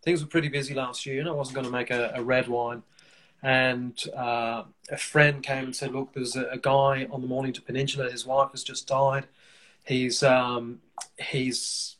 things 0.03 0.21
were 0.21 0.27
pretty 0.27 0.49
busy 0.49 0.73
last 0.73 1.05
year, 1.05 1.19
and 1.19 1.29
I 1.29 1.33
wasn't 1.33 1.55
going 1.55 1.65
to 1.65 1.71
make 1.71 1.91
a, 1.91 2.11
a 2.15 2.23
red 2.23 2.47
wine. 2.47 2.83
And 3.43 4.01
uh, 4.15 4.63
a 4.89 4.97
friend 4.97 5.41
came 5.41 5.65
and 5.65 5.75
said, 5.75 5.93
"Look, 5.93 6.13
there's 6.13 6.35
a, 6.35 6.45
a, 6.45 6.57
guy 6.57 7.07
on 7.11 7.21
the 7.21 7.27
Mornington 7.27 7.63
Peninsula. 7.65 8.11
His 8.11 8.25
wife 8.25 8.51
has 8.51 8.63
just 8.63 8.87
died. 8.87 9.25
He's 9.83 10.21
um, 10.21 10.81
he's 11.17 11.95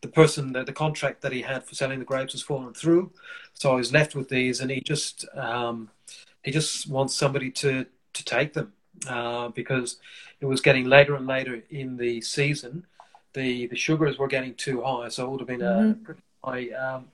the 0.00 0.08
person 0.08 0.52
that 0.52 0.66
the 0.66 0.72
contract 0.72 1.22
that 1.22 1.32
he 1.32 1.42
had 1.42 1.64
for 1.64 1.74
selling 1.74 1.98
the 1.98 2.04
grapes 2.04 2.32
has 2.32 2.42
fallen 2.42 2.72
through, 2.72 3.10
so 3.56 3.72
I 3.72 3.76
was 3.76 3.92
left 3.92 4.14
with 4.14 4.28
these, 4.28 4.60
and 4.60 4.70
he 4.70 4.80
just 4.80 5.26
um, 5.34 5.90
he 6.42 6.50
just 6.50 6.88
wants 6.88 7.14
somebody 7.14 7.50
to 7.52 7.86
to 8.12 8.24
take 8.24 8.52
them 8.52 8.72
uh, 9.08 9.48
because 9.48 9.96
it 10.40 10.46
was 10.46 10.60
getting 10.60 10.84
later 10.84 11.14
and 11.16 11.26
later 11.26 11.62
in 11.70 11.96
the 11.96 12.20
season. 12.20 12.86
The 13.32 13.66
the 13.66 13.76
sugars 13.76 14.18
were 14.18 14.28
getting 14.28 14.54
too 14.54 14.82
high, 14.82 15.08
so 15.08 15.26
it 15.26 15.30
would 15.30 15.40
have 15.40 15.48
been 15.48 15.60
mm-hmm. 15.60 15.90
a 15.90 15.94
pretty 15.94 16.22
high 16.44 16.68
um, 16.70 17.06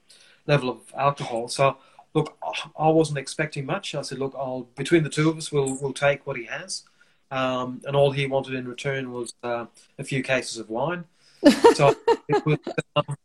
level 0.47 0.69
of 0.69 0.79
alcohol. 0.97 1.49
So 1.49 1.77
look, 2.15 2.37
I 2.79 2.89
wasn't 2.89 3.19
expecting 3.19 3.65
much. 3.65 3.95
I 3.95 4.03
said, 4.03 4.19
look, 4.19 4.35
I'll 4.37 4.69
between 4.77 5.05
the 5.05 5.11
two 5.11 5.31
of 5.31 5.39
us, 5.39 5.53
we'll 5.53 5.79
we'll 5.81 5.93
take 5.93 6.27
what 6.27 6.37
he 6.37 6.45
has, 6.47 6.83
um, 7.31 7.83
and 7.87 7.95
all 7.95 8.11
he 8.11 8.27
wanted 8.27 8.55
in 8.55 8.69
return 8.69 9.13
was 9.13 9.33
uh, 9.45 9.67
a 9.99 10.05
few 10.05 10.23
cases 10.23 10.59
of 10.59 10.71
wine. 10.71 11.05
So 11.75 11.95
it 12.29 12.47
was 12.47 12.59
um, 12.95 13.17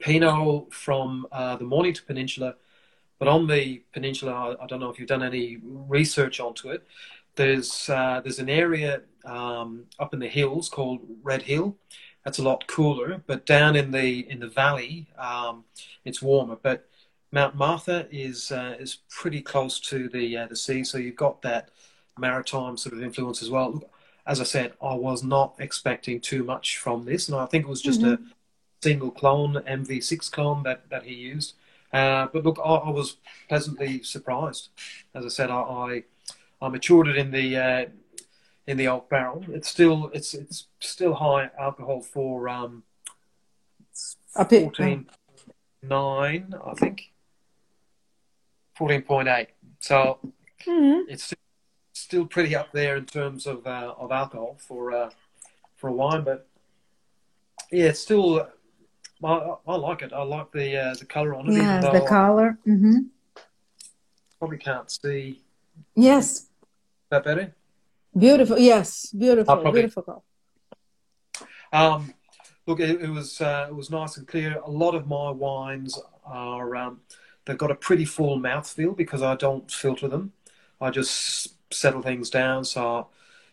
Pinot 0.00 0.72
from 0.72 1.26
uh, 1.32 1.56
the 1.56 1.64
Mornington 1.64 2.04
Peninsula, 2.06 2.54
but 3.18 3.28
on 3.28 3.46
the 3.46 3.82
peninsula, 3.92 4.32
I, 4.32 4.64
I, 4.64 4.66
don't 4.66 4.80
know 4.80 4.90
if 4.90 4.98
you've 4.98 5.08
done 5.08 5.22
any 5.22 5.58
research 5.62 6.38
onto 6.38 6.70
it. 6.70 6.86
There's 7.34 7.88
uh, 7.88 8.20
there's 8.22 8.38
an 8.38 8.50
area 8.50 9.02
um, 9.24 9.84
up 9.98 10.12
in 10.12 10.20
the 10.20 10.28
hills 10.28 10.68
called 10.68 11.00
Red 11.22 11.42
Hill, 11.42 11.76
that's 12.26 12.40
a 12.40 12.42
lot 12.42 12.66
cooler. 12.66 13.22
But 13.24 13.46
down 13.46 13.76
in 13.76 13.92
the 13.92 14.28
in 14.28 14.40
the 14.40 14.48
valley, 14.48 15.06
um, 15.16 15.64
it's 16.04 16.20
warmer. 16.20 16.56
But 16.60 16.88
Mount 17.30 17.54
Martha 17.54 18.08
is 18.10 18.50
uh, 18.50 18.74
is 18.80 18.98
pretty 19.08 19.40
close 19.40 19.78
to 19.80 20.08
the 20.08 20.36
uh, 20.36 20.46
the 20.48 20.56
sea, 20.56 20.82
so 20.82 20.98
you've 20.98 21.14
got 21.14 21.40
that 21.42 21.70
maritime 22.18 22.76
sort 22.76 22.94
of 22.94 23.02
influence 23.02 23.42
as 23.42 23.50
well. 23.50 23.80
As 24.26 24.40
I 24.40 24.44
said, 24.44 24.72
I 24.82 24.94
was 24.94 25.22
not 25.22 25.54
expecting 25.60 26.20
too 26.20 26.42
much 26.42 26.78
from 26.78 27.04
this, 27.04 27.28
and 27.28 27.38
I 27.38 27.46
think 27.46 27.64
it 27.64 27.70
was 27.70 27.80
just 27.80 28.00
mm-hmm. 28.00 28.24
a 28.24 28.28
single 28.82 29.10
clone, 29.10 29.54
MV6 29.54 30.30
clone 30.30 30.62
that 30.64 30.88
that 30.90 31.04
he 31.04 31.14
used. 31.14 31.54
Uh, 31.92 32.26
but 32.32 32.44
look, 32.44 32.58
I, 32.58 32.74
I, 32.74 32.90
was 32.90 33.16
pleasantly 33.48 34.02
surprised. 34.02 34.68
As 35.14 35.24
I 35.24 35.28
said, 35.28 35.50
I 35.50 35.60
I, 35.60 36.02
I 36.60 36.68
matured 36.68 37.08
it 37.08 37.16
in 37.16 37.30
the 37.30 37.56
uh, 37.56 37.86
in 38.66 38.76
the 38.76 38.88
oak 38.88 39.08
barrel. 39.08 39.44
It's 39.48 39.68
still 39.68 40.10
it's 40.12 40.34
it's 40.34 40.66
still 40.80 41.14
high 41.14 41.50
alcohol 41.58 42.02
for 42.02 42.48
um, 42.48 42.82
fourteen 44.48 45.06
nine, 45.82 46.54
I 46.64 46.74
think. 46.74 47.12
Fourteen 48.74 49.02
point 49.02 49.28
eight. 49.28 49.48
So 49.78 50.18
mm-hmm. 50.66 51.08
it's 51.08 51.24
still, 51.24 51.38
still 51.92 52.26
pretty 52.26 52.56
up 52.56 52.72
there 52.72 52.96
in 52.96 53.06
terms 53.06 53.46
of 53.46 53.66
uh, 53.66 53.94
of 53.96 54.10
alcohol 54.10 54.56
for 54.58 54.92
uh, 54.92 55.10
for 55.76 55.88
a 55.88 55.92
wine, 55.92 56.24
but 56.24 56.48
yeah, 57.70 57.86
it's 57.86 58.00
still. 58.00 58.48
I, 59.24 59.54
I 59.66 59.76
like 59.76 60.02
it. 60.02 60.12
I 60.12 60.22
like 60.22 60.52
the 60.52 60.76
uh, 60.76 60.94
the 60.94 61.06
color 61.06 61.34
on 61.34 61.48
it. 61.48 61.54
Yeah, 61.54 61.80
the 61.80 62.02
color. 62.02 62.58
Mm-hmm. 62.66 62.98
Probably 64.38 64.58
can't 64.58 64.90
see. 64.90 65.40
Yes. 65.94 66.48
That 67.10 67.24
better. 67.24 67.54
Beautiful. 68.16 68.58
Yes, 68.58 69.12
beautiful. 69.12 69.56
Probably, 69.56 69.82
beautiful. 69.82 70.24
Um, 71.72 72.14
look, 72.66 72.80
it, 72.80 73.00
it 73.00 73.10
was 73.10 73.40
uh, 73.40 73.66
it 73.68 73.74
was 73.74 73.90
nice 73.90 74.16
and 74.16 74.26
clear. 74.26 74.60
A 74.64 74.70
lot 74.70 74.94
of 74.94 75.06
my 75.06 75.30
wines 75.30 75.98
are 76.24 76.76
um, 76.76 77.00
they've 77.44 77.58
got 77.58 77.70
a 77.70 77.74
pretty 77.74 78.04
full 78.04 78.38
mouthfeel 78.38 78.96
because 78.96 79.22
I 79.22 79.34
don't 79.36 79.70
filter 79.70 80.08
them. 80.08 80.32
I 80.80 80.90
just 80.90 81.54
settle 81.72 82.02
things 82.02 82.30
down. 82.30 82.64
So, 82.64 83.08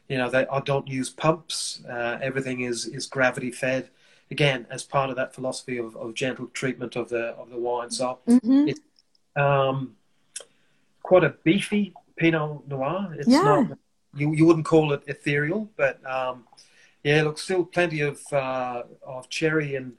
you 0.07 0.17
know, 0.17 0.29
they, 0.29 0.45
I 0.47 0.59
don't 0.61 0.87
use 0.87 1.09
pumps. 1.09 1.83
Uh, 1.89 2.17
everything 2.21 2.61
is 2.61 2.85
is 2.85 3.05
gravity 3.05 3.51
fed. 3.51 3.89
Again, 4.31 4.65
as 4.69 4.83
part 4.83 5.09
of 5.09 5.15
that 5.15 5.33
philosophy 5.35 5.77
of, 5.77 5.95
of 5.95 6.13
gentle 6.15 6.47
treatment 6.47 6.95
of 6.95 7.09
the 7.09 7.35
of 7.41 7.49
the 7.49 7.57
wine. 7.57 7.91
So 7.91 8.19
mm-hmm. 8.27 8.67
it's 8.69 8.79
um, 9.35 9.95
quite 11.03 11.23
a 11.23 11.35
beefy 11.43 11.93
Pinot 12.15 12.67
Noir. 12.67 13.13
It's 13.19 13.27
Yeah. 13.27 13.43
not 13.43 13.77
you 14.15 14.33
you 14.33 14.45
wouldn't 14.45 14.65
call 14.65 14.93
it 14.93 15.03
ethereal, 15.07 15.69
but 15.75 15.95
um, 16.05 16.45
yeah, 17.03 17.21
look, 17.23 17.37
still 17.37 17.65
plenty 17.65 18.01
of 18.01 18.21
uh, 18.31 18.83
of 19.05 19.29
cherry 19.29 19.75
and 19.75 19.97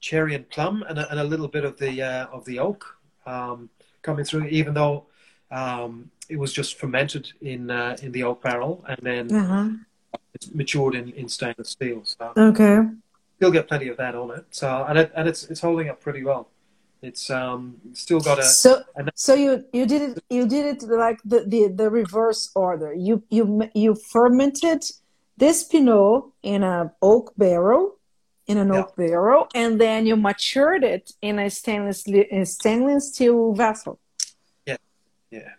cherry 0.00 0.34
and 0.34 0.48
plum, 0.48 0.84
and 0.88 0.98
a, 0.98 1.10
and 1.10 1.20
a 1.20 1.24
little 1.24 1.48
bit 1.48 1.64
of 1.64 1.76
the 1.78 2.02
uh, 2.02 2.26
of 2.26 2.44
the 2.44 2.58
oak 2.58 2.96
um, 3.26 3.68
coming 4.02 4.24
through. 4.24 4.44
Even 4.46 4.74
though 4.74 5.06
um, 5.50 6.10
it 6.28 6.38
was 6.38 6.52
just 6.52 6.78
fermented 6.78 7.32
in 7.40 7.70
uh, 7.70 7.96
in 8.02 8.12
the 8.12 8.22
oak 8.22 8.42
barrel 8.42 8.84
and 8.88 8.98
then 9.02 9.32
Uh-huh. 9.34 9.68
It's 10.34 10.52
matured 10.54 10.94
in, 10.94 11.10
in 11.12 11.28
stainless 11.28 11.70
steel, 11.70 12.02
so 12.04 12.32
Okay. 12.36 12.78
still 13.36 13.50
get 13.50 13.68
plenty 13.68 13.88
of 13.88 13.96
that 13.96 14.14
on 14.14 14.30
it. 14.30 14.44
So 14.50 14.84
and 14.88 14.98
it, 14.98 15.12
and 15.16 15.28
it's 15.28 15.44
it's 15.50 15.60
holding 15.60 15.88
up 15.88 16.00
pretty 16.00 16.22
well. 16.24 16.48
It's 17.02 17.30
um 17.30 17.76
still 17.92 18.20
got 18.20 18.38
a 18.38 18.42
So, 18.42 18.82
and- 18.96 19.10
so 19.14 19.34
you 19.34 19.64
you 19.72 19.86
did 19.86 20.02
it 20.02 20.24
you 20.30 20.46
did 20.46 20.64
it 20.66 20.82
like 20.88 21.18
the 21.24 21.40
the, 21.44 21.68
the 21.68 21.88
reverse 21.90 22.50
order. 22.54 22.92
You 22.92 23.22
you 23.30 23.68
you 23.74 23.94
fermented 23.94 24.82
this 25.36 25.62
Pinot 25.64 26.24
in 26.42 26.62
a 26.64 26.92
oak 27.00 27.32
barrel, 27.36 27.96
in 28.48 28.58
an 28.58 28.68
Yeah. 28.72 28.80
oak 28.80 28.96
barrel, 28.96 29.46
and 29.54 29.80
then 29.80 30.06
you 30.06 30.16
matured 30.16 30.82
it 30.82 31.12
in 31.22 31.38
a 31.38 31.48
stainless 31.50 32.02
a 32.08 32.44
stainless 32.44 33.14
steel 33.14 33.52
vessel. 33.54 33.98
Yeah, 34.66 34.76
yeah. 35.30 35.50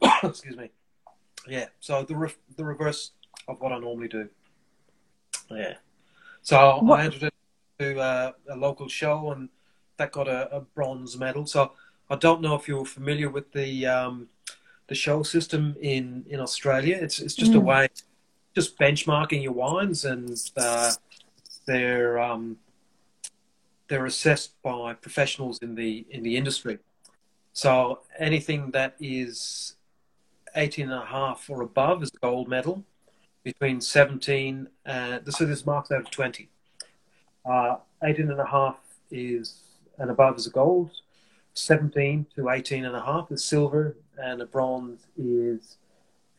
Excuse 0.22 0.56
me. 0.56 0.70
Yeah. 1.46 1.66
So 1.80 2.02
the 2.04 2.16
re- 2.16 2.40
the 2.56 2.64
reverse 2.64 3.10
of 3.48 3.60
what 3.60 3.72
I 3.72 3.78
normally 3.78 4.08
do. 4.08 4.28
Yeah. 5.50 5.74
So 6.42 6.78
What- 6.82 7.00
I 7.00 7.04
entered 7.04 7.24
it 7.24 7.34
to 7.78 7.98
uh, 8.00 8.32
a 8.50 8.56
local 8.56 8.88
show 8.88 9.32
and 9.32 9.48
that 9.96 10.12
got 10.12 10.28
a, 10.28 10.54
a 10.56 10.60
bronze 10.60 11.16
medal. 11.18 11.46
So 11.46 11.72
I 12.10 12.16
don't 12.16 12.40
know 12.40 12.54
if 12.54 12.68
you're 12.68 12.84
familiar 12.84 13.30
with 13.30 13.52
the 13.52 13.86
um, 13.86 14.28
the 14.88 14.94
show 14.94 15.22
system 15.22 15.76
in, 15.80 16.24
in 16.28 16.40
Australia. 16.40 16.98
It's 17.00 17.18
it's 17.20 17.34
just 17.34 17.54
a 17.54 17.60
Mm. 17.60 17.64
way, 17.64 17.88
just 18.54 18.78
benchmarking 18.78 19.42
your 19.42 19.52
wines 19.52 20.04
and 20.04 20.36
uh, 20.56 20.92
they're 21.66 22.18
um, 22.18 22.58
they're 23.88 24.06
assessed 24.06 24.60
by 24.62 24.94
professionals 24.94 25.58
in 25.62 25.74
the 25.74 26.04
in 26.10 26.22
the 26.22 26.36
industry. 26.36 26.78
So 27.52 28.00
anything 28.18 28.72
that 28.72 28.96
is 29.00 29.76
18 30.56 30.90
and 30.90 31.02
a 31.02 31.06
half 31.06 31.48
or 31.48 31.62
above 31.62 32.02
is 32.02 32.10
a 32.14 32.18
gold 32.18 32.48
medal. 32.48 32.84
Between 33.44 33.80
17 33.80 34.68
and 34.86 35.34
so 35.34 35.44
this 35.44 35.64
marks 35.66 35.90
out 35.92 36.00
of 36.00 36.10
20. 36.10 36.48
Uh, 37.44 37.76
18 38.02 38.30
and 38.30 38.40
a 38.40 38.46
half 38.46 38.76
is 39.10 39.60
and 39.98 40.10
above 40.10 40.36
is 40.36 40.46
a 40.46 40.50
gold. 40.50 40.90
17 41.54 42.26
to 42.34 42.48
18 42.48 42.84
and 42.84 42.96
a 42.96 43.00
half 43.00 43.30
is 43.30 43.44
silver, 43.44 43.96
and 44.18 44.40
a 44.42 44.46
bronze 44.46 45.06
is 45.16 45.76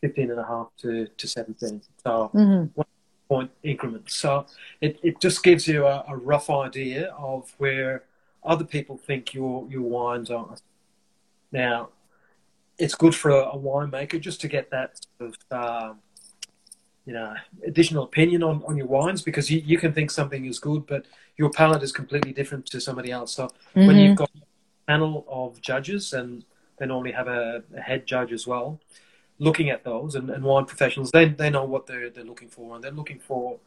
15 0.02 0.30
and 0.30 0.40
a 0.40 0.44
half 0.44 0.68
to, 0.78 1.06
to 1.06 1.26
17. 1.28 1.80
So 2.04 2.30
Mm-hmm. 2.34 2.80
point 3.28 3.50
increments. 3.62 4.16
So 4.16 4.46
it, 4.80 4.98
it 5.02 5.20
just 5.20 5.42
gives 5.42 5.66
you 5.66 5.86
a, 5.86 6.04
a 6.08 6.16
rough 6.16 6.50
idea 6.50 7.12
of 7.12 7.54
where 7.58 8.04
other 8.44 8.64
people 8.64 8.96
think 8.96 9.34
your 9.34 9.66
your 9.70 9.82
wines 9.82 10.30
are. 10.30 10.56
Now, 11.50 11.88
it's 12.78 12.94
good 12.94 13.14
for 13.14 13.30
a, 13.30 13.42
a 13.50 13.58
winemaker 13.58 14.20
just 14.20 14.40
to 14.42 14.48
get 14.48 14.70
that 14.70 15.00
sort 15.18 15.36
of 15.50 15.90
um, 15.90 15.98
you 17.06 17.12
know 17.12 17.34
additional 17.64 18.04
opinion 18.04 18.42
on, 18.42 18.62
on 18.66 18.76
your 18.76 18.86
wines 18.86 19.22
because 19.22 19.50
you, 19.50 19.62
you 19.64 19.78
can 19.78 19.92
think 19.92 20.10
something 20.10 20.44
is 20.44 20.58
good, 20.58 20.86
but 20.86 21.06
your 21.36 21.50
palate 21.50 21.82
is 21.82 21.92
completely 21.92 22.32
different 22.32 22.66
to 22.66 22.80
somebody 22.80 23.10
else. 23.10 23.32
So 23.32 23.50
when 23.74 23.96
you've 23.96 24.10
mm-hmm. 24.10 24.14
got 24.14 24.30
a 24.36 24.90
panel 24.90 25.24
of 25.28 25.60
judges 25.60 26.12
and 26.12 26.44
they 26.78 26.86
normally 26.86 27.12
have 27.12 27.28
a, 27.28 27.62
a 27.76 27.80
head 27.80 28.06
judge 28.06 28.32
as 28.32 28.46
well 28.46 28.80
looking 29.38 29.68
at 29.68 29.84
those 29.84 30.14
and, 30.14 30.30
and 30.30 30.42
wine 30.42 30.64
professionals 30.64 31.10
they, 31.10 31.26
they 31.26 31.50
know 31.50 31.62
what 31.62 31.86
they're, 31.86 32.08
they're 32.08 32.24
looking 32.24 32.48
for 32.48 32.74
and 32.74 32.82
they're 32.82 32.90
looking 32.90 33.18
for 33.18 33.58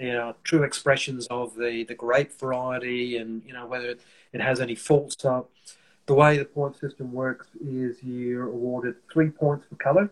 you 0.00 0.12
know 0.12 0.34
true 0.42 0.62
expressions 0.62 1.26
of 1.28 1.54
the, 1.54 1.84
the 1.84 1.94
grape 1.94 2.32
variety 2.40 3.18
and 3.18 3.42
you 3.46 3.52
know 3.52 3.66
whether 3.66 3.90
it, 3.90 4.00
it 4.32 4.40
has 4.40 4.60
any 4.60 4.74
faults. 4.74 5.14
So 5.18 5.46
the 6.06 6.14
way 6.14 6.38
the 6.38 6.44
point 6.44 6.76
system 6.78 7.12
works 7.12 7.46
is 7.62 8.02
you're 8.02 8.48
awarded 8.48 8.96
three 9.12 9.30
points 9.30 9.66
for 9.68 9.76
color 9.76 10.10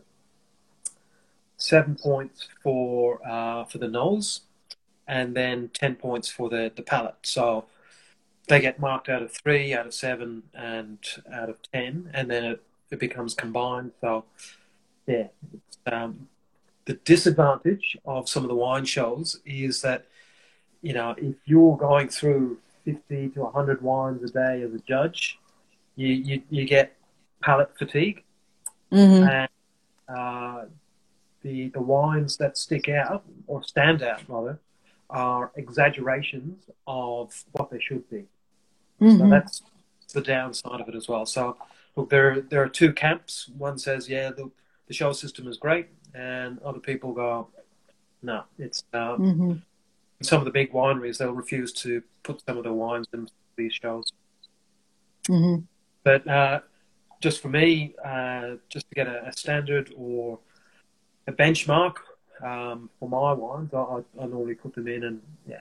seven 1.59 1.95
points 1.95 2.49
for 2.63 3.21
uh, 3.29 3.65
for 3.65 3.79
the 3.79 3.89
nose 3.89 4.43
and 5.07 5.35
then 5.35 5.71
10 5.73 5.97
points 5.97 6.29
for 6.29 6.49
the, 6.49 6.73
the 6.77 6.83
palate 6.83 7.17
so 7.23 7.67
they 8.49 8.61
get 8.61 8.81
marked 8.81 9.09
out 9.09 9.23
of 9.23 9.31
three, 9.31 9.75
out 9.75 9.87
of 9.87 9.95
seven, 9.95 10.43
and 10.55 10.99
out 11.33 11.49
of 11.51 11.59
ten, 11.71 12.11
and 12.15 12.31
then 12.31 12.45
it, 12.45 12.63
it 12.91 12.99
becomes 12.99 13.35
combined. 13.35 13.93
So, 14.01 14.25
yeah, 15.07 15.29
um, 15.87 16.29
the 16.87 16.95
disadvantage 16.95 17.97
of 18.07 18.29
some 18.29 18.43
of 18.43 18.49
the 18.49 18.55
wine 18.55 18.87
shows 18.87 19.41
is 19.45 19.83
that 19.83 20.07
you 20.81 20.95
know 20.95 21.15
if 21.19 21.35
you're 21.45 21.77
going 21.77 22.09
through 22.09 22.59
fifty 22.85 23.29
to 23.31 23.47
hundred 23.47 23.83
wines 23.83 24.23
a 24.23 24.33
day 24.33 24.63
as 24.63 24.73
a 24.73 24.79
judge, 24.81 25.39
you 25.97 26.09
you, 26.09 26.43
you 26.51 26.65
get 26.65 26.97
palate 27.43 27.77
fatigue, 27.79 28.25
Mm-hmm. 28.91 29.29
and 29.29 29.49
uh, 30.09 30.65
the 31.43 31.68
the 31.68 31.80
wines 31.80 32.36
that 32.39 32.57
stick 32.59 32.89
out 32.89 33.24
or 33.47 33.62
stand 33.62 34.03
out 34.03 34.22
rather 34.28 34.59
are 35.11 35.53
exaggerations 35.57 36.64
of 36.86 37.45
what 37.53 37.70
they 37.70 37.80
should 37.80 38.09
be. 38.11 38.24
So 39.01 39.07
Mm-hmm. 39.07 39.30
that's 39.30 39.62
the 40.12 40.20
downside 40.20 40.80
of 40.80 40.89
it 40.89 40.95
as 40.97 41.07
well. 41.09 41.24
So 41.26 41.57
look, 41.97 42.11
there 42.11 42.41
there 42.41 42.62
are 42.62 42.68
two 42.68 42.93
camps. 42.93 43.49
One 43.57 43.78
says, 43.78 44.09
yeah, 44.09 44.30
the 44.30 44.51
the 44.89 44.95
show 44.95 45.12
system 45.12 45.47
is 45.47 45.57
great, 45.59 45.86
and 46.14 46.59
other 46.62 46.80
people 46.80 47.12
go, 47.12 47.49
no, 48.22 48.43
it's 48.59 48.82
uh, 48.93 49.16
Mm-hmm. 49.16 49.53
some 50.22 50.39
of 50.41 50.45
the 50.47 50.51
big 50.51 50.72
wineries 50.72 51.18
they'll 51.18 51.32
refuse 51.32 51.72
to 51.84 52.03
put 52.24 52.43
some 52.45 52.57
of 52.59 52.64
their 52.64 52.72
wines 52.72 53.07
in 53.12 53.28
these 53.57 53.72
shows. 53.72 54.12
Mm-hmm. 55.28 55.62
But 56.05 56.26
uh, 56.26 56.61
just 57.20 57.41
for 57.41 57.49
me, 57.49 57.95
uh, 58.05 58.57
just 58.68 58.89
to 58.89 58.95
get 58.95 59.07
a, 59.07 59.28
a 59.28 59.32
standard 59.32 59.93
or 59.97 60.39
a 61.29 61.33
benchmark 61.33 61.95
um, 62.43 62.91
for 62.99 63.09
my 63.09 63.33
wines, 63.33 63.72
I, 63.72 63.79
I, 63.79 63.99
I 64.22 64.26
normally 64.26 64.55
put 64.55 64.74
them 64.74 64.89
in, 64.89 65.05
and 65.05 65.22
yeah, 65.47 65.61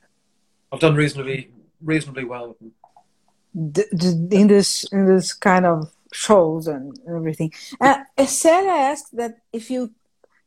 I've 0.71 0.79
done 0.79 0.95
reasonably 0.95 1.51
reasonably 1.81 2.23
well 2.23 2.47
with 2.49 2.59
them. 2.59 2.71
in 4.31 4.47
this 4.47 4.85
in 4.91 5.05
this 5.05 5.33
kind 5.33 5.65
of 5.65 5.91
shows 6.11 6.67
and 6.67 6.97
everything. 7.07 7.51
Uh, 7.81 7.97
Sarah 8.25 8.79
asked 8.91 9.15
that 9.17 9.39
if 9.51 9.69
you 9.69 9.93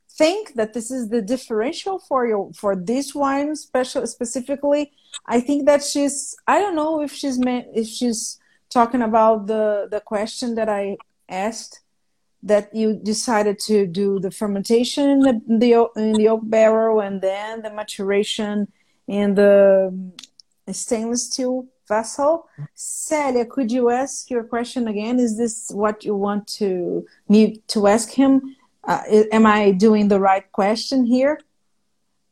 think 0.09 0.55
that 0.55 0.73
this 0.75 0.91
is 0.91 1.09
the 1.09 1.23
differential 1.23 1.99
for 1.99 2.27
your 2.27 2.53
for 2.53 2.75
this 2.75 3.15
wine 3.15 3.55
special 3.57 4.07
specifically. 4.07 4.93
I 5.27 5.41
think 5.41 5.67
that 5.67 5.83
she's 5.83 6.37
I 6.47 6.59
don't 6.61 6.77
know 6.77 7.03
if 7.03 7.13
she's 7.13 7.39
if 7.81 7.87
she's 7.87 8.39
talking 8.71 9.03
about 9.03 9.47
the 9.47 9.89
the 9.91 10.01
question 10.01 10.55
that 10.57 10.69
I 10.69 10.97
asked 11.29 11.81
that 12.43 12.75
you 12.75 12.95
decided 12.95 13.59
to 13.59 13.87
do 13.87 14.19
the 14.19 14.31
fermentation 14.31 15.11
in 15.11 15.21
the, 15.21 15.41
the 15.47 16.01
in 16.01 16.13
the 16.13 16.29
oak 16.29 16.41
barrel 16.45 17.01
and 17.01 17.21
then 17.21 17.63
the 17.63 17.71
maturation 17.71 18.67
in 19.07 19.35
the 19.35 19.93
stainless 20.73 21.27
steel 21.27 21.67
vessel. 21.87 22.47
Celia, 22.75 23.45
could 23.45 23.71
you 23.71 23.91
ask 23.91 24.31
your 24.31 24.45
question 24.45 24.89
again? 24.89 25.19
Is 25.19 25.37
this 25.37 25.71
what 25.71 26.05
you 26.05 26.15
want 26.15 26.47
to 26.61 27.07
me 27.29 27.61
to 27.69 27.87
ask 27.87 28.11
him? 28.13 28.57
Uh, 28.85 29.03
am 29.33 29.45
I 29.45 29.73
doing 29.73 30.09
the 30.09 30.21
right 30.21 30.51
question 30.53 31.05
here? 31.05 31.39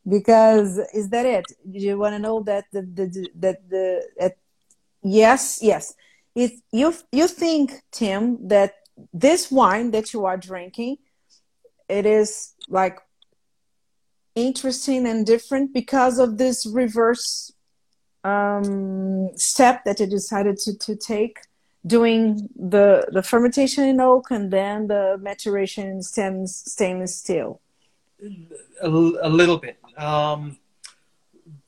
Because 0.07 0.79
is 0.93 1.09
that 1.09 1.25
it? 1.25 1.45
You 1.69 1.99
want 1.99 2.15
to 2.15 2.19
know 2.19 2.41
that 2.43 2.65
the, 2.71 2.81
the 2.81 3.27
that 3.35 3.69
the 3.69 4.07
that 4.19 4.37
yes 5.03 5.59
yes. 5.61 5.93
If 6.33 6.51
you 6.71 6.93
you 7.11 7.27
think 7.27 7.65
Tim 7.91 8.47
that 8.47 8.73
this 9.13 9.51
wine 9.51 9.91
that 9.91 10.13
you 10.13 10.25
are 10.25 10.37
drinking, 10.37 10.97
it 11.87 12.05
is 12.05 12.53
like 12.67 12.99
interesting 14.35 15.07
and 15.07 15.25
different 15.25 15.73
because 15.73 16.19
of 16.19 16.37
this 16.37 16.65
reverse 16.65 17.51
um, 18.23 19.29
step 19.35 19.83
that 19.85 19.99
you 19.99 20.07
decided 20.07 20.57
to, 20.57 20.77
to 20.77 20.95
take 20.95 21.39
doing 21.85 22.49
the 22.55 23.07
the 23.11 23.23
fermentation 23.23 23.85
in 23.85 24.01
oak 24.01 24.31
and 24.31 24.51
then 24.51 24.87
the 24.87 25.17
maturation 25.21 25.87
in 25.87 26.03
stainless, 26.03 26.57
stainless 26.57 27.15
steel 27.15 27.61
A, 28.81 28.87
a 28.87 29.29
little 29.29 29.57
bit. 29.57 29.77
Um, 29.97 30.57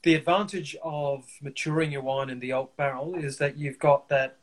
the 0.04 0.16
advantage 0.16 0.76
of 0.84 1.26
maturing 1.42 1.92
your 1.92 2.02
wine 2.02 2.30
in 2.30 2.40
the 2.40 2.54
oak 2.54 2.76
barrel 2.76 3.16
is 3.16 3.38
that 3.38 3.58
you've 3.58 3.80
got 3.80 4.10
that 4.10 4.38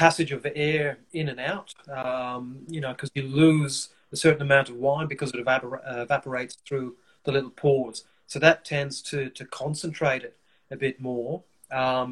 passage 0.00 0.32
of 0.32 0.46
air 0.54 0.98
in 1.12 1.28
and 1.28 1.40
out. 1.52 1.74
Um, 2.00 2.44
you 2.74 2.80
know, 2.80 2.92
because 2.92 3.10
you 3.14 3.24
lose 3.44 3.90
a 4.12 4.16
certain 4.16 4.42
amount 4.48 4.70
of 4.70 4.76
wine 4.76 5.06
because 5.14 5.30
it 5.32 5.44
evapor- 5.44 5.82
uh, 5.90 6.00
evaporates 6.06 6.56
through 6.66 6.96
the 7.24 7.32
little 7.32 7.50
pores. 7.50 8.04
So 8.26 8.38
that 8.38 8.64
tends 8.64 9.02
to 9.10 9.18
to 9.38 9.44
concentrate 9.62 10.22
it 10.28 10.34
a 10.70 10.76
bit 10.84 10.96
more. 11.10 11.42
Um, 11.82 12.08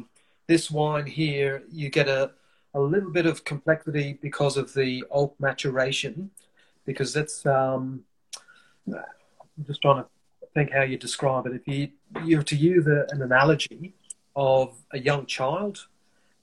this 0.51 0.69
wine 0.69 1.07
here, 1.21 1.63
you 1.79 1.89
get 1.89 2.07
a 2.07 2.21
a 2.75 2.81
little 2.93 3.13
bit 3.19 3.25
of 3.25 3.43
complexity 3.43 4.09
because 4.27 4.55
of 4.61 4.67
the 4.79 4.91
oak 5.09 5.33
maturation, 5.39 6.29
because 6.85 7.09
that's. 7.17 7.37
Um, 7.45 8.03
I'm 8.87 9.65
just 9.65 9.81
trying 9.81 10.03
to 10.03 10.07
think 10.53 10.71
how 10.77 10.83
you 10.91 10.97
describe 11.07 11.43
it. 11.47 11.53
If 11.59 11.65
you 11.73 11.81
you're 12.29 12.49
to 12.53 12.57
use 12.73 12.85
an 13.13 13.21
analogy 13.29 13.93
of 14.35 14.67
a 14.97 14.99
young 15.09 15.25
child, 15.25 15.75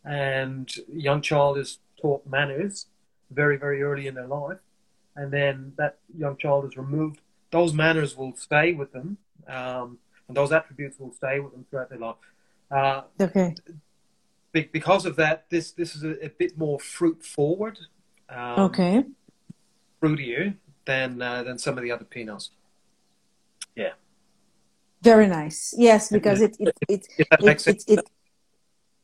and 0.07 0.72
a 0.92 0.98
young 0.98 1.20
child 1.20 1.59
is 1.59 1.78
taught 2.00 2.26
manners 2.26 2.86
very 3.30 3.57
very 3.57 3.82
early 3.82 4.07
in 4.07 4.14
their 4.14 4.26
life, 4.26 4.59
and 5.16 5.32
then 5.32 5.72
that 5.76 5.98
young 6.16 6.36
child 6.36 6.64
is 6.64 6.76
removed, 6.76 7.20
those 7.50 7.72
manners 7.72 8.16
will 8.16 8.34
stay 8.36 8.72
with 8.72 8.92
them, 8.92 9.18
um, 9.48 9.98
and 10.28 10.36
those 10.36 10.52
attributes 10.52 10.98
will 10.98 11.12
stay 11.12 11.40
with 11.40 11.52
them 11.52 11.64
throughout 11.68 11.90
their 11.90 11.98
life. 11.98 12.16
Uh, 12.70 13.02
okay. 13.20 13.54
because 14.52 15.07
of 15.07 15.16
that, 15.16 15.48
this 15.50 15.72
this 15.72 15.94
is 15.94 16.02
a, 16.02 16.24
a 16.24 16.28
bit 16.28 16.57
more 16.59 16.78
fruit 16.78 17.24
forward. 17.24 17.78
Um, 18.28 18.61
okay. 18.61 19.04
Fruitier 20.02 20.57
than 20.84 21.22
uh, 21.22 21.42
than 21.42 21.59
some 21.59 21.76
of 21.78 21.84
the 21.84 21.90
other 21.90 22.04
pinots. 22.04 22.50
Yeah. 23.74 23.92
Very 25.02 25.28
nice. 25.28 25.74
Yes, 25.76 26.11
because 26.11 26.40
it 26.40 26.57
it 26.59 26.74
it 26.88 27.07
it, 27.18 27.66
it, 27.66 27.84
it, 27.86 28.11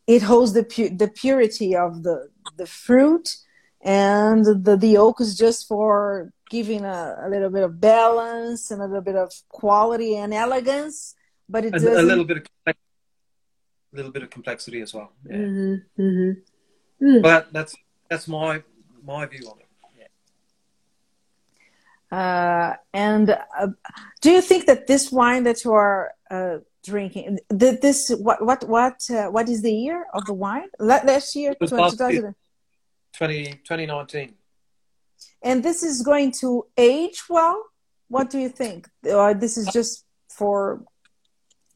it, 0.06 0.22
holds 0.22 0.52
the 0.52 0.64
pu- 0.64 0.96
the 0.96 1.08
purity 1.08 1.74
of 1.76 2.02
the 2.02 2.30
the 2.56 2.66
fruit, 2.66 3.36
and 3.80 4.44
the 4.44 4.76
the 4.76 4.96
oak 4.96 5.20
is 5.20 5.36
just 5.36 5.68
for 5.68 6.32
giving 6.50 6.84
a, 6.84 7.16
a 7.22 7.28
little 7.28 7.50
bit 7.50 7.64
of 7.64 7.80
balance 7.80 8.70
and 8.70 8.82
a 8.82 8.86
little 8.86 9.02
bit 9.02 9.16
of 9.16 9.32
quality 9.48 10.16
and 10.16 10.34
elegance. 10.34 11.14
But 11.48 11.64
it 11.64 11.74
a, 11.74 12.00
a 12.00 12.02
little 12.02 12.24
bit 12.24 12.38
of 12.38 12.44
a 12.66 12.74
little 13.92 14.12
bit 14.12 14.22
of 14.22 14.30
complexity 14.30 14.80
as 14.80 14.94
well. 14.94 15.12
Yeah. 15.28 15.36
Mm-hmm, 15.36 16.02
mm-hmm. 16.02 17.06
Mm. 17.06 17.22
But 17.22 17.52
that's 17.52 17.74
that's 18.08 18.28
my 18.28 18.62
my 19.04 19.26
view 19.26 19.46
on 19.48 19.58
it. 19.58 19.66
Uh, 22.12 22.76
and 22.92 23.30
uh, 23.30 23.68
do 24.20 24.30
you 24.30 24.42
think 24.42 24.66
that 24.66 24.86
this 24.86 25.10
wine 25.10 25.44
that 25.44 25.64
you 25.64 25.72
are 25.72 26.12
uh, 26.30 26.58
drinking, 26.82 27.38
this 27.48 28.10
what 28.10 28.44
what 28.44 28.68
what 28.68 29.10
uh, 29.10 29.28
what 29.28 29.48
is 29.48 29.62
the 29.62 29.72
year 29.72 30.06
of 30.12 30.24
the 30.26 30.34
wine? 30.34 30.68
Last 30.78 31.34
year, 31.36 31.54
20, 33.14 33.44
2019. 33.64 34.34
And 35.42 35.62
this 35.62 35.82
is 35.82 36.02
going 36.02 36.32
to 36.40 36.66
age 36.76 37.24
well. 37.28 37.62
What 38.08 38.30
do 38.30 38.38
you 38.38 38.48
think? 38.48 38.88
Or 39.04 39.34
this 39.34 39.56
is 39.56 39.68
just 39.72 40.04
for 40.28 40.82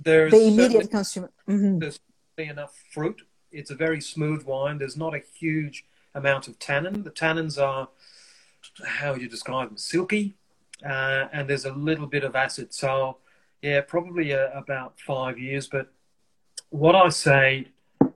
there's 0.01 0.33
the 0.33 0.47
immediate 0.47 0.91
consumer? 0.91 1.31
Mm-hmm. 1.49 1.79
There's 1.79 1.99
enough 2.39 2.75
fruit. 2.93 3.23
It's 3.51 3.71
a 3.71 3.75
very 3.75 4.01
smooth 4.01 4.45
wine. 4.45 4.79
There's 4.79 4.97
not 4.97 5.15
a 5.15 5.23
huge 5.39 5.85
amount 6.15 6.49
of 6.49 6.59
tannin. 6.59 7.03
The 7.03 7.11
tannins 7.11 7.61
are 7.63 7.89
how 8.85 9.13
would 9.13 9.23
you 9.23 9.29
describe 9.29 9.69
them? 9.69 9.79
Silky, 9.79 10.35
uh, 10.85 11.27
and 11.33 11.49
there's 11.49 11.65
a 11.65 11.73
little 11.73 12.07
bit 12.07 12.25
of 12.25 12.35
acid. 12.35 12.75
So, 12.75 13.19
yeah, 13.67 13.81
probably 13.81 14.33
uh, 14.33 14.49
about 14.55 15.01
five 15.01 15.39
years. 15.39 15.67
But 15.67 15.93
what 16.71 16.95
I 16.95 17.09
say 17.09 17.69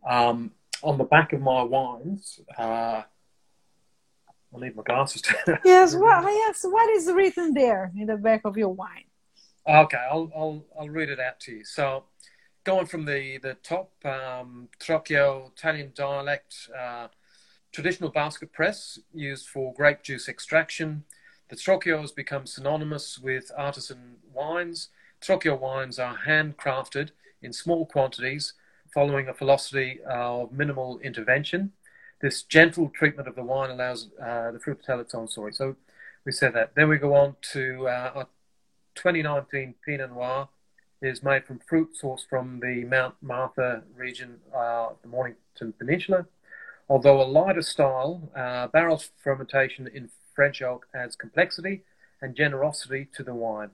um, 0.08 0.52
on 0.82 0.96
the 0.96 1.04
back 1.04 1.32
of 1.32 1.40
my 1.40 1.62
wines, 1.64 2.40
uh, 2.56 3.02
I 4.52 4.58
need 4.60 4.76
my 4.76 4.84
glasses. 4.84 5.22
yes, 5.64 5.94
well, 5.96 6.22
yes. 6.22 6.60
What 6.62 6.88
is 6.90 7.10
written 7.12 7.52
there 7.52 7.90
in 7.98 8.06
the 8.06 8.16
back 8.16 8.42
of 8.44 8.56
your 8.56 8.72
wine? 8.72 9.08
Okay, 9.66 10.04
I'll 10.10 10.30
I'll 10.36 10.64
I'll 10.78 10.88
read 10.88 11.08
it 11.08 11.18
out 11.18 11.40
to 11.40 11.52
you. 11.52 11.64
So, 11.64 12.04
going 12.62 12.86
from 12.86 13.04
the 13.04 13.38
the 13.38 13.54
top, 13.54 13.90
um, 14.04 14.68
Trocchio 14.78 15.50
Italian 15.52 15.92
dialect. 15.94 16.54
Uh, 16.78 17.08
traditional 17.72 18.10
basket 18.10 18.52
press 18.52 18.98
used 19.14 19.46
for 19.48 19.72
grape 19.74 20.02
juice 20.02 20.28
extraction. 20.28 21.04
The 21.50 21.56
Trocchio 21.56 22.00
has 22.00 22.10
become 22.10 22.44
synonymous 22.44 23.16
with 23.16 23.52
artisan 23.56 24.16
wines. 24.32 24.88
Trocchio 25.20 25.58
wines 25.58 25.98
are 25.98 26.18
handcrafted 26.26 27.10
in 27.42 27.52
small 27.52 27.86
quantities 27.86 28.54
following 28.92 29.28
a 29.28 29.34
philosophy 29.34 30.00
of 30.08 30.52
minimal 30.52 30.98
intervention. 31.00 31.72
This 32.20 32.42
gentle 32.42 32.90
treatment 32.94 33.28
of 33.28 33.34
the 33.34 33.42
wine 33.42 33.70
allows 33.70 34.08
uh, 34.22 34.50
the 34.50 34.58
fruit 34.58 34.80
to 34.80 34.86
tell 34.86 35.00
its 35.00 35.14
own 35.14 35.28
story. 35.28 35.52
So 35.52 35.76
we 36.24 36.32
said 36.32 36.54
that. 36.54 36.74
Then 36.74 36.88
we 36.88 36.98
go 36.98 37.14
on 37.14 37.36
to 37.52 37.88
uh, 37.88 38.12
our 38.14 38.26
2019 38.94 39.74
Pinot 39.84 40.10
Noir 40.10 40.48
is 41.02 41.22
made 41.22 41.44
from 41.44 41.60
fruit 41.60 41.90
sourced 42.00 42.26
from 42.28 42.60
the 42.60 42.84
Mount 42.84 43.14
Martha 43.22 43.82
region, 43.96 44.38
uh, 44.54 44.88
the 45.02 45.08
Mornington 45.08 45.72
Peninsula. 45.78 46.26
Although 46.88 47.22
a 47.22 47.24
lighter 47.24 47.62
style, 47.62 48.30
uh, 48.34 48.66
barrel 48.66 49.02
fermentation 49.22 49.86
in 49.86 50.10
French 50.34 50.60
oak 50.60 50.86
adds 50.94 51.16
complexity 51.16 51.84
and 52.20 52.34
generosity 52.34 53.08
to 53.14 53.22
the 53.22 53.34
wine. 53.34 53.70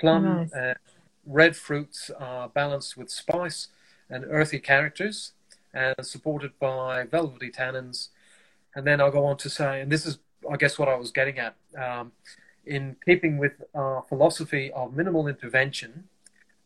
Plum 0.00 0.24
nice. 0.24 0.52
and 0.52 0.76
red 1.26 1.56
fruits 1.56 2.10
are 2.18 2.48
balanced 2.48 2.96
with 2.96 3.10
spice 3.10 3.68
and 4.08 4.24
earthy 4.28 4.58
characters 4.58 5.32
and 5.72 5.94
supported 6.02 6.58
by 6.58 7.04
velvety 7.04 7.50
tannins. 7.50 8.08
And 8.74 8.86
then 8.86 9.00
I'll 9.00 9.10
go 9.10 9.26
on 9.26 9.36
to 9.38 9.50
say, 9.50 9.80
and 9.80 9.92
this 9.92 10.06
is, 10.06 10.18
I 10.50 10.56
guess, 10.56 10.78
what 10.78 10.88
I 10.88 10.96
was 10.96 11.10
getting 11.10 11.38
at. 11.38 11.54
Um, 11.76 12.12
in 12.66 12.96
keeping 13.04 13.38
with 13.38 13.52
our 13.74 14.04
philosophy 14.08 14.72
of 14.72 14.94
minimal 14.94 15.28
intervention, 15.28 16.04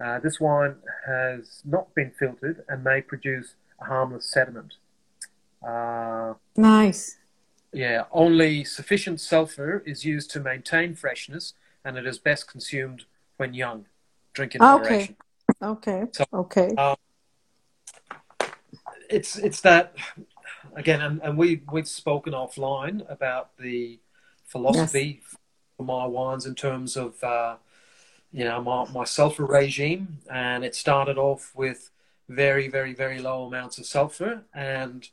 uh, 0.01 0.19
this 0.19 0.41
wine 0.41 0.77
has 1.07 1.63
not 1.65 1.95
been 1.95 2.11
filtered 2.11 2.65
and 2.69 2.83
may 2.85 3.01
produce 3.01 3.55
a 3.81 3.85
harmless 3.85 4.31
sediment. 4.31 4.75
Uh, 5.67 6.35
nice. 6.57 7.17
Yeah, 7.73 8.05
only 8.13 8.65
sufficient 8.65 9.21
sulfur 9.21 9.83
is 9.85 10.05
used 10.05 10.31
to 10.33 10.41
maintain 10.41 10.95
freshness, 10.95 11.55
and 11.85 11.97
it 11.97 12.07
is 12.07 12.19
best 12.19 12.49
consumed 12.49 13.05
when 13.37 13.55
young. 13.55 13.87
Drink 14.33 14.55
in 14.55 14.61
moderation. 14.61 15.17
Okay. 15.63 16.01
Okay. 16.01 16.11
So, 16.13 16.25
okay. 16.33 16.69
Um, 16.77 16.97
it's 19.09 19.37
it's 19.37 19.61
that 19.61 19.95
again, 20.75 21.01
and, 21.01 21.21
and 21.23 21.39
we 21.39 21.63
we've 21.71 21.89
spoken 21.89 22.33
offline 22.33 23.09
about 23.11 23.57
the 23.59 24.01
philosophy 24.45 25.21
yes. 25.23 25.37
for 25.77 25.85
my 25.85 26.07
wines 26.07 26.47
in 26.47 26.55
terms 26.55 26.97
of 26.97 27.23
uh, 27.23 27.57
you 28.33 28.45
know 28.45 28.61
my, 28.63 28.87
my 28.93 29.05
sulfur 29.05 29.45
regime, 29.45 30.19
and 30.31 30.65
it 30.65 30.75
started 30.75 31.19
off 31.19 31.53
with 31.55 31.91
very 32.29 32.69
very 32.69 32.95
very 32.95 33.19
low 33.19 33.45
amounts 33.45 33.79
of 33.79 33.85
sulfur 33.85 34.43
and 34.55 35.11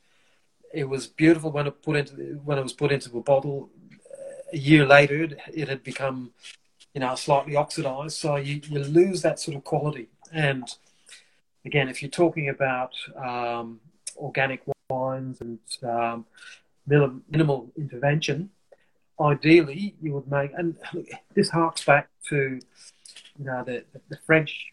it 0.72 0.88
was 0.88 1.06
beautiful 1.06 1.50
when 1.50 1.66
it 1.66 1.82
put 1.82 1.96
into 1.96 2.40
when 2.44 2.58
it 2.58 2.62
was 2.62 2.72
put 2.72 2.92
into 2.92 3.16
a 3.16 3.22
bottle. 3.22 3.70
A 4.52 4.56
year 4.56 4.86
later, 4.86 5.22
it, 5.22 5.38
it 5.52 5.68
had 5.68 5.82
become, 5.82 6.32
you 6.94 7.00
know, 7.00 7.14
slightly 7.14 7.56
oxidized. 7.56 8.16
So 8.16 8.36
you, 8.36 8.60
you 8.68 8.80
lose 8.80 9.22
that 9.22 9.40
sort 9.40 9.56
of 9.56 9.64
quality. 9.64 10.08
And 10.32 10.68
again, 11.64 11.88
if 11.88 12.02
you're 12.02 12.10
talking 12.10 12.48
about 12.48 12.92
um, 13.16 13.80
organic 14.16 14.62
wines 14.90 15.40
and 15.40 15.58
um, 15.82 16.26
minimal 16.86 17.72
intervention, 17.76 18.50
ideally 19.20 19.94
you 20.00 20.12
would 20.14 20.30
make. 20.30 20.50
And 20.56 20.76
this 21.34 21.50
harks 21.50 21.84
back 21.84 22.08
to, 22.28 22.58
you 23.38 23.44
know, 23.44 23.64
the 23.64 23.84
the 24.08 24.18
French 24.26 24.72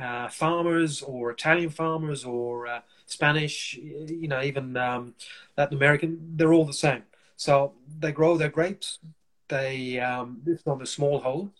uh, 0.00 0.28
farmers 0.28 1.02
or 1.02 1.30
Italian 1.30 1.70
farmers 1.70 2.24
or 2.24 2.66
uh, 2.66 2.80
Spanish, 3.06 3.74
you 3.74 4.28
know, 4.28 4.42
even 4.42 4.76
um, 4.76 5.14
Latin 5.56 5.76
American, 5.76 6.18
they're 6.36 6.52
all 6.52 6.64
the 6.64 6.72
same. 6.72 7.04
So 7.36 7.72
they 7.98 8.12
grow 8.12 8.36
their 8.36 8.48
grapes. 8.48 8.98
They 9.48 9.98
um, 10.00 10.40
this 10.44 10.60
is 10.60 10.66
on 10.66 10.78
the 10.78 10.86
small 10.86 11.20
holes. 11.20 11.50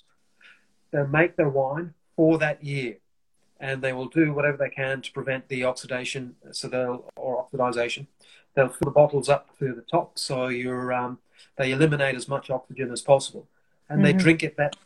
They 0.91 1.05
make 1.05 1.37
their 1.37 1.49
wine 1.49 1.95
for 2.17 2.39
that 2.39 2.65
year, 2.65 2.97
and 3.61 3.83
they 3.83 3.93
will 3.93 4.09
do 4.09 4.33
whatever 4.33 4.57
they 4.57 4.71
can 4.71 5.03
to 5.03 5.13
prevent 5.13 5.49
the 5.49 5.65
oxidation. 5.65 6.37
So 6.53 6.69
they'll 6.69 7.11
or 7.17 7.47
oxidization. 7.47 8.07
They'll 8.55 8.69
fill 8.69 8.87
the 8.87 8.91
bottles 8.91 9.29
up 9.29 9.57
to 9.59 9.75
the 9.75 9.83
top, 9.83 10.19
so 10.19 10.49
you're 10.49 10.93
um, 10.93 11.19
they 11.57 11.73
eliminate 11.73 12.15
as 12.17 12.29
much 12.29 12.51
oxygen 12.51 12.91
as 12.91 13.03
possible, 13.03 13.47
and 13.89 13.99
mm-hmm. 13.99 14.17
they 14.17 14.25
drink 14.25 14.43
it 14.43 14.57
that 14.57 14.77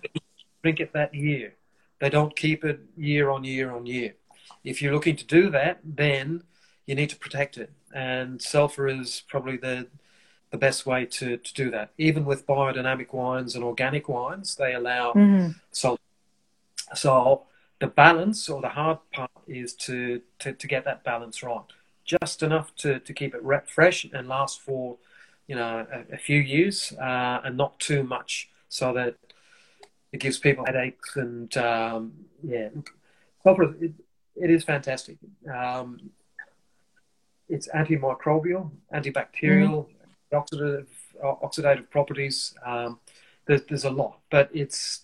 drink 0.62 0.80
it 0.80 0.92
that 0.92 1.14
year. 1.14 1.54
They 2.00 2.10
don't 2.10 2.34
keep 2.34 2.64
it 2.64 2.80
year 2.96 3.30
on 3.30 3.44
year 3.44 3.70
on 3.70 3.86
year. 3.86 4.14
If 4.64 4.82
you're 4.82 4.92
looking 4.92 5.16
to 5.16 5.24
do 5.24 5.50
that, 5.50 5.80
then 5.84 6.42
you 6.86 6.94
need 6.94 7.10
to 7.10 7.16
protect 7.16 7.56
it. 7.56 7.70
And 7.94 8.40
sulfur 8.40 8.88
is 8.88 9.22
probably 9.28 9.56
the 9.56 9.86
the 10.50 10.58
best 10.58 10.84
way 10.86 11.06
to, 11.06 11.36
to 11.36 11.54
do 11.54 11.70
that. 11.70 11.90
Even 11.96 12.24
with 12.24 12.46
biodynamic 12.46 13.12
wines 13.12 13.54
and 13.54 13.64
organic 13.64 14.08
wines, 14.08 14.56
they 14.56 14.74
allow 14.74 15.12
mm-hmm. 15.12 15.50
sulfur. 15.70 16.02
So 16.94 17.44
the 17.78 17.86
balance 17.86 18.48
or 18.48 18.60
the 18.60 18.68
hard 18.70 18.98
part 19.12 19.30
is 19.46 19.74
to, 19.74 20.20
to, 20.40 20.52
to 20.52 20.66
get 20.66 20.84
that 20.84 21.04
balance 21.04 21.42
right. 21.42 21.62
Just 22.04 22.42
enough 22.42 22.74
to, 22.76 22.98
to 22.98 23.12
keep 23.12 23.34
it 23.34 23.42
fresh 23.68 24.04
and 24.12 24.26
last 24.26 24.60
for, 24.60 24.96
you 25.46 25.54
know, 25.54 25.86
a, 25.92 26.14
a 26.14 26.18
few 26.18 26.40
years 26.40 26.92
uh, 27.00 27.40
and 27.44 27.56
not 27.56 27.78
too 27.78 28.02
much 28.02 28.48
so 28.68 28.92
that 28.92 29.14
it 30.12 30.18
gives 30.18 30.38
people 30.38 30.64
headaches 30.66 31.14
and, 31.14 31.56
um, 31.56 32.12
yeah, 32.42 32.70
it, 33.44 33.92
it 34.34 34.50
is 34.50 34.64
fantastic. 34.64 35.18
Um, 35.52 36.10
it's 37.48 37.68
antimicrobial, 37.68 38.70
antibacterial, 38.92 39.86
mm-hmm. 39.86 39.99
Oxidative, 40.32 40.86
uh, 41.22 41.34
oxidative 41.42 41.90
properties. 41.90 42.54
Um, 42.64 43.00
there's, 43.46 43.62
there's 43.68 43.84
a 43.84 43.90
lot, 43.90 44.20
but 44.30 44.50
it's 44.52 45.02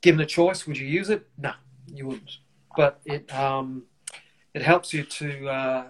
given 0.00 0.20
a 0.20 0.26
choice, 0.26 0.66
would 0.66 0.78
you 0.78 0.86
use 0.86 1.10
it? 1.10 1.26
No, 1.36 1.52
you 1.86 2.06
wouldn't. 2.06 2.38
But 2.76 3.00
it 3.04 3.34
um, 3.34 3.84
it 4.54 4.62
helps 4.62 4.92
you 4.92 5.04
to 5.04 5.48
uh, 5.48 5.84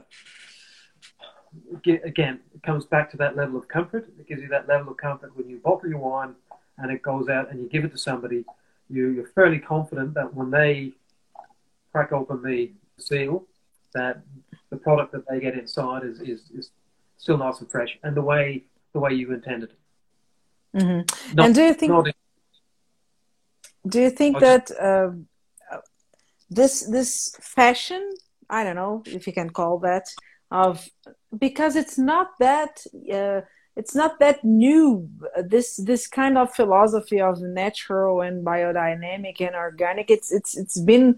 get, 1.82 2.04
again. 2.04 2.40
It 2.54 2.62
comes 2.62 2.84
back 2.86 3.10
to 3.10 3.16
that 3.18 3.36
level 3.36 3.58
of 3.58 3.68
comfort. 3.68 4.08
It 4.18 4.26
gives 4.26 4.42
you 4.42 4.48
that 4.48 4.68
level 4.68 4.92
of 4.92 4.96
comfort 4.96 5.36
when 5.36 5.48
you 5.48 5.58
bottle 5.58 5.88
your 5.88 5.98
wine 5.98 6.34
and 6.78 6.90
it 6.90 7.02
goes 7.02 7.28
out 7.28 7.50
and 7.50 7.60
you 7.60 7.68
give 7.68 7.84
it 7.84 7.92
to 7.92 7.98
somebody. 7.98 8.44
You, 8.88 9.08
you're 9.10 9.28
fairly 9.28 9.58
confident 9.58 10.14
that 10.14 10.34
when 10.34 10.50
they 10.50 10.92
crack 11.92 12.12
open 12.12 12.42
the 12.42 12.72
seal, 12.98 13.44
that 13.94 14.22
the 14.70 14.76
product 14.76 15.12
that 15.12 15.28
they 15.28 15.40
get 15.40 15.54
inside 15.54 16.04
is, 16.04 16.20
is, 16.20 16.50
is 16.54 16.70
still 17.18 17.36
nice 17.36 17.60
and 17.60 17.70
fresh 17.70 17.98
and 18.02 18.16
the 18.16 18.22
way 18.22 18.64
the 18.94 19.00
way 19.00 19.12
you 19.12 19.32
intended 19.32 19.70
it. 19.70 19.78
Mm-hmm. 20.80 21.34
Not, 21.36 21.46
and 21.46 21.54
do 21.54 21.62
you 21.62 21.74
think 21.74 21.92
do 23.86 24.00
you 24.00 24.10
think 24.10 24.38
that 24.40 24.70
uh, 24.70 25.10
this 26.50 26.82
this 26.86 27.36
fashion 27.40 28.10
I 28.48 28.64
don't 28.64 28.76
know 28.76 29.02
if 29.06 29.26
you 29.26 29.32
can 29.32 29.50
call 29.50 29.78
that 29.80 30.06
of 30.50 30.88
because 31.36 31.76
it's 31.76 31.98
not 31.98 32.38
that 32.38 32.84
uh, 33.12 33.42
it's 33.76 33.94
not 33.94 34.18
that 34.18 34.42
new 34.44 35.08
this 35.36 35.76
this 35.76 36.06
kind 36.06 36.38
of 36.38 36.54
philosophy 36.54 37.20
of 37.20 37.40
natural 37.40 38.22
and 38.22 38.44
biodynamic 38.44 39.40
and 39.40 39.54
organic 39.54 40.10
it's 40.10 40.32
it's 40.32 40.56
it's 40.56 40.80
been 40.80 41.16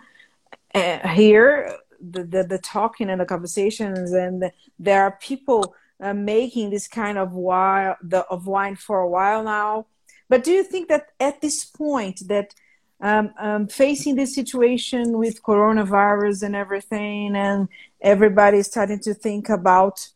uh, 0.74 1.08
here 1.08 1.76
the, 2.00 2.24
the, 2.24 2.44
the 2.44 2.58
talking 2.58 3.10
and 3.10 3.20
the 3.20 3.26
conversations 3.26 4.12
and 4.12 4.42
the, 4.42 4.52
there 4.78 5.02
are 5.02 5.18
people 5.20 5.74
uh, 6.00 6.14
making 6.14 6.70
this 6.70 6.88
kind 6.88 7.18
of 7.18 7.32
wine 7.32 7.94
the, 8.02 8.24
of 8.26 8.46
wine 8.46 8.76
for 8.76 9.00
a 9.00 9.08
while 9.08 9.42
now. 9.42 9.86
But 10.28 10.44
do 10.44 10.52
you 10.52 10.62
think 10.62 10.88
that 10.88 11.08
at 11.18 11.40
this 11.40 11.64
point 11.64 12.22
that 12.28 12.54
um, 13.00 13.32
um, 13.38 13.66
facing 13.66 14.16
this 14.16 14.34
situation 14.34 15.16
with 15.16 15.42
coronavirus 15.42 16.42
and 16.42 16.54
everything, 16.54 17.34
and 17.34 17.68
everybody 18.00 18.62
starting 18.62 19.00
to 19.00 19.14
think 19.14 19.48
about 19.48 20.08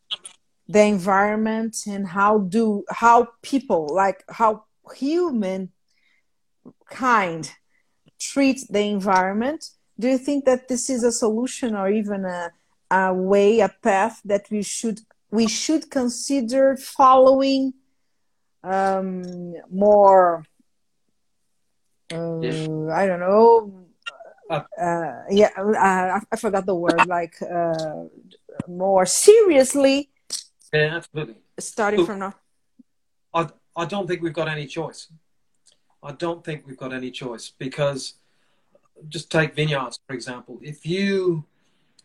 the 0.67 0.81
environment 0.81 1.77
and 1.87 2.07
how 2.07 2.39
do 2.39 2.83
how 2.89 3.27
people 3.41 3.87
like 3.93 4.23
how 4.29 4.63
human 4.95 5.71
kind 6.89 7.51
treat 8.19 8.61
the 8.69 8.81
environment 8.81 9.69
do 9.99 10.07
you 10.07 10.17
think 10.17 10.45
that 10.45 10.67
this 10.67 10.89
is 10.89 11.03
a 11.03 11.11
solution 11.11 11.75
or 11.75 11.89
even 11.89 12.25
a, 12.25 12.51
a 12.89 13.13
way 13.13 13.59
a 13.59 13.69
path 13.83 14.21
that 14.25 14.47
we 14.49 14.63
should 14.63 15.01
we 15.31 15.47
should 15.47 15.89
consider 15.89 16.77
following 16.77 17.73
um, 18.63 19.23
more 19.71 20.45
uh, 22.13 22.87
I 22.91 23.07
don't 23.07 23.19
know. 23.19 23.85
Uh, 24.49 24.61
uh 24.79 25.23
yeah, 25.29 25.49
I, 25.57 26.19
I, 26.31 26.35
forgot 26.35 26.65
the 26.65 26.75
word. 26.75 27.01
Like 27.07 27.35
uh, 27.41 28.05
more 28.67 29.05
seriously. 29.05 30.09
Yeah, 30.71 30.95
absolutely. 30.97 31.37
Starting 31.59 31.99
Look, 31.99 32.07
from 32.07 32.19
now. 32.19 32.33
I 33.33 33.49
I 33.75 33.85
don't 33.85 34.07
think 34.07 34.21
we've 34.21 34.33
got 34.33 34.47
any 34.47 34.67
choice. 34.67 35.07
I 36.03 36.11
don't 36.11 36.43
think 36.43 36.67
we've 36.67 36.77
got 36.77 36.93
any 36.93 37.09
choice 37.09 37.51
because 37.57 38.15
just 39.09 39.31
take 39.31 39.55
vineyards 39.55 39.99
for 40.05 40.13
example. 40.13 40.59
If 40.61 40.85
you 40.85 41.45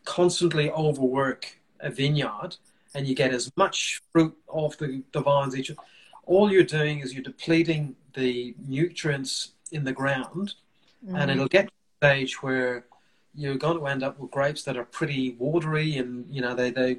constantly 0.03 0.71
overwork 0.71 1.59
a 1.79 1.91
vineyard 1.91 2.57
and 2.93 3.07
you 3.07 3.15
get 3.15 3.33
as 3.33 3.51
much 3.55 4.01
fruit 4.11 4.35
off 4.47 4.77
the, 4.77 5.01
the 5.13 5.21
vines 5.21 5.55
each 5.55 5.71
all 6.25 6.51
you're 6.51 6.63
doing 6.63 6.99
is 6.99 7.13
you're 7.13 7.23
depleting 7.23 7.95
the 8.13 8.55
nutrients 8.67 9.53
in 9.71 9.83
the 9.83 9.91
ground, 9.91 10.55
mm. 11.05 11.19
and 11.19 11.31
it'll 11.31 11.47
get 11.47 11.67
to 11.67 11.73
a 11.73 12.05
stage 12.05 12.43
where 12.43 12.85
you're 13.33 13.55
going 13.55 13.77
to 13.77 13.87
end 13.87 14.03
up 14.03 14.19
with 14.19 14.31
grapes 14.31 14.63
that 14.63 14.77
are 14.77 14.85
pretty 14.85 15.35
watery, 15.39 15.97
and 15.97 16.25
you 16.29 16.41
know 16.41 16.55
they 16.55 16.71
they 16.71 16.97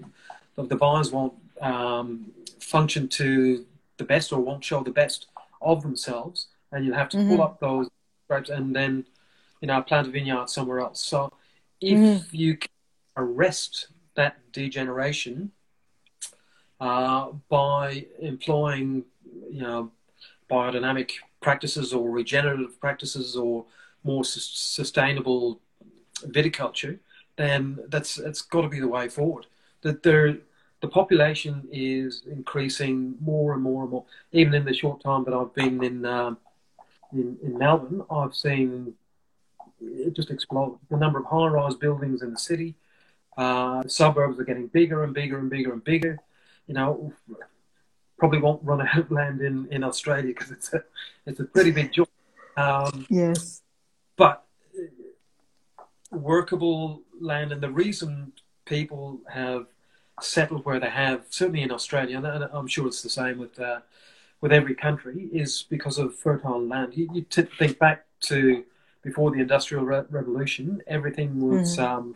the 0.57 0.77
vines 0.77 1.11
won't 1.11 1.35
um, 1.61 2.31
function 2.61 3.09
to 3.09 3.65
the 3.97 4.05
best 4.05 4.33
or 4.33 4.41
won't 4.41 4.65
show 4.65 4.83
the 4.83 4.91
best 4.91 5.27
of 5.61 5.83
themselves, 5.83 6.49
and 6.73 6.85
you'll 6.85 6.95
have 6.95 7.09
to 7.11 7.17
mm-hmm. 7.17 7.31
pull 7.31 7.43
up 7.43 7.61
those 7.61 7.89
grapes 8.29 8.51
and 8.51 8.75
then 8.75 9.05
you 9.61 9.69
know 9.69 9.81
plant 9.83 10.09
a 10.09 10.11
vineyard 10.11 10.49
somewhere 10.49 10.81
else. 10.81 11.01
So 11.01 11.33
if 11.81 11.99
mm-hmm. 11.99 12.37
you 12.37 12.59
arrest 13.17 13.89
that 14.15 14.53
degeneration 14.53 15.53
uh, 16.83 17.31
by 17.49 18.05
employing 18.19 19.05
you 19.49 19.63
know 19.63 19.93
biodynamic 20.51 21.13
practices 21.41 21.93
or 21.93 22.11
regenerative 22.11 22.79
practices 22.81 23.37
or 23.37 23.65
more 24.03 24.25
su- 24.25 24.41
sustainable 24.41 25.61
viticulture, 26.27 26.99
then 27.37 27.79
that's 27.89 28.17
that's 28.17 28.43
got 28.43 28.63
to 28.63 28.69
be 28.69 28.81
the 28.81 28.89
way 28.89 29.09
forward. 29.09 29.47
That 29.83 30.03
there, 30.03 30.39
the 30.81 30.89
population 30.89 31.69
is 31.71 32.25
increasing 32.29 33.15
more 33.21 33.55
and 33.55 33.63
more 33.63 33.83
and 33.83 33.91
more. 33.93 34.05
Even 34.33 34.53
in 34.53 34.65
the 34.65 34.75
short 34.75 35.01
time 35.01 35.23
that 35.25 35.35
I've 35.35 35.55
been 35.55 35.85
in 35.85 36.05
um, 36.05 36.37
in, 37.13 37.39
in 37.45 37.57
Melbourne, 37.59 38.03
I've 38.11 38.35
seen 38.35 38.95
it 39.81 40.15
just 40.15 40.33
explode. 40.33 40.81
The 40.91 40.97
number 40.97 41.21
of 41.21 41.27
high-rise 41.27 41.77
buildings 41.77 42.23
in 42.23 42.33
the 42.33 42.39
city, 42.39 42.75
uh, 43.37 43.85
suburbs 43.87 44.41
are 44.41 44.45
getting 44.45 44.67
bigger 44.67 45.05
and 45.05 45.15
bigger 45.15 45.39
and 45.39 45.49
bigger 45.49 45.73
and 45.73 45.85
bigger. 45.85 46.19
You 46.67 46.75
know, 46.75 47.13
probably 48.19 48.39
won't 48.39 48.63
run 48.63 48.81
out 48.81 48.97
of 48.97 49.11
land 49.11 49.41
in, 49.41 49.67
in 49.73 49.83
Australia 49.83 50.29
because 50.29 50.51
it's 50.53 50.73
a 50.73 50.85
it's 51.27 51.41
a 51.41 51.45
pretty 51.45 51.73
big 51.73 51.93
job. 51.93 52.09
Um, 52.57 53.07
yes, 53.11 53.63
but 54.17 54.45
workable 56.11 57.03
land, 57.21 57.53
and 57.53 57.61
the 57.61 57.71
reason 57.71 58.33
people 58.65 59.21
have 59.29 59.67
settled 60.21 60.65
where 60.65 60.79
they 60.79 60.91
have, 60.91 61.25
certainly 61.31 61.63
in 61.63 61.73
Australia, 61.73 62.17
and 62.19 62.27
I'm 62.27 62.69
sure 62.69 62.87
it's 62.87 63.03
the 63.03 63.09
same 63.09 63.39
with 63.39 63.59
uh, 63.59 63.81
with 64.41 64.53
every 64.53 64.75
country, 64.75 65.29
is 65.33 65.65
because 65.69 65.99
of 65.99 66.15
fertile 66.15 66.65
land. 66.65 66.97
You, 66.97 67.09
you 67.13 67.23
t- 67.23 67.49
think 67.59 67.79
back 67.79 68.05
to 68.29 68.65
before 69.03 69.33
the 69.33 69.41
Industrial 69.41 69.85
Re- 69.85 70.05
Revolution, 70.11 70.81
everything 70.87 71.41
was. 71.41 71.77
Mm. 71.77 71.83
Um, 71.83 72.15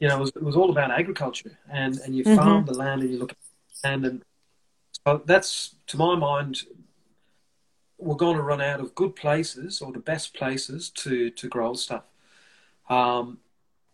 you 0.00 0.08
know, 0.08 0.16
it 0.16 0.20
was, 0.20 0.30
it 0.30 0.42
was 0.42 0.56
all 0.56 0.70
about 0.70 0.90
agriculture, 0.90 1.56
and, 1.70 1.96
and 2.00 2.16
you 2.16 2.24
mm-hmm. 2.24 2.36
farm 2.36 2.66
the 2.66 2.74
land 2.74 3.02
and 3.02 3.10
you 3.10 3.18
look 3.18 3.30
at 3.30 3.38
and 3.84 4.22
so 5.06 5.22
that's, 5.24 5.74
to 5.88 5.96
my 5.98 6.16
mind, 6.16 6.62
we're 7.98 8.16
going 8.16 8.36
to 8.36 8.42
run 8.42 8.60
out 8.60 8.80
of 8.80 8.94
good 8.94 9.14
places 9.14 9.80
or 9.80 9.92
the 9.92 9.98
best 9.98 10.34
places 10.34 10.90
to, 10.90 11.30
to 11.30 11.48
grow 11.48 11.74
stuff. 11.74 12.04
Um, 12.88 13.38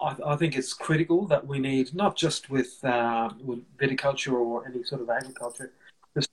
I, 0.00 0.16
I, 0.24 0.36
think 0.36 0.56
it's 0.56 0.72
critical 0.72 1.26
that 1.26 1.46
we 1.46 1.58
need, 1.58 1.94
not 1.94 2.16
just 2.16 2.50
with, 2.50 2.82
uh, 2.84 3.30
with 3.44 3.60
viticulture 3.76 4.32
or 4.32 4.66
any 4.66 4.82
sort 4.82 5.02
of 5.02 5.10
agriculture, 5.10 5.72
just 6.14 6.30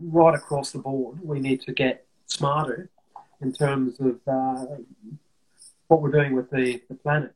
right 0.00 0.34
across 0.34 0.70
the 0.70 0.78
board, 0.78 1.18
we 1.22 1.40
need 1.40 1.60
to 1.62 1.72
get 1.72 2.06
smarter 2.26 2.88
in 3.40 3.52
terms 3.52 3.98
of 3.98 4.20
uh, 4.26 4.76
what 5.88 6.02
we're 6.02 6.10
doing 6.10 6.34
with 6.34 6.50
the, 6.50 6.80
the 6.88 6.94
planet. 6.94 7.34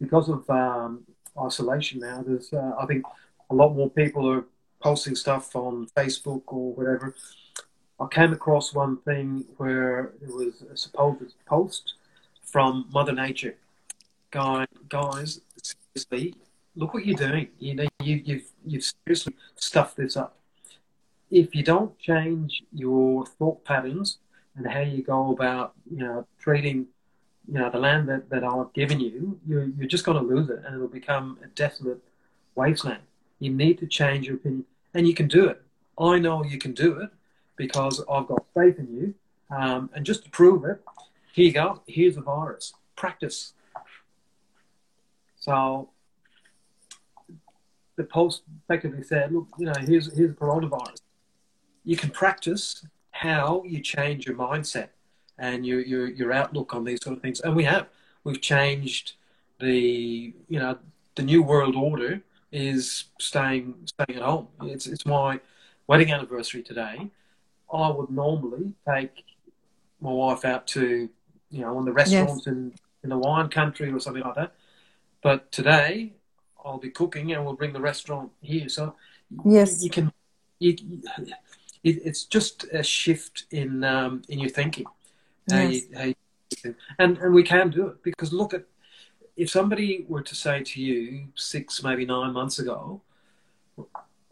Because 0.00 0.28
of 0.28 0.48
um, 0.48 1.04
isolation 1.40 2.00
now, 2.00 2.24
there's, 2.26 2.52
uh, 2.52 2.72
I 2.78 2.86
think, 2.86 3.04
a 3.52 3.54
lot 3.54 3.74
more 3.76 3.90
people 3.90 4.28
are 4.28 4.44
posting 4.80 5.14
stuff 5.14 5.54
on 5.54 5.86
Facebook 5.96 6.42
or 6.46 6.72
whatever, 6.72 7.14
I 8.00 8.06
came 8.10 8.32
across 8.32 8.74
one 8.74 8.96
thing 8.98 9.44
where 9.58 10.14
it 10.22 10.28
was 10.28 10.62
a 10.72 10.76
supposed 10.76 11.34
post 11.46 11.94
from 12.42 12.86
Mother 12.92 13.12
Nature. 13.12 13.56
Guy, 14.30 14.66
guys, 14.88 15.40
seriously, 15.62 16.34
look 16.74 16.94
what 16.94 17.04
you're 17.04 17.16
doing. 17.28 17.48
You 17.58 17.74
know, 17.74 17.88
you, 18.00 18.22
you've 18.24 18.48
you've 18.64 18.84
seriously 18.84 19.34
stuffed 19.56 19.98
this 19.98 20.16
up. 20.16 20.38
If 21.30 21.54
you 21.54 21.62
don't 21.62 21.96
change 21.98 22.62
your 22.72 23.26
thought 23.26 23.64
patterns 23.64 24.18
and 24.56 24.66
how 24.66 24.80
you 24.80 25.02
go 25.02 25.32
about, 25.32 25.74
you 25.90 25.98
know, 25.98 26.26
treating, 26.38 26.86
you 27.46 27.54
know, 27.58 27.70
the 27.70 27.78
land 27.78 28.08
that, 28.08 28.28
that 28.30 28.44
I've 28.44 28.72
given 28.72 29.00
you, 29.00 29.38
you're, 29.46 29.64
you're 29.64 29.88
just 29.88 30.04
going 30.04 30.18
to 30.18 30.34
lose 30.34 30.50
it 30.50 30.62
and 30.64 30.74
it'll 30.74 30.88
become 30.88 31.38
a 31.42 31.46
desolate 31.48 32.02
wasteland. 32.54 33.02
You 33.42 33.50
need 33.52 33.78
to 33.78 33.88
change 33.88 34.28
your 34.28 34.36
opinion 34.36 34.66
and 34.94 35.08
you 35.08 35.14
can 35.14 35.26
do 35.26 35.48
it. 35.48 35.60
I 35.98 36.20
know 36.20 36.44
you 36.44 36.58
can 36.58 36.74
do 36.74 37.00
it 37.00 37.10
because 37.56 38.00
I've 38.08 38.28
got 38.28 38.44
faith 38.54 38.78
in 38.78 38.88
you. 38.94 39.14
Um, 39.50 39.90
and 39.94 40.06
just 40.06 40.22
to 40.24 40.30
prove 40.30 40.64
it, 40.64 40.80
here 41.32 41.46
you 41.46 41.52
go. 41.52 41.82
Here's 41.88 42.16
a 42.16 42.20
virus. 42.20 42.72
Practice. 42.94 43.54
So 45.34 45.88
the 47.96 48.04
post 48.04 48.42
effectively 48.62 49.02
said, 49.02 49.32
look, 49.32 49.48
you 49.58 49.66
know, 49.66 49.74
here's 49.80 50.16
here's 50.16 50.36
coronavirus. 50.36 51.00
You 51.84 51.96
can 51.96 52.10
practice 52.10 52.86
how 53.10 53.64
you 53.66 53.80
change 53.80 54.24
your 54.24 54.36
mindset 54.36 54.90
and 55.36 55.66
your 55.66 55.80
your 55.80 56.06
your 56.08 56.32
outlook 56.32 56.76
on 56.76 56.84
these 56.84 57.02
sort 57.02 57.16
of 57.16 57.22
things. 57.22 57.40
And 57.40 57.56
we 57.56 57.64
have. 57.64 57.88
We've 58.22 58.40
changed 58.40 59.14
the 59.58 60.32
you 60.48 60.58
know 60.60 60.78
the 61.16 61.24
new 61.24 61.42
world 61.42 61.74
order 61.74 62.22
is 62.52 63.04
staying 63.18 63.74
staying 63.86 64.18
at 64.18 64.24
home. 64.24 64.48
It's 64.62 64.86
it's 64.86 65.06
my 65.06 65.40
wedding 65.86 66.12
anniversary 66.12 66.62
today. 66.62 67.10
I 67.72 67.90
would 67.90 68.10
normally 68.10 68.72
take 68.86 69.24
my 70.00 70.10
wife 70.10 70.44
out 70.44 70.66
to 70.68 71.08
you 71.50 71.60
know 71.60 71.76
on 71.76 71.84
the 71.84 71.92
restaurant 71.92 72.42
yes. 72.44 72.46
in 72.46 72.74
in 73.02 73.10
the 73.10 73.18
wine 73.18 73.48
country 73.48 73.90
or 73.90 73.98
something 73.98 74.22
like 74.22 74.34
that. 74.34 74.52
But 75.22 75.50
today 75.50 76.12
I'll 76.64 76.78
be 76.78 76.90
cooking 76.90 77.32
and 77.32 77.44
we'll 77.44 77.54
bring 77.54 77.72
the 77.72 77.80
restaurant 77.80 78.30
here. 78.40 78.68
So 78.68 78.94
yes, 79.44 79.82
you 79.82 79.90
can. 79.90 80.12
You, 80.58 80.76
it, 81.82 82.00
it's 82.04 82.24
just 82.24 82.64
a 82.72 82.82
shift 82.82 83.46
in 83.50 83.82
um, 83.82 84.22
in 84.28 84.38
your 84.38 84.50
thinking. 84.50 84.86
Yes. 85.48 85.58
How 85.58 85.68
you, 85.68 85.82
how 85.96 86.04
you, 86.04 86.74
and 86.98 87.18
and 87.18 87.34
we 87.34 87.42
can 87.42 87.70
do 87.70 87.88
it 87.88 88.02
because 88.02 88.32
look 88.32 88.54
at 88.54 88.64
if 89.36 89.50
somebody 89.50 90.04
were 90.08 90.22
to 90.22 90.34
say 90.34 90.62
to 90.62 90.80
you 90.80 91.28
six, 91.34 91.82
maybe 91.82 92.04
nine 92.04 92.32
months 92.32 92.58
ago, 92.58 93.00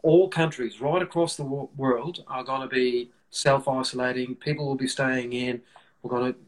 all 0.03 0.29
countries 0.29 0.81
right 0.81 1.01
across 1.01 1.35
the 1.35 1.43
world 1.43 2.23
are 2.27 2.43
going 2.43 2.61
to 2.61 2.67
be 2.67 3.11
self 3.29 3.67
isolating. 3.67 4.35
People 4.35 4.65
will 4.65 4.75
be 4.75 4.87
staying 4.87 5.33
in. 5.33 5.61
We're 6.01 6.11
going 6.11 6.33
to. 6.33 6.39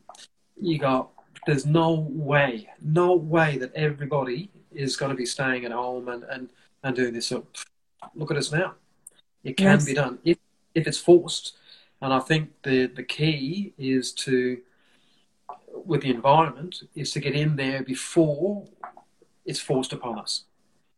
You 0.61 0.77
go. 0.77 1.09
There's 1.45 1.65
no 1.65 2.07
way, 2.09 2.69
no 2.81 3.15
way 3.15 3.57
that 3.57 3.73
everybody 3.73 4.49
is 4.71 4.95
going 4.95 5.09
to 5.09 5.15
be 5.15 5.25
staying 5.25 5.65
at 5.65 5.71
home 5.71 6.07
and 6.07 6.23
and 6.23 6.49
and 6.83 6.95
doing 6.95 7.13
this. 7.13 7.27
So 7.27 7.47
look 8.15 8.31
at 8.31 8.37
us 8.37 8.51
now. 8.51 8.75
It 9.43 9.57
can 9.57 9.65
yes. 9.65 9.85
be 9.85 9.93
done 9.93 10.19
if 10.23 10.37
if 10.75 10.87
it's 10.87 10.99
forced. 10.99 11.57
And 12.01 12.13
I 12.13 12.19
think 12.19 12.51
the 12.63 12.87
the 12.87 13.03
key 13.03 13.73
is 13.77 14.11
to 14.13 14.61
with 15.85 16.01
the 16.01 16.09
environment 16.09 16.83
is 16.95 17.11
to 17.11 17.19
get 17.19 17.35
in 17.35 17.55
there 17.55 17.83
before 17.83 18.65
it's 19.45 19.59
forced 19.59 19.93
upon 19.93 20.19
us. 20.19 20.43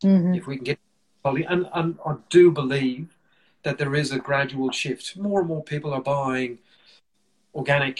Mm-hmm. 0.03 0.35
If 0.35 0.47
we 0.47 0.55
can 0.57 0.65
get 0.65 0.79
and, 1.25 1.67
and 1.73 1.97
I 2.05 2.15
do 2.29 2.51
believe 2.51 3.17
that 3.63 3.79
there 3.79 3.95
is 3.95 4.11
a 4.11 4.19
gradual 4.19 4.71
shift. 4.71 5.17
More 5.17 5.39
and 5.39 5.49
more 5.49 5.63
people 5.63 5.91
are 5.93 6.01
buying 6.01 6.59
organic 7.53 7.99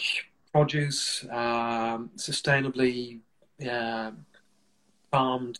produce, 0.52 1.26
um, 1.32 2.12
sustainably 2.18 3.20
uh, 3.68 4.12
farmed 5.12 5.58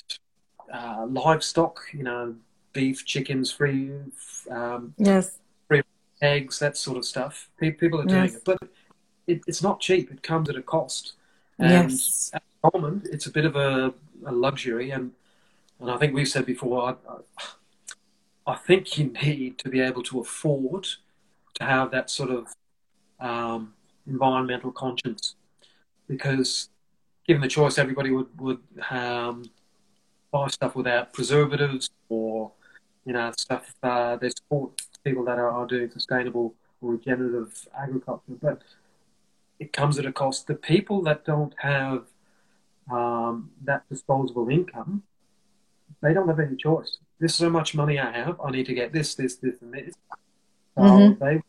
uh, 0.72 1.08
livestock. 1.10 1.80
You 1.92 2.04
know, 2.04 2.36
beef, 2.72 3.04
chickens, 3.04 3.52
free, 3.52 3.92
um, 4.52 4.94
yes, 4.98 5.40
free 5.68 5.82
eggs, 6.22 6.60
that 6.60 6.78
sort 6.78 6.98
of 6.98 7.06
stuff. 7.06 7.50
People 7.60 8.02
are 8.02 8.06
doing 8.06 8.26
yes. 8.26 8.36
it, 8.36 8.44
but 8.46 8.60
it, 9.28 9.42
it's 9.48 9.62
not 9.62 9.80
cheap. 9.80 10.12
It 10.12 10.24
comes 10.24 10.50
at 10.50 10.56
a 10.56 10.62
cost. 10.62 11.14
And 11.60 11.92
yes. 11.92 12.32
at 12.34 12.44
the 12.64 12.72
moment, 12.74 13.08
it's 13.12 13.26
a 13.26 13.32
bit 13.32 13.46
of 13.46 13.56
a, 13.56 13.94
a 14.26 14.32
luxury. 14.32 14.92
And, 14.92 15.12
and 15.80 15.90
I 15.90 15.98
think 15.98 16.14
we've 16.14 16.28
said 16.28 16.46
before, 16.46 16.98
I, 17.08 18.52
I, 18.52 18.56
think 18.56 18.98
you 18.98 19.14
need 19.24 19.58
to 19.60 19.70
be 19.70 19.80
able 19.80 20.04
to 20.04 20.20
afford 20.20 20.88
to 21.56 21.64
have 21.64 21.92
that 21.92 22.10
sort 22.10 22.30
of 22.30 22.54
um, 23.20 23.74
environmental 24.08 24.72
conscience. 24.72 25.36
Because 26.08 26.70
given 27.26 27.42
the 27.42 27.48
choice, 27.48 27.78
everybody 27.78 28.12
would, 28.12 28.40
would 28.40 28.60
um, 28.90 29.46
buy 30.32 30.48
stuff 30.48 30.76
without 30.76 31.14
preservatives 31.14 31.90
or, 32.10 32.52
you 33.06 33.14
know, 33.14 33.32
stuff. 33.38 33.74
Uh, 33.82 34.18
they 34.18 34.30
support 34.30 34.82
people 35.04 35.24
that 35.24 35.38
are, 35.38 35.50
are 35.50 35.66
doing 35.66 35.90
sustainable 35.90 36.54
or 36.82 36.92
regenerative 36.92 37.68
agriculture. 37.78 38.34
But 38.42 38.62
it 39.60 39.74
comes 39.74 39.97
at 39.97 40.06
a 40.06 40.12
cost. 40.12 40.47
The 40.47 40.56
people 40.56 41.01
that 41.03 41.26
don't 41.26 41.53
have 41.60 42.06
um, 42.91 43.51
that 43.64 43.88
disposable 43.89 44.49
income, 44.49 45.03
they 46.01 46.14
don't 46.14 46.28
have 46.28 46.39
any 46.39 46.56
choice. 46.56 46.97
This 47.20 47.36
is 47.36 47.39
how 47.41 47.49
much 47.49 47.74
money 47.74 47.99
I 47.99 48.12
have. 48.12 48.39
I 48.41 48.51
need 48.51 48.66
to 48.68 48.74
get 48.74 48.91
this, 48.91 49.16
this, 49.16 49.36
this, 49.36 49.62
and 49.62 49.74
this. 49.74 49.93
So 50.76 50.82
mm-hmm. 50.82 51.24
they 51.24 51.41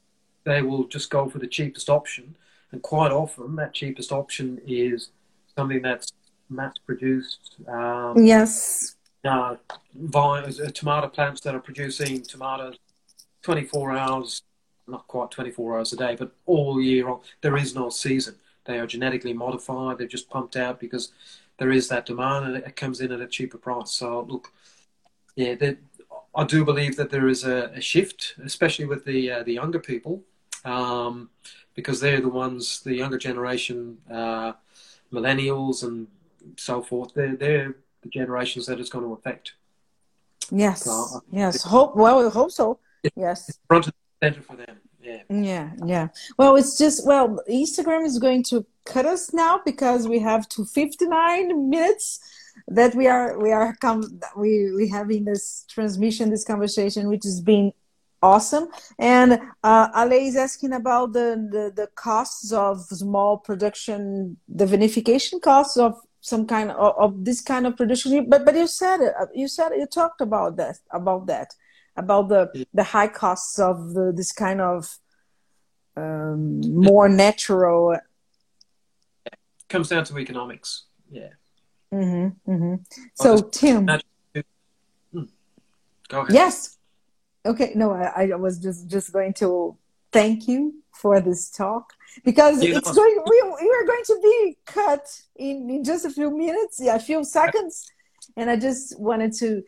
they 0.44 0.62
will 0.62 0.84
just 0.84 1.10
go 1.10 1.28
for 1.28 1.38
the 1.38 1.48
cheapest 1.48 1.90
option, 1.90 2.36
and 2.70 2.80
quite 2.80 3.10
often 3.10 3.56
that 3.56 3.74
cheapest 3.74 4.12
option 4.12 4.60
is 4.66 5.10
something 5.56 5.82
that's 5.82 6.12
mass 6.48 6.74
produced. 6.84 7.56
Um, 7.66 8.24
yes. 8.24 8.94
Uh, 9.24 9.56
vines, 9.92 10.60
uh, 10.60 10.70
tomato 10.72 11.08
plants 11.08 11.40
that 11.40 11.52
are 11.52 11.60
producing 11.60 12.22
tomatoes 12.22 12.76
24 13.42 13.92
hours 13.92 14.42
not 14.86 15.06
quite 15.08 15.30
24 15.30 15.78
hours 15.78 15.92
a 15.92 15.96
day, 15.96 16.16
but 16.18 16.32
all 16.46 16.80
year 16.80 17.04
long. 17.04 17.20
There 17.40 17.56
is 17.56 17.74
no 17.74 17.88
season. 17.88 18.36
They 18.64 18.78
are 18.78 18.86
genetically 18.86 19.32
modified. 19.32 19.98
They're 19.98 20.06
just 20.06 20.30
pumped 20.30 20.56
out 20.56 20.80
because 20.80 21.12
there 21.58 21.70
is 21.70 21.88
that 21.88 22.06
demand 22.06 22.46
and 22.46 22.56
it 22.56 22.76
comes 22.76 23.00
in 23.00 23.12
at 23.12 23.20
a 23.20 23.26
cheaper 23.26 23.58
price. 23.58 23.92
So 23.92 24.22
look, 24.22 24.52
yeah, 25.34 25.54
I 26.34 26.44
do 26.44 26.64
believe 26.64 26.96
that 26.96 27.10
there 27.10 27.28
is 27.28 27.44
a, 27.44 27.70
a 27.74 27.80
shift, 27.80 28.34
especially 28.44 28.86
with 28.86 29.04
the 29.04 29.30
uh, 29.30 29.42
the 29.42 29.54
younger 29.54 29.78
people, 29.78 30.22
um, 30.64 31.30
because 31.74 32.00
they're 32.00 32.20
the 32.20 32.28
ones, 32.28 32.80
the 32.82 32.94
younger 32.94 33.18
generation, 33.18 33.98
uh, 34.10 34.52
millennials 35.12 35.82
and 35.82 36.08
so 36.56 36.82
forth. 36.82 37.14
They're 37.14 37.36
they're 37.36 37.76
the 38.02 38.08
generations 38.08 38.66
that 38.66 38.80
it's 38.80 38.90
going 38.90 39.04
to 39.04 39.12
affect. 39.12 39.54
Yes. 40.50 40.84
So, 40.84 41.22
yes. 41.32 41.62
Hope. 41.62 41.96
Well, 41.96 42.22
we 42.22 42.30
hope 42.30 42.52
so. 42.52 42.78
Yes. 43.14 43.58
Front 43.66 43.88
better 44.20 44.40
for 44.42 44.56
them. 44.56 44.78
Yeah. 45.00 45.22
Yeah, 45.30 45.70
yeah. 45.84 46.08
Well, 46.36 46.56
it's 46.56 46.76
just 46.76 47.06
well, 47.06 47.40
Instagram 47.48 48.04
is 48.04 48.18
going 48.18 48.42
to 48.44 48.66
cut 48.84 49.06
us 49.06 49.32
now 49.32 49.60
because 49.64 50.08
we 50.08 50.18
have 50.18 50.48
to 50.50 50.64
59 50.64 51.70
minutes 51.70 52.20
that 52.68 52.94
we 52.94 53.06
are 53.06 53.38
we 53.38 53.52
are 53.52 53.76
come 53.76 54.02
we 54.36 54.72
we 54.72 54.88
having 54.88 55.24
this 55.24 55.64
transmission, 55.68 56.30
this 56.30 56.44
conversation, 56.44 57.08
which 57.08 57.24
has 57.24 57.40
been 57.40 57.72
awesome. 58.22 58.68
And 58.98 59.40
uh, 59.62 59.88
Ale 59.94 60.12
is 60.12 60.36
asking 60.36 60.72
about 60.72 61.12
the, 61.12 61.48
the 61.50 61.72
the 61.74 61.88
costs 61.94 62.52
of 62.52 62.80
small 62.86 63.38
production, 63.38 64.36
the 64.48 64.66
vinification 64.66 65.40
costs 65.40 65.76
of 65.76 66.00
some 66.20 66.46
kind 66.46 66.72
of, 66.72 66.94
of 66.98 67.24
this 67.24 67.40
kind 67.40 67.66
of 67.66 67.76
production. 67.76 68.28
But 68.28 68.44
but 68.44 68.56
you 68.56 68.66
said 68.66 69.00
it. 69.00 69.14
You 69.34 69.46
said 69.46 69.70
you 69.76 69.86
talked 69.86 70.20
about 70.20 70.56
that 70.56 70.78
about 70.90 71.26
that 71.26 71.54
about 71.96 72.28
the 72.28 72.66
the 72.74 72.84
high 72.84 73.08
costs 73.08 73.58
of 73.58 73.94
the, 73.94 74.12
this 74.14 74.32
kind 74.32 74.60
of 74.60 74.98
um, 75.96 76.60
more 76.60 77.08
natural. 77.08 77.92
It 77.92 79.32
comes 79.68 79.88
down 79.88 80.04
to 80.04 80.18
economics. 80.18 80.84
Yeah. 81.10 81.30
Mm-hmm, 81.92 82.50
mm-hmm. 82.50 82.74
So 83.14 83.40
Tim. 83.42 83.88
Hmm. 85.12 85.22
Go 86.08 86.20
ahead. 86.20 86.34
Yes. 86.34 86.76
Okay. 87.44 87.72
No, 87.74 87.92
I, 87.92 88.30
I 88.32 88.36
was 88.36 88.58
just 88.58 88.88
just 88.88 89.12
going 89.12 89.32
to 89.34 89.76
thank 90.12 90.48
you 90.48 90.74
for 90.92 91.20
this 91.20 91.50
talk 91.50 91.92
because 92.24 92.62
you 92.62 92.74
it's 92.74 92.88
know. 92.88 92.94
going 92.94 93.22
we, 93.28 93.42
we 93.60 93.70
are 93.70 93.86
going 93.86 94.04
to 94.04 94.18
be 94.22 94.56
cut 94.64 95.06
in, 95.36 95.68
in 95.70 95.84
just 95.84 96.04
a 96.04 96.10
few 96.10 96.30
minutes 96.30 96.80
yeah 96.80 96.96
a 96.96 96.98
few 96.98 97.22
seconds 97.22 97.90
and 98.36 98.48
i 98.48 98.56
just 98.56 98.98
wanted 98.98 99.32
to 99.32 99.62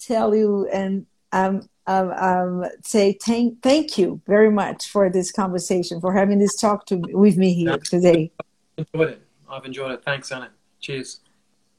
tell 0.00 0.34
you 0.34 0.68
and 0.72 1.06
um, 1.32 1.68
um, 1.86 2.10
um, 2.10 2.64
say 2.84 3.12
thank 3.12 3.62
thank 3.62 3.96
you 3.98 4.20
very 4.26 4.50
much 4.50 4.88
for 4.88 5.08
this 5.10 5.32
conversation, 5.32 6.00
for 6.00 6.12
having 6.12 6.38
this 6.38 6.56
talk 6.56 6.86
to 6.86 6.96
with 6.96 7.36
me 7.36 7.54
here 7.54 7.78
today. 7.78 8.30
I've 8.76 8.86
enjoyed 8.92 9.08
it. 9.10 9.22
I've 9.50 9.64
enjoyed 9.64 9.92
it. 9.92 10.04
Thanks, 10.04 10.30
Anna. 10.30 10.50
Cheers. 10.80 11.20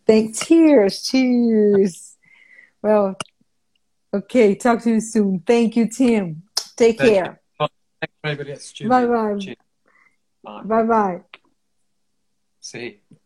Thank 0.08 0.36
cheers, 0.36 1.04
cheers. 1.04 2.18
well, 2.82 3.16
okay. 4.14 4.56
Talk 4.56 4.82
to 4.84 4.90
you 4.90 5.02
soon. 5.02 5.44
Thank 5.46 5.76
you, 5.76 5.88
Tim. 5.88 6.44
Take 6.76 6.98
Thank 6.98 7.14
care. 7.14 7.40
You. 7.60 7.68
Thanks, 8.02 8.16
everybody. 8.24 8.88
Bye 8.88 9.06
bye. 10.44 10.62
Bye 10.64 10.84
bye. 10.84 11.22
See. 12.60 13.02
You. 13.10 13.19